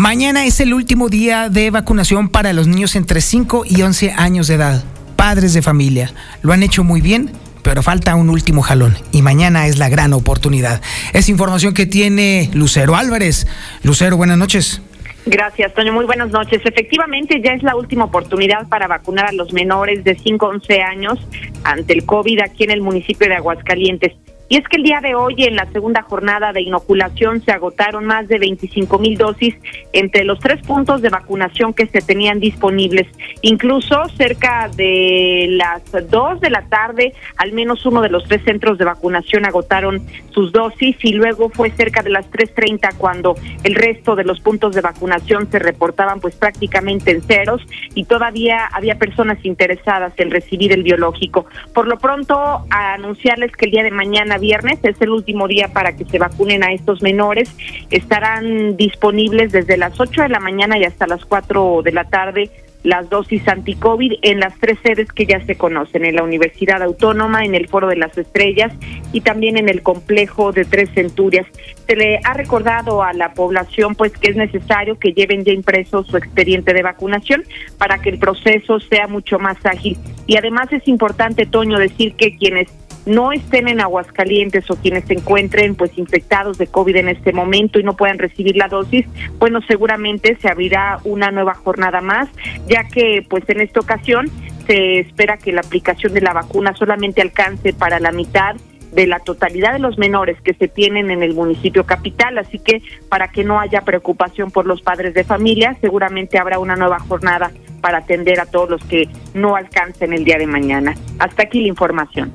Mañana 0.00 0.46
es 0.46 0.60
el 0.60 0.72
último 0.72 1.10
día 1.10 1.50
de 1.50 1.70
vacunación 1.70 2.30
para 2.30 2.54
los 2.54 2.66
niños 2.66 2.96
entre 2.96 3.20
5 3.20 3.64
y 3.66 3.82
11 3.82 4.12
años 4.12 4.48
de 4.48 4.54
edad. 4.54 4.82
Padres 5.14 5.52
de 5.52 5.60
familia, 5.60 6.10
lo 6.40 6.54
han 6.54 6.62
hecho 6.62 6.82
muy 6.82 7.02
bien, 7.02 7.32
pero 7.62 7.82
falta 7.82 8.14
un 8.14 8.30
último 8.30 8.62
jalón 8.62 8.96
y 9.12 9.20
mañana 9.20 9.66
es 9.66 9.76
la 9.76 9.90
gran 9.90 10.14
oportunidad. 10.14 10.80
Es 11.12 11.28
información 11.28 11.74
que 11.74 11.84
tiene 11.84 12.48
Lucero 12.54 12.96
Álvarez. 12.96 13.46
Lucero, 13.82 14.16
buenas 14.16 14.38
noches. 14.38 14.80
Gracias, 15.26 15.74
Toño. 15.74 15.92
Muy 15.92 16.06
buenas 16.06 16.30
noches. 16.30 16.62
Efectivamente, 16.64 17.38
ya 17.44 17.52
es 17.52 17.62
la 17.62 17.76
última 17.76 18.04
oportunidad 18.04 18.68
para 18.68 18.86
vacunar 18.86 19.26
a 19.26 19.32
los 19.32 19.52
menores 19.52 20.02
de 20.02 20.16
5 20.16 20.46
a 20.46 20.48
11 20.48 20.80
años 20.80 21.18
ante 21.62 21.92
el 21.92 22.06
COVID 22.06 22.40
aquí 22.40 22.64
en 22.64 22.70
el 22.70 22.80
municipio 22.80 23.28
de 23.28 23.34
Aguascalientes. 23.34 24.14
Y 24.50 24.56
es 24.56 24.66
que 24.66 24.78
el 24.78 24.82
día 24.82 25.00
de 25.00 25.14
hoy, 25.14 25.36
en 25.44 25.54
la 25.54 25.70
segunda 25.70 26.02
jornada 26.02 26.52
de 26.52 26.60
inoculación, 26.60 27.40
se 27.40 27.52
agotaron 27.52 28.04
más 28.04 28.26
de 28.26 28.36
25 28.40 28.98
mil 28.98 29.16
dosis 29.16 29.54
entre 29.92 30.24
los 30.24 30.40
tres 30.40 30.60
puntos 30.66 31.02
de 31.02 31.08
vacunación 31.08 31.72
que 31.72 31.86
se 31.86 32.02
tenían 32.02 32.40
disponibles. 32.40 33.06
Incluso 33.42 34.08
cerca 34.16 34.68
de 34.74 35.46
las 35.50 35.84
dos 36.10 36.40
de 36.40 36.50
la 36.50 36.62
tarde, 36.62 37.14
al 37.36 37.52
menos 37.52 37.86
uno 37.86 38.02
de 38.02 38.08
los 38.08 38.24
tres 38.24 38.42
centros 38.42 38.76
de 38.76 38.86
vacunación 38.86 39.46
agotaron 39.46 40.04
sus 40.30 40.50
dosis 40.50 40.96
y 41.00 41.12
luego 41.12 41.50
fue 41.50 41.70
cerca 41.70 42.02
de 42.02 42.10
las 42.10 42.28
3.30 42.32 42.96
cuando 42.96 43.36
el 43.62 43.76
resto 43.76 44.16
de 44.16 44.24
los 44.24 44.40
puntos 44.40 44.74
de 44.74 44.80
vacunación 44.80 45.48
se 45.48 45.60
reportaban 45.60 46.18
pues 46.18 46.34
prácticamente 46.34 47.12
en 47.12 47.22
ceros 47.22 47.62
y 47.94 48.04
todavía 48.04 48.66
había 48.72 48.96
personas 48.96 49.38
interesadas 49.44 50.12
en 50.16 50.32
recibir 50.32 50.72
el 50.72 50.82
biológico. 50.82 51.46
Por 51.72 51.86
lo 51.86 51.98
pronto, 51.98 52.34
a 52.70 52.94
anunciarles 52.94 53.52
que 53.52 53.66
el 53.66 53.70
día 53.70 53.84
de 53.84 53.92
mañana 53.92 54.39
viernes, 54.40 54.78
es 54.82 55.00
el 55.00 55.10
último 55.10 55.46
día 55.46 55.68
para 55.68 55.96
que 55.96 56.04
se 56.04 56.18
vacunen 56.18 56.64
a 56.64 56.72
estos 56.72 57.02
menores. 57.02 57.54
Estarán 57.90 58.76
disponibles 58.76 59.52
desde 59.52 59.76
las 59.76 60.00
8 60.00 60.22
de 60.22 60.28
la 60.28 60.40
mañana 60.40 60.78
y 60.78 60.84
hasta 60.84 61.06
las 61.06 61.24
4 61.24 61.82
de 61.82 61.92
la 61.92 62.04
tarde 62.04 62.50
las 62.82 63.10
dosis 63.10 63.46
anti-COVID 63.46 64.14
en 64.22 64.40
las 64.40 64.58
tres 64.58 64.78
sedes 64.82 65.12
que 65.12 65.26
ya 65.26 65.44
se 65.44 65.56
conocen, 65.56 66.04
en 66.04 66.16
la 66.16 66.22
Universidad 66.22 66.82
Autónoma, 66.82 67.44
en 67.44 67.54
el 67.54 67.68
Foro 67.68 67.88
de 67.88 67.96
las 67.96 68.16
Estrellas 68.16 68.72
y 69.12 69.20
también 69.20 69.56
en 69.58 69.68
el 69.68 69.82
complejo 69.82 70.52
de 70.52 70.64
Tres 70.64 70.90
Centurias. 70.94 71.46
Se 71.86 71.96
le 71.96 72.20
ha 72.24 72.34
recordado 72.34 73.02
a 73.02 73.12
la 73.12 73.34
población 73.34 73.94
pues 73.94 74.12
que 74.12 74.30
es 74.30 74.36
necesario 74.36 74.98
que 74.98 75.12
lleven 75.12 75.44
ya 75.44 75.52
impreso 75.52 76.04
su 76.04 76.16
expediente 76.16 76.72
de 76.72 76.82
vacunación 76.82 77.44
para 77.78 77.98
que 78.00 78.10
el 78.10 78.18
proceso 78.18 78.80
sea 78.80 79.06
mucho 79.06 79.38
más 79.38 79.58
ágil. 79.64 79.98
Y 80.26 80.36
además 80.36 80.72
es 80.72 80.86
importante, 80.88 81.46
Toño, 81.46 81.78
decir 81.78 82.14
que 82.14 82.36
quienes 82.36 82.68
no 83.06 83.32
estén 83.32 83.68
en 83.68 83.80
Aguascalientes 83.80 84.70
o 84.70 84.76
quienes 84.76 85.04
se 85.04 85.14
encuentren 85.14 85.74
pues 85.74 85.96
infectados 85.96 86.58
de 86.58 86.66
COVID 86.66 86.96
en 86.96 87.08
este 87.08 87.32
momento 87.32 87.78
y 87.78 87.82
no 87.82 87.96
puedan 87.96 88.18
recibir 88.18 88.56
la 88.56 88.68
dosis, 88.68 89.06
bueno, 89.38 89.60
seguramente 89.66 90.36
se 90.40 90.48
abrirá 90.48 90.98
una 91.04 91.30
nueva 91.30 91.54
jornada 91.54 92.00
más, 92.00 92.28
ya 92.68 92.84
que 92.84 93.24
pues 93.28 93.48
en 93.48 93.60
esta 93.60 93.80
ocasión 93.80 94.30
se 94.66 95.00
espera 95.00 95.36
que 95.36 95.52
la 95.52 95.60
aplicación 95.60 96.12
de 96.14 96.20
la 96.20 96.32
vacuna 96.32 96.74
solamente 96.74 97.22
alcance 97.22 97.72
para 97.72 97.98
la 98.00 98.12
mitad 98.12 98.56
de 98.92 99.06
la 99.06 99.20
totalidad 99.20 99.72
de 99.72 99.78
los 99.78 99.98
menores 99.98 100.40
que 100.42 100.54
se 100.54 100.68
tienen 100.68 101.10
en 101.10 101.22
el 101.22 101.34
municipio 101.34 101.84
capital, 101.84 102.38
así 102.38 102.58
que 102.58 102.82
para 103.08 103.28
que 103.28 103.44
no 103.44 103.60
haya 103.60 103.82
preocupación 103.82 104.50
por 104.50 104.66
los 104.66 104.82
padres 104.82 105.14
de 105.14 105.24
familia, 105.24 105.76
seguramente 105.80 106.38
habrá 106.38 106.58
una 106.58 106.76
nueva 106.76 106.98
jornada 106.98 107.52
para 107.80 107.98
atender 107.98 108.40
a 108.40 108.46
todos 108.46 108.68
los 108.68 108.84
que 108.84 109.08
no 109.34 109.56
alcancen 109.56 110.12
el 110.12 110.24
día 110.24 110.38
de 110.38 110.46
mañana. 110.46 110.94
Hasta 111.18 111.44
aquí 111.44 111.60
la 111.60 111.68
información. 111.68 112.32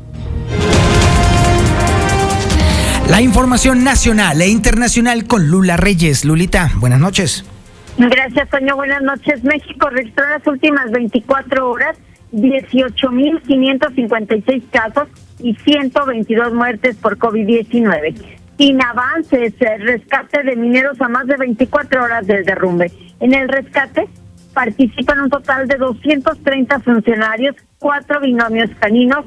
La 3.10 3.22
información 3.22 3.84
nacional 3.84 4.42
e 4.42 4.48
internacional 4.48 5.28
con 5.28 5.48
Lula 5.48 5.78
Reyes. 5.78 6.26
Lulita, 6.26 6.72
buenas 6.78 7.00
noches. 7.00 7.46
Gracias, 7.98 8.50
Toño. 8.50 8.76
Buenas 8.76 9.04
noches. 9.04 9.44
México 9.44 9.90
registró 9.90 10.28
las 10.28 10.46
últimas 10.48 10.90
24 10.92 11.70
horas 11.70 11.96
18.556 12.34 14.64
casos 14.72 15.08
y 15.40 15.54
122 15.54 16.52
muertes 16.54 16.96
por 16.98 17.20
COVID-19. 17.20 18.16
Sin 18.58 18.82
avances, 18.82 19.54
el 19.60 19.82
rescate 19.82 20.42
de 20.44 20.56
mineros 20.56 21.00
a 21.00 21.08
más 21.08 21.28
de 21.28 21.38
24 21.38 22.04
horas 22.04 22.26
del 22.26 22.44
derrumbe. 22.44 22.92
En 23.20 23.36
el 23.36 23.48
rescate 23.48 24.10
participan 24.54 25.20
un 25.22 25.30
total 25.30 25.68
de 25.68 25.76
230 25.76 26.80
funcionarios, 26.80 27.56
cuatro 27.78 28.20
binomios 28.20 28.72
caninos, 28.80 29.26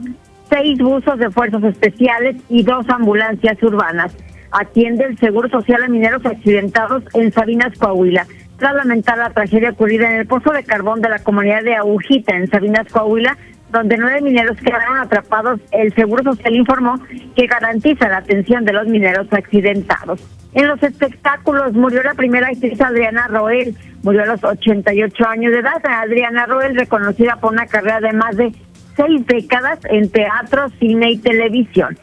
seis 0.49 0.79
buzos 0.79 1.19
de 1.19 1.31
fuerzas 1.31 1.63
especiales 1.65 2.37
y 2.49 2.63
dos 2.63 2.89
ambulancias 2.89 3.63
urbanas. 3.63 4.17
Atiende 4.51 5.05
el 5.05 5.19
Seguro 5.19 5.49
Social 5.49 5.83
a 5.83 5.89
mineros 5.89 6.25
accidentados 6.25 7.03
en 7.15 7.33
Sabinas, 7.33 7.77
Coahuila. 7.79 8.27
Tras 8.57 8.75
lamentar 8.75 9.19
la 9.19 9.31
tragedia 9.31 9.71
ocurrida 9.71 10.11
en 10.11 10.21
el 10.21 10.27
pozo 10.27 10.51
de 10.53 10.65
carbón 10.65 11.01
de 11.01 11.09
la 11.09 11.19
comunidad 11.21 11.63
de 11.63 11.77
Agujita, 11.77 12.35
en 12.35 12.49
Sabinas, 12.49 12.89
Coahuila, 12.89 13.37
donde 13.71 13.99
nueve 13.99 14.23
mineros 14.23 14.57
quedaron 14.57 14.99
atrapados, 14.99 15.61
el 15.71 15.95
Seguro 15.95 16.25
Social 16.25 16.57
informó 16.57 16.99
que 17.37 17.47
garantiza 17.47 18.09
la 18.09 18.19
atención 18.19 18.65
de 18.65 18.73
los 18.73 18.87
mineros 18.87 19.27
accidentados. 19.31 20.21
En 20.55 20.67
los 20.67 20.83
espectáculos 20.83 21.75
murió 21.75 22.03
la 22.03 22.15
primera 22.15 22.49
actriz 22.49 22.81
Adriana 22.81 23.29
Roel, 23.29 23.77
murió 24.03 24.23
a 24.23 24.27
los 24.27 24.43
88 24.43 25.29
años 25.29 25.53
de 25.53 25.59
edad. 25.59 25.85
Adriana 25.85 26.47
Roel, 26.47 26.75
reconocida 26.75 27.37
por 27.37 27.53
una 27.53 27.67
carrera 27.67 28.01
de 28.01 28.13
más 28.15 28.37
de 28.37 28.53
seis 28.99 29.25
décadas 29.27 29.79
en 29.85 30.11
teatro, 30.11 30.69
cine 30.81 31.13
y 31.13 31.19
televisión. 31.19 31.97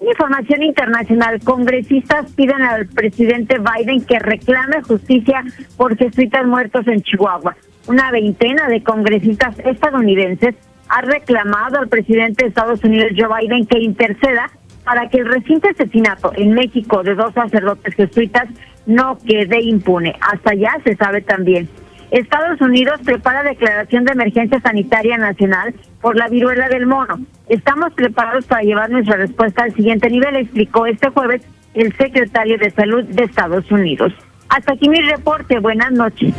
Información 0.00 0.62
internacional. 0.64 1.40
Congresistas 1.44 2.32
piden 2.32 2.62
al 2.62 2.86
presidente 2.86 3.58
Biden 3.58 4.04
que 4.04 4.18
reclame 4.18 4.82
justicia 4.82 5.44
por 5.76 5.96
jesuitas 5.96 6.44
muertos 6.46 6.86
en 6.88 7.02
Chihuahua. 7.02 7.56
Una 7.86 8.10
veintena 8.10 8.66
de 8.68 8.82
congresistas 8.82 9.58
estadounidenses 9.60 10.56
ha 10.88 11.02
reclamado 11.02 11.78
al 11.78 11.88
presidente 11.88 12.44
de 12.44 12.48
Estados 12.48 12.82
Unidos, 12.82 13.12
Joe 13.16 13.28
Biden, 13.40 13.66
que 13.66 13.78
interceda 13.78 14.50
para 14.84 15.08
que 15.08 15.18
el 15.18 15.26
reciente 15.26 15.68
asesinato 15.68 16.32
en 16.34 16.52
México 16.54 17.02
de 17.04 17.14
dos 17.14 17.32
sacerdotes 17.32 17.94
jesuitas 17.94 18.48
no 18.86 19.18
quede 19.18 19.62
impune. 19.62 20.16
Hasta 20.20 20.50
allá 20.50 20.78
se 20.82 20.96
sabe 20.96 21.20
también. 21.20 21.68
Estados 22.10 22.60
Unidos 22.60 23.00
prepara 23.04 23.42
declaración 23.42 24.04
de 24.04 24.12
emergencia 24.12 24.60
sanitaria 24.60 25.16
nacional 25.16 25.74
por 26.00 26.16
la 26.16 26.28
viruela 26.28 26.68
del 26.68 26.86
mono. 26.86 27.20
Estamos 27.48 27.92
preparados 27.94 28.46
para 28.46 28.62
llevar 28.62 28.90
nuestra 28.90 29.16
respuesta 29.16 29.62
al 29.62 29.74
siguiente 29.74 30.10
nivel, 30.10 30.36
explicó 30.36 30.86
este 30.86 31.08
jueves 31.10 31.42
el 31.74 31.96
secretario 31.96 32.58
de 32.58 32.70
Salud 32.70 33.04
de 33.04 33.24
Estados 33.24 33.70
Unidos. 33.70 34.12
Hasta 34.48 34.72
aquí 34.72 34.88
mi 34.88 35.00
reporte. 35.00 35.60
Buenas 35.60 35.92
noches. 35.92 36.34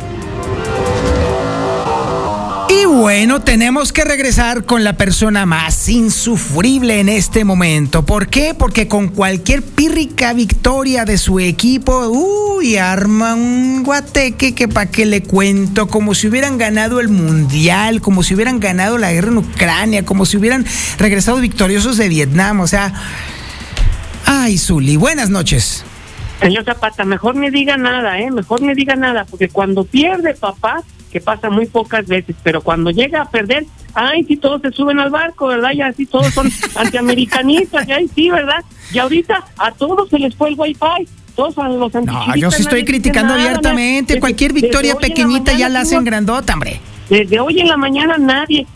Y 2.72 2.86
bueno, 2.86 3.42
tenemos 3.42 3.92
que 3.92 4.02
regresar 4.02 4.64
con 4.64 4.82
la 4.82 4.94
persona 4.94 5.44
más 5.44 5.90
insufrible 5.90 7.00
en 7.00 7.10
este 7.10 7.44
momento. 7.44 8.06
¿Por 8.06 8.28
qué? 8.28 8.54
Porque 8.54 8.88
con 8.88 9.08
cualquier 9.08 9.62
pírrica 9.62 10.32
victoria 10.32 11.04
de 11.04 11.18
su 11.18 11.38
equipo, 11.38 12.08
uy, 12.08 12.78
arma 12.78 13.34
un 13.34 13.82
guateque 13.82 14.54
que 14.54 14.68
para 14.68 14.90
qué 14.90 15.04
le 15.04 15.22
cuento, 15.22 15.86
como 15.86 16.14
si 16.14 16.28
hubieran 16.28 16.56
ganado 16.56 16.98
el 17.00 17.10
mundial, 17.10 18.00
como 18.00 18.22
si 18.22 18.34
hubieran 18.34 18.58
ganado 18.58 18.96
la 18.96 19.12
guerra 19.12 19.28
en 19.28 19.38
Ucrania, 19.38 20.06
como 20.06 20.24
si 20.24 20.38
hubieran 20.38 20.64
regresado 20.98 21.38
victoriosos 21.40 21.98
de 21.98 22.08
Vietnam. 22.08 22.60
O 22.60 22.66
sea, 22.66 22.94
ay, 24.24 24.56
Zuli, 24.56 24.96
buenas 24.96 25.28
noches. 25.28 25.84
Señor 26.40 26.64
Zapata, 26.64 27.04
mejor 27.04 27.34
me 27.34 27.50
diga 27.50 27.76
nada, 27.76 28.18
¿eh? 28.18 28.30
Mejor 28.30 28.62
me 28.62 28.74
diga 28.74 28.96
nada, 28.96 29.26
porque 29.28 29.50
cuando 29.50 29.84
pierde 29.84 30.32
papá, 30.34 30.82
que 31.12 31.20
pasa 31.20 31.50
muy 31.50 31.66
pocas 31.66 32.06
veces, 32.06 32.34
pero 32.42 32.62
cuando 32.62 32.90
llega 32.90 33.20
a 33.20 33.30
perder, 33.30 33.66
ay, 33.94 34.24
sí, 34.24 34.38
todos 34.38 34.62
se 34.62 34.72
suben 34.72 34.98
al 34.98 35.10
barco, 35.10 35.46
¿verdad? 35.46 35.72
Ya 35.72 35.92
sí, 35.92 36.06
todos 36.06 36.32
son 36.32 36.50
antiamericanistas, 36.76 37.86
ya 37.86 37.98
sí, 38.14 38.30
¿verdad? 38.30 38.64
Y 38.92 38.98
ahorita 38.98 39.44
a 39.58 39.72
todos 39.72 40.08
se 40.08 40.18
les 40.18 40.34
fue 40.34 40.48
el 40.48 40.54
wifi. 40.58 41.06
Todos 41.34 41.58
a 41.58 41.68
los 41.68 41.92
No, 41.94 42.36
yo 42.36 42.50
sí 42.50 42.62
estoy 42.62 42.84
criticando 42.84 43.34
abiertamente. 43.34 44.20
Cualquier 44.20 44.52
victoria 44.52 44.94
pequeñita 44.96 45.52
ya 45.52 45.68
la 45.68 45.80
hacen 45.80 46.04
grandota, 46.04 46.54
hombre. 46.54 46.80
Desde 47.08 47.40
hoy 47.40 47.60
en 47.60 47.68
la 47.68 47.76
mañana 47.76 48.16
nadie, 48.16 48.66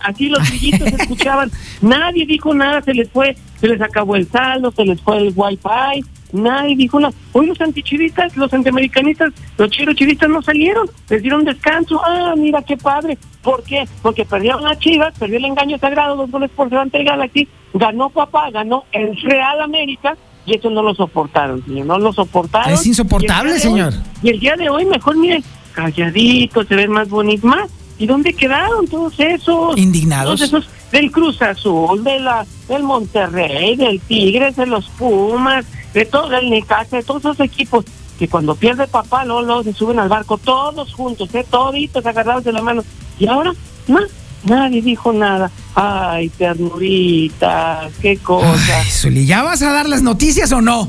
así 0.00 0.28
los 0.28 0.48
grillitos 0.48 0.86
escuchaban, 0.86 1.50
nadie 1.80 2.24
dijo 2.24 2.54
nada, 2.54 2.82
se 2.82 2.94
les 2.94 3.10
fue, 3.10 3.36
se 3.60 3.66
les 3.66 3.80
acabó 3.80 4.14
el 4.14 4.28
saldo, 4.28 4.70
se 4.70 4.84
les 4.84 5.00
fue 5.00 5.16
el 5.18 5.32
wifi, 5.34 6.04
nadie 6.32 6.76
dijo 6.76 7.00
nada. 7.00 7.12
Hoy 7.32 7.46
los 7.46 7.60
antichivistas, 7.60 8.36
los 8.36 8.52
antiamericanistas, 8.52 9.32
los 9.58 9.70
chirochivistas 9.70 10.28
no 10.28 10.42
salieron, 10.42 10.88
les 11.08 11.22
dieron 11.22 11.44
descanso. 11.44 12.00
Ah, 12.04 12.34
mira 12.36 12.62
qué 12.62 12.76
padre. 12.76 13.18
¿Por 13.42 13.64
qué? 13.64 13.88
Porque 14.02 14.24
perdieron 14.24 14.66
a 14.66 14.78
Chivas, 14.78 15.18
perdió 15.18 15.38
el 15.38 15.46
engaño 15.46 15.78
sagrado, 15.78 16.16
dos 16.16 16.30
goles 16.30 16.50
por 16.54 16.70
delante 16.70 16.98
del 16.98 17.08
Galaxy, 17.08 17.48
ganó 17.74 18.10
papá, 18.10 18.50
ganó 18.52 18.84
el 18.92 19.16
Real 19.20 19.60
América, 19.62 20.16
y 20.46 20.54
eso 20.56 20.70
no 20.70 20.82
lo 20.82 20.94
soportaron, 20.94 21.64
señor, 21.64 21.86
no 21.86 21.98
lo 21.98 22.12
soportaron. 22.12 22.72
Es 22.72 22.84
insoportable, 22.86 23.52
Y 23.52 23.54
el 23.54 23.60
señor. 23.60 23.92
hoy- 23.92 24.00
y 24.22 24.28
el 24.30 24.40
día 24.40 24.56
de 24.56 24.68
hoy, 24.70 24.84
mejor, 24.84 25.16
miren, 25.16 25.44
calladitos, 25.72 26.66
se 26.66 26.74
ven 26.76 26.90
más 26.92 27.08
bonitos, 27.08 27.44
más. 27.44 27.70
¿Y 27.98 28.06
dónde 28.06 28.32
quedaron 28.34 28.86
todos 28.88 29.14
esos? 29.18 29.76
Indignados. 29.78 30.26
Todos 30.40 30.42
esos 30.48 30.68
del 30.90 31.10
Cruz 31.12 31.40
Azul, 31.40 32.02
de 32.02 32.18
la, 32.18 32.44
del 32.68 32.82
Monterrey, 32.82 33.76
del 33.76 34.00
Tigres, 34.00 34.56
de 34.56 34.66
los 34.66 34.86
Pumas, 34.90 35.64
de 35.94 36.04
todo, 36.06 36.28
del 36.28 36.50
Necaxa, 36.50 36.96
de 36.96 37.02
todos 37.02 37.20
esos 37.20 37.40
equipos 37.40 37.84
que 38.18 38.28
cuando 38.28 38.54
pierde 38.56 38.86
papá, 38.88 39.24
luego, 39.24 39.42
luego 39.42 39.62
se 39.62 39.72
suben 39.72 39.98
al 39.98 40.08
barco 40.08 40.36
todos 40.38 40.92
juntos, 40.92 41.32
¿eh? 41.34 41.46
toditos 41.48 42.04
agarrados 42.04 42.44
de 42.44 42.52
la 42.52 42.62
mano. 42.62 42.82
Y 43.18 43.26
ahora, 43.26 43.52
no, 43.88 43.98
nadie 44.44 44.82
dijo 44.82 45.12
nada. 45.12 45.50
Ay, 45.74 46.28
ternurita, 46.30 47.88
qué 48.00 48.16
cosa. 48.18 48.78
Ay, 48.78 48.90
Zuli, 48.90 49.26
¿ya 49.26 49.42
vas 49.42 49.62
a 49.62 49.72
dar 49.72 49.88
las 49.88 50.02
noticias 50.02 50.52
o 50.52 50.60
no? 50.60 50.88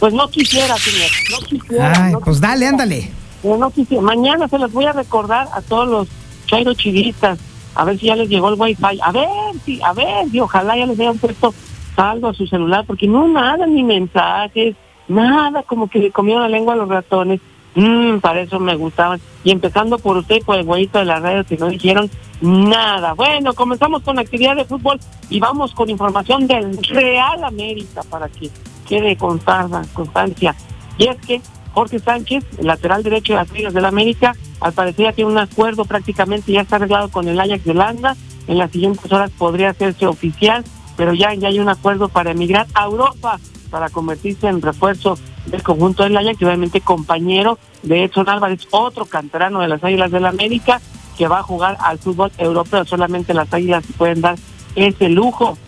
Pues 0.00 0.12
no 0.12 0.28
quisiera, 0.28 0.76
señor, 0.76 1.10
no 1.30 1.46
quisiera. 1.46 2.04
Ay, 2.06 2.12
no 2.12 2.20
pues 2.20 2.40
dale, 2.40 2.66
ándale. 2.66 3.10
Pero 3.42 3.56
no 3.58 3.70
quisiera. 3.70 4.02
Mañana 4.02 4.48
se 4.48 4.58
los 4.58 4.72
voy 4.72 4.86
a 4.86 4.92
recordar 4.92 5.48
a 5.52 5.60
todos 5.62 5.88
los 5.88 6.08
chairo 6.46 6.74
chivistas, 6.74 7.38
a 7.74 7.84
ver 7.84 7.98
si 7.98 8.06
ya 8.06 8.16
les 8.16 8.28
llegó 8.28 8.48
el 8.48 8.60
wifi, 8.60 9.00
a 9.02 9.12
ver 9.12 9.28
si, 9.64 9.80
a 9.82 9.92
ver, 9.92 10.26
y 10.32 10.40
ojalá 10.40 10.76
ya 10.76 10.86
les 10.86 10.98
hayan 11.00 11.18
puesto 11.18 11.54
saldo 11.96 12.28
a 12.28 12.34
su 12.34 12.46
celular, 12.46 12.84
porque 12.86 13.06
no 13.06 13.28
nada, 13.28 13.66
ni 13.66 13.82
mensajes, 13.82 14.76
nada, 15.08 15.62
como 15.62 15.88
que 15.88 15.98
le 15.98 16.10
comieron 16.10 16.42
la 16.42 16.48
lengua 16.48 16.74
a 16.74 16.76
los 16.76 16.88
ratones. 16.88 17.40
Mm, 17.74 18.18
para 18.18 18.40
eso 18.42 18.60
me 18.60 18.76
gustaban. 18.76 19.20
Y 19.42 19.50
empezando 19.50 19.98
por 19.98 20.16
usted, 20.16 20.42
por 20.42 20.56
el 20.56 20.64
güeyito 20.64 20.98
de 20.98 21.04
la 21.04 21.20
radio, 21.20 21.44
que 21.44 21.56
no 21.56 21.68
dijeron 21.68 22.10
nada. 22.40 23.14
Bueno, 23.14 23.54
comenzamos 23.54 24.02
con 24.02 24.18
actividad 24.18 24.56
de 24.56 24.64
fútbol 24.64 25.00
y 25.30 25.40
vamos 25.40 25.72
con 25.74 25.90
información 25.90 26.46
del 26.46 26.76
Real 26.88 27.42
América 27.42 28.02
para 28.08 28.28
que 28.28 28.50
quede 28.88 29.16
constancia. 29.16 29.82
constancia. 29.92 30.54
Y 30.98 31.08
es 31.08 31.16
que 31.16 31.40
Jorge 31.72 31.98
Sánchez, 31.98 32.44
el 32.58 32.66
lateral 32.66 33.02
derecho 33.02 33.32
de 33.32 33.40
las 33.40 33.50
Ligas 33.50 33.74
del 33.74 33.84
América, 33.84 34.36
al 34.60 34.72
parecer 34.72 35.12
tiene 35.14 35.32
un 35.32 35.38
acuerdo 35.38 35.84
prácticamente, 35.84 36.52
ya 36.52 36.60
está 36.60 36.76
arreglado 36.76 37.08
con 37.08 37.26
el 37.28 37.38
Ajax 37.38 37.64
de 37.64 37.70
Holanda. 37.72 38.16
En 38.46 38.58
las 38.58 38.70
siguientes 38.70 39.10
horas 39.10 39.30
podría 39.36 39.70
hacerse 39.70 40.06
oficial, 40.06 40.64
pero 40.96 41.14
ya, 41.14 41.34
ya 41.34 41.48
hay 41.48 41.58
un 41.58 41.68
acuerdo 41.68 42.08
para 42.08 42.30
emigrar 42.30 42.66
a 42.74 42.84
Europa 42.84 43.40
para 43.74 43.90
convertirse 43.90 44.46
en 44.46 44.62
refuerzo 44.62 45.18
del 45.46 45.64
conjunto 45.64 46.04
del 46.04 46.16
Ajax 46.16 46.40
y 46.40 46.44
obviamente 46.44 46.80
compañero 46.80 47.58
de 47.82 48.04
Edson 48.04 48.28
Álvarez, 48.28 48.68
otro 48.70 49.04
canterano 49.04 49.58
de 49.58 49.66
las 49.66 49.82
Águilas 49.82 50.12
del 50.12 50.26
América, 50.26 50.80
que 51.18 51.26
va 51.26 51.40
a 51.40 51.42
jugar 51.42 51.76
al 51.80 51.98
fútbol 51.98 52.30
europeo. 52.38 52.84
Solamente 52.84 53.34
las 53.34 53.52
Águilas 53.52 53.82
pueden 53.98 54.20
dar 54.20 54.36
ese 54.76 55.08
lujo. 55.08 55.58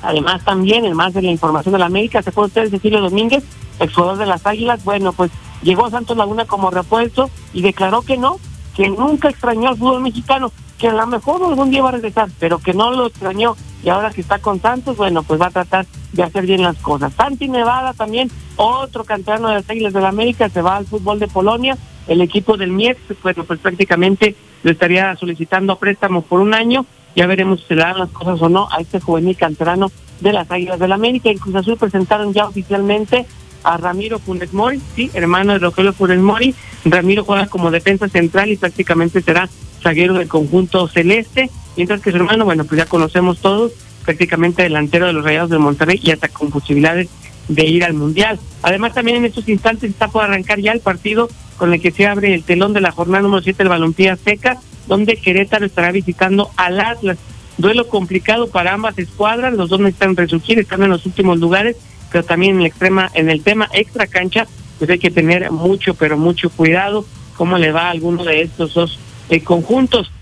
Además, 0.00 0.42
también, 0.46 0.86
en 0.86 0.96
más 0.96 1.12
de 1.12 1.20
la 1.20 1.30
información 1.30 1.74
de 1.74 1.80
la 1.80 1.84
América, 1.84 2.22
se 2.22 2.32
fue 2.32 2.46
usted 2.46 2.70
Cecilio 2.70 3.02
Domínguez, 3.02 3.44
exjugador 3.78 4.16
de 4.16 4.24
las 4.24 4.46
Águilas. 4.46 4.82
Bueno, 4.82 5.12
pues 5.12 5.30
llegó 5.62 5.90
Santos 5.90 6.16
Laguna 6.16 6.46
como 6.46 6.70
repuesto 6.70 7.28
y 7.52 7.60
declaró 7.60 8.00
que 8.00 8.16
no, 8.16 8.38
que 8.74 8.88
nunca 8.88 9.28
extrañó 9.28 9.68
al 9.68 9.76
fútbol 9.76 10.00
mexicano, 10.00 10.52
que 10.78 10.88
a 10.88 10.94
lo 10.94 11.06
mejor 11.06 11.42
algún 11.42 11.70
día 11.70 11.82
va 11.82 11.90
a 11.90 11.92
regresar, 11.92 12.30
pero 12.38 12.60
que 12.60 12.72
no 12.72 12.92
lo 12.92 13.08
extrañó. 13.08 13.56
Y 13.82 13.88
ahora 13.88 14.10
que 14.10 14.20
está 14.20 14.38
con 14.38 14.60
Santos, 14.60 14.96
bueno, 14.96 15.22
pues 15.22 15.40
va 15.40 15.46
a 15.46 15.50
tratar 15.50 15.86
de 16.12 16.22
hacer 16.22 16.46
bien 16.46 16.62
las 16.62 16.76
cosas. 16.76 17.12
Santi 17.14 17.48
Nevada 17.48 17.92
también, 17.94 18.30
otro 18.56 19.04
canterano 19.04 19.48
de 19.48 19.54
las 19.54 19.68
Águilas 19.68 19.92
de 19.92 20.00
la 20.00 20.08
América, 20.08 20.48
se 20.48 20.62
va 20.62 20.76
al 20.76 20.86
fútbol 20.86 21.18
de 21.18 21.28
Polonia. 21.28 21.76
El 22.06 22.20
equipo 22.20 22.56
del 22.56 22.70
Mietz, 22.70 23.00
bueno, 23.22 23.44
pues 23.44 23.60
prácticamente 23.60 24.36
lo 24.62 24.70
estaría 24.70 25.14
solicitando 25.16 25.76
préstamo 25.76 26.22
por 26.22 26.40
un 26.40 26.54
año. 26.54 26.86
Ya 27.14 27.26
veremos 27.26 27.60
si 27.60 27.66
se 27.66 27.74
le 27.74 27.82
dan 27.82 27.98
las 27.98 28.10
cosas 28.10 28.40
o 28.40 28.48
no 28.48 28.68
a 28.70 28.80
este 28.80 29.00
juvenil 29.00 29.36
canterano 29.36 29.90
de 30.20 30.32
las 30.32 30.50
Águilas 30.50 30.78
del 30.78 30.92
América. 30.92 31.30
En 31.30 31.38
Cruz 31.38 31.54
Azul 31.56 31.76
presentaron 31.76 32.32
ya 32.32 32.46
oficialmente 32.46 33.26
a 33.64 33.76
Ramiro 33.76 34.18
Funes 34.18 34.52
Mori, 34.52 34.80
sí, 34.94 35.10
hermano 35.14 35.54
de 35.54 35.58
Rogelio 35.58 35.92
Funes 35.92 36.18
Mori. 36.18 36.54
Ramiro 36.84 37.24
juega 37.24 37.46
como 37.46 37.70
defensa 37.70 38.08
central 38.08 38.50
y 38.50 38.56
prácticamente 38.56 39.22
será 39.22 39.48
zaguero 39.82 40.14
del 40.14 40.28
conjunto 40.28 40.88
celeste, 40.88 41.50
mientras 41.76 42.00
que 42.00 42.10
su 42.10 42.16
hermano, 42.16 42.44
bueno, 42.44 42.64
pues 42.64 42.78
ya 42.78 42.86
conocemos 42.86 43.38
todos, 43.38 43.72
prácticamente 44.04 44.62
delantero 44.62 45.06
de 45.06 45.12
los 45.12 45.24
Rayados 45.24 45.50
del 45.50 45.60
Monterrey 45.60 46.00
y 46.02 46.10
hasta 46.10 46.28
con 46.28 46.50
posibilidades 46.50 47.08
de 47.48 47.64
ir 47.66 47.84
al 47.84 47.94
Mundial. 47.94 48.38
Además, 48.62 48.94
también 48.94 49.18
en 49.18 49.24
estos 49.24 49.48
instantes 49.48 49.90
está 49.90 50.08
por 50.08 50.24
arrancar 50.24 50.60
ya 50.60 50.72
el 50.72 50.80
partido 50.80 51.28
con 51.56 51.72
el 51.72 51.80
que 51.80 51.90
se 51.90 52.06
abre 52.06 52.34
el 52.34 52.44
telón 52.44 52.72
de 52.72 52.80
la 52.80 52.92
jornada 52.92 53.22
número 53.22 53.42
7 53.42 53.58
del 53.58 53.68
Balompié 53.68 54.10
Azteca, 54.10 54.58
donde 54.86 55.16
Querétaro 55.16 55.66
estará 55.66 55.92
visitando 55.92 56.50
al 56.56 56.80
Atlas. 56.80 57.18
duelo 57.58 57.86
complicado 57.88 58.48
para 58.48 58.72
ambas 58.72 58.98
escuadras, 58.98 59.54
los 59.54 59.68
dos 59.68 59.80
necesitan 59.80 60.16
resurgir, 60.16 60.58
están 60.58 60.82
en 60.82 60.90
los 60.90 61.06
últimos 61.06 61.38
lugares, 61.38 61.76
pero 62.12 62.24
también 62.24 62.56
en 62.56 62.60
el 62.60 62.66
extrema, 62.66 63.10
en 63.14 63.30
el 63.30 63.42
tema 63.42 63.68
extra 63.72 64.06
cancha, 64.06 64.46
pues 64.78 64.90
hay 64.90 64.98
que 64.98 65.10
tener 65.10 65.50
mucho, 65.50 65.94
pero 65.94 66.18
mucho 66.18 66.50
cuidado 66.50 67.04
cómo 67.36 67.58
le 67.58 67.72
va 67.72 67.86
a 67.86 67.90
alguno 67.90 68.22
de 68.24 68.42
estos 68.42 68.74
dos 68.74 68.98
eh, 69.30 69.42
conjuntos. 69.42 70.12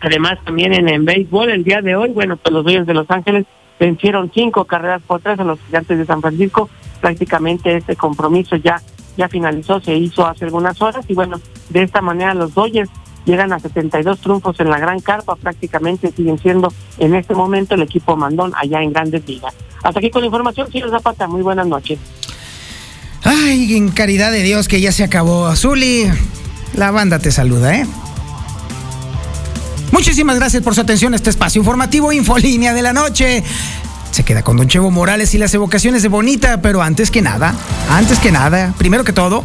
Además, 0.00 0.38
también 0.44 0.72
en, 0.74 0.88
en 0.88 1.04
béisbol, 1.04 1.50
el 1.50 1.64
día 1.64 1.82
de 1.82 1.94
hoy, 1.94 2.10
bueno, 2.10 2.36
pues 2.36 2.52
los 2.52 2.64
Dodgers 2.64 2.86
de 2.86 2.94
Los 2.94 3.10
Ángeles 3.10 3.46
vencieron 3.78 4.30
cinco 4.34 4.64
carreras 4.64 5.02
por 5.02 5.20
tres 5.20 5.38
a 5.38 5.44
los 5.44 5.60
gigantes 5.60 5.98
de 5.98 6.04
San 6.04 6.20
Francisco. 6.20 6.68
Prácticamente 7.00 7.76
este 7.76 7.96
compromiso 7.96 8.56
ya, 8.56 8.80
ya 9.16 9.28
finalizó, 9.28 9.80
se 9.80 9.94
hizo 9.94 10.26
hace 10.26 10.44
algunas 10.44 10.80
horas 10.82 11.04
y 11.08 11.14
bueno, 11.14 11.40
de 11.70 11.82
esta 11.82 12.02
manera 12.02 12.34
los 12.34 12.54
Dodgers 12.54 12.90
llegan 13.24 13.52
a 13.52 13.58
72 13.58 14.20
triunfos 14.20 14.58
en 14.60 14.70
la 14.70 14.78
Gran 14.78 15.00
Carpa, 15.00 15.36
prácticamente 15.36 16.10
siguen 16.10 16.38
siendo 16.38 16.72
en 16.98 17.14
este 17.14 17.34
momento 17.34 17.74
el 17.74 17.82
equipo 17.82 18.16
mandón 18.16 18.52
allá 18.56 18.82
en 18.82 18.92
Grandes 18.92 19.26
Ligas. 19.26 19.54
Hasta 19.82 19.98
aquí 19.98 20.10
con 20.10 20.22
la 20.22 20.26
información, 20.26 20.70
señor 20.70 20.90
Zapata, 20.90 21.26
muy 21.26 21.42
buenas 21.42 21.66
noches. 21.66 21.98
Ay, 23.24 23.76
en 23.76 23.90
caridad 23.90 24.32
de 24.32 24.42
Dios 24.42 24.68
que 24.68 24.80
ya 24.80 24.92
se 24.92 25.04
acabó. 25.04 25.46
Azuli, 25.46 26.10
la 26.74 26.90
banda 26.90 27.18
te 27.18 27.30
saluda, 27.32 27.74
¿eh? 27.76 27.86
Muchísimas 29.92 30.36
gracias 30.36 30.62
por 30.62 30.74
su 30.74 30.80
atención 30.80 31.12
a 31.12 31.16
este 31.16 31.30
espacio 31.30 31.58
informativo 31.58 32.12
Infolínea 32.12 32.72
de 32.72 32.82
la 32.82 32.92
Noche. 32.92 33.42
Se 34.10 34.24
queda 34.24 34.42
con 34.42 34.56
Don 34.56 34.68
Chevo 34.68 34.90
Morales 34.90 35.34
y 35.34 35.38
las 35.38 35.52
evocaciones 35.54 36.02
de 36.02 36.08
Bonita, 36.08 36.62
pero 36.62 36.82
antes 36.82 37.10
que 37.10 37.22
nada, 37.22 37.54
antes 37.90 38.18
que 38.18 38.32
nada, 38.32 38.74
primero 38.78 39.04
que 39.04 39.12
todo, 39.12 39.44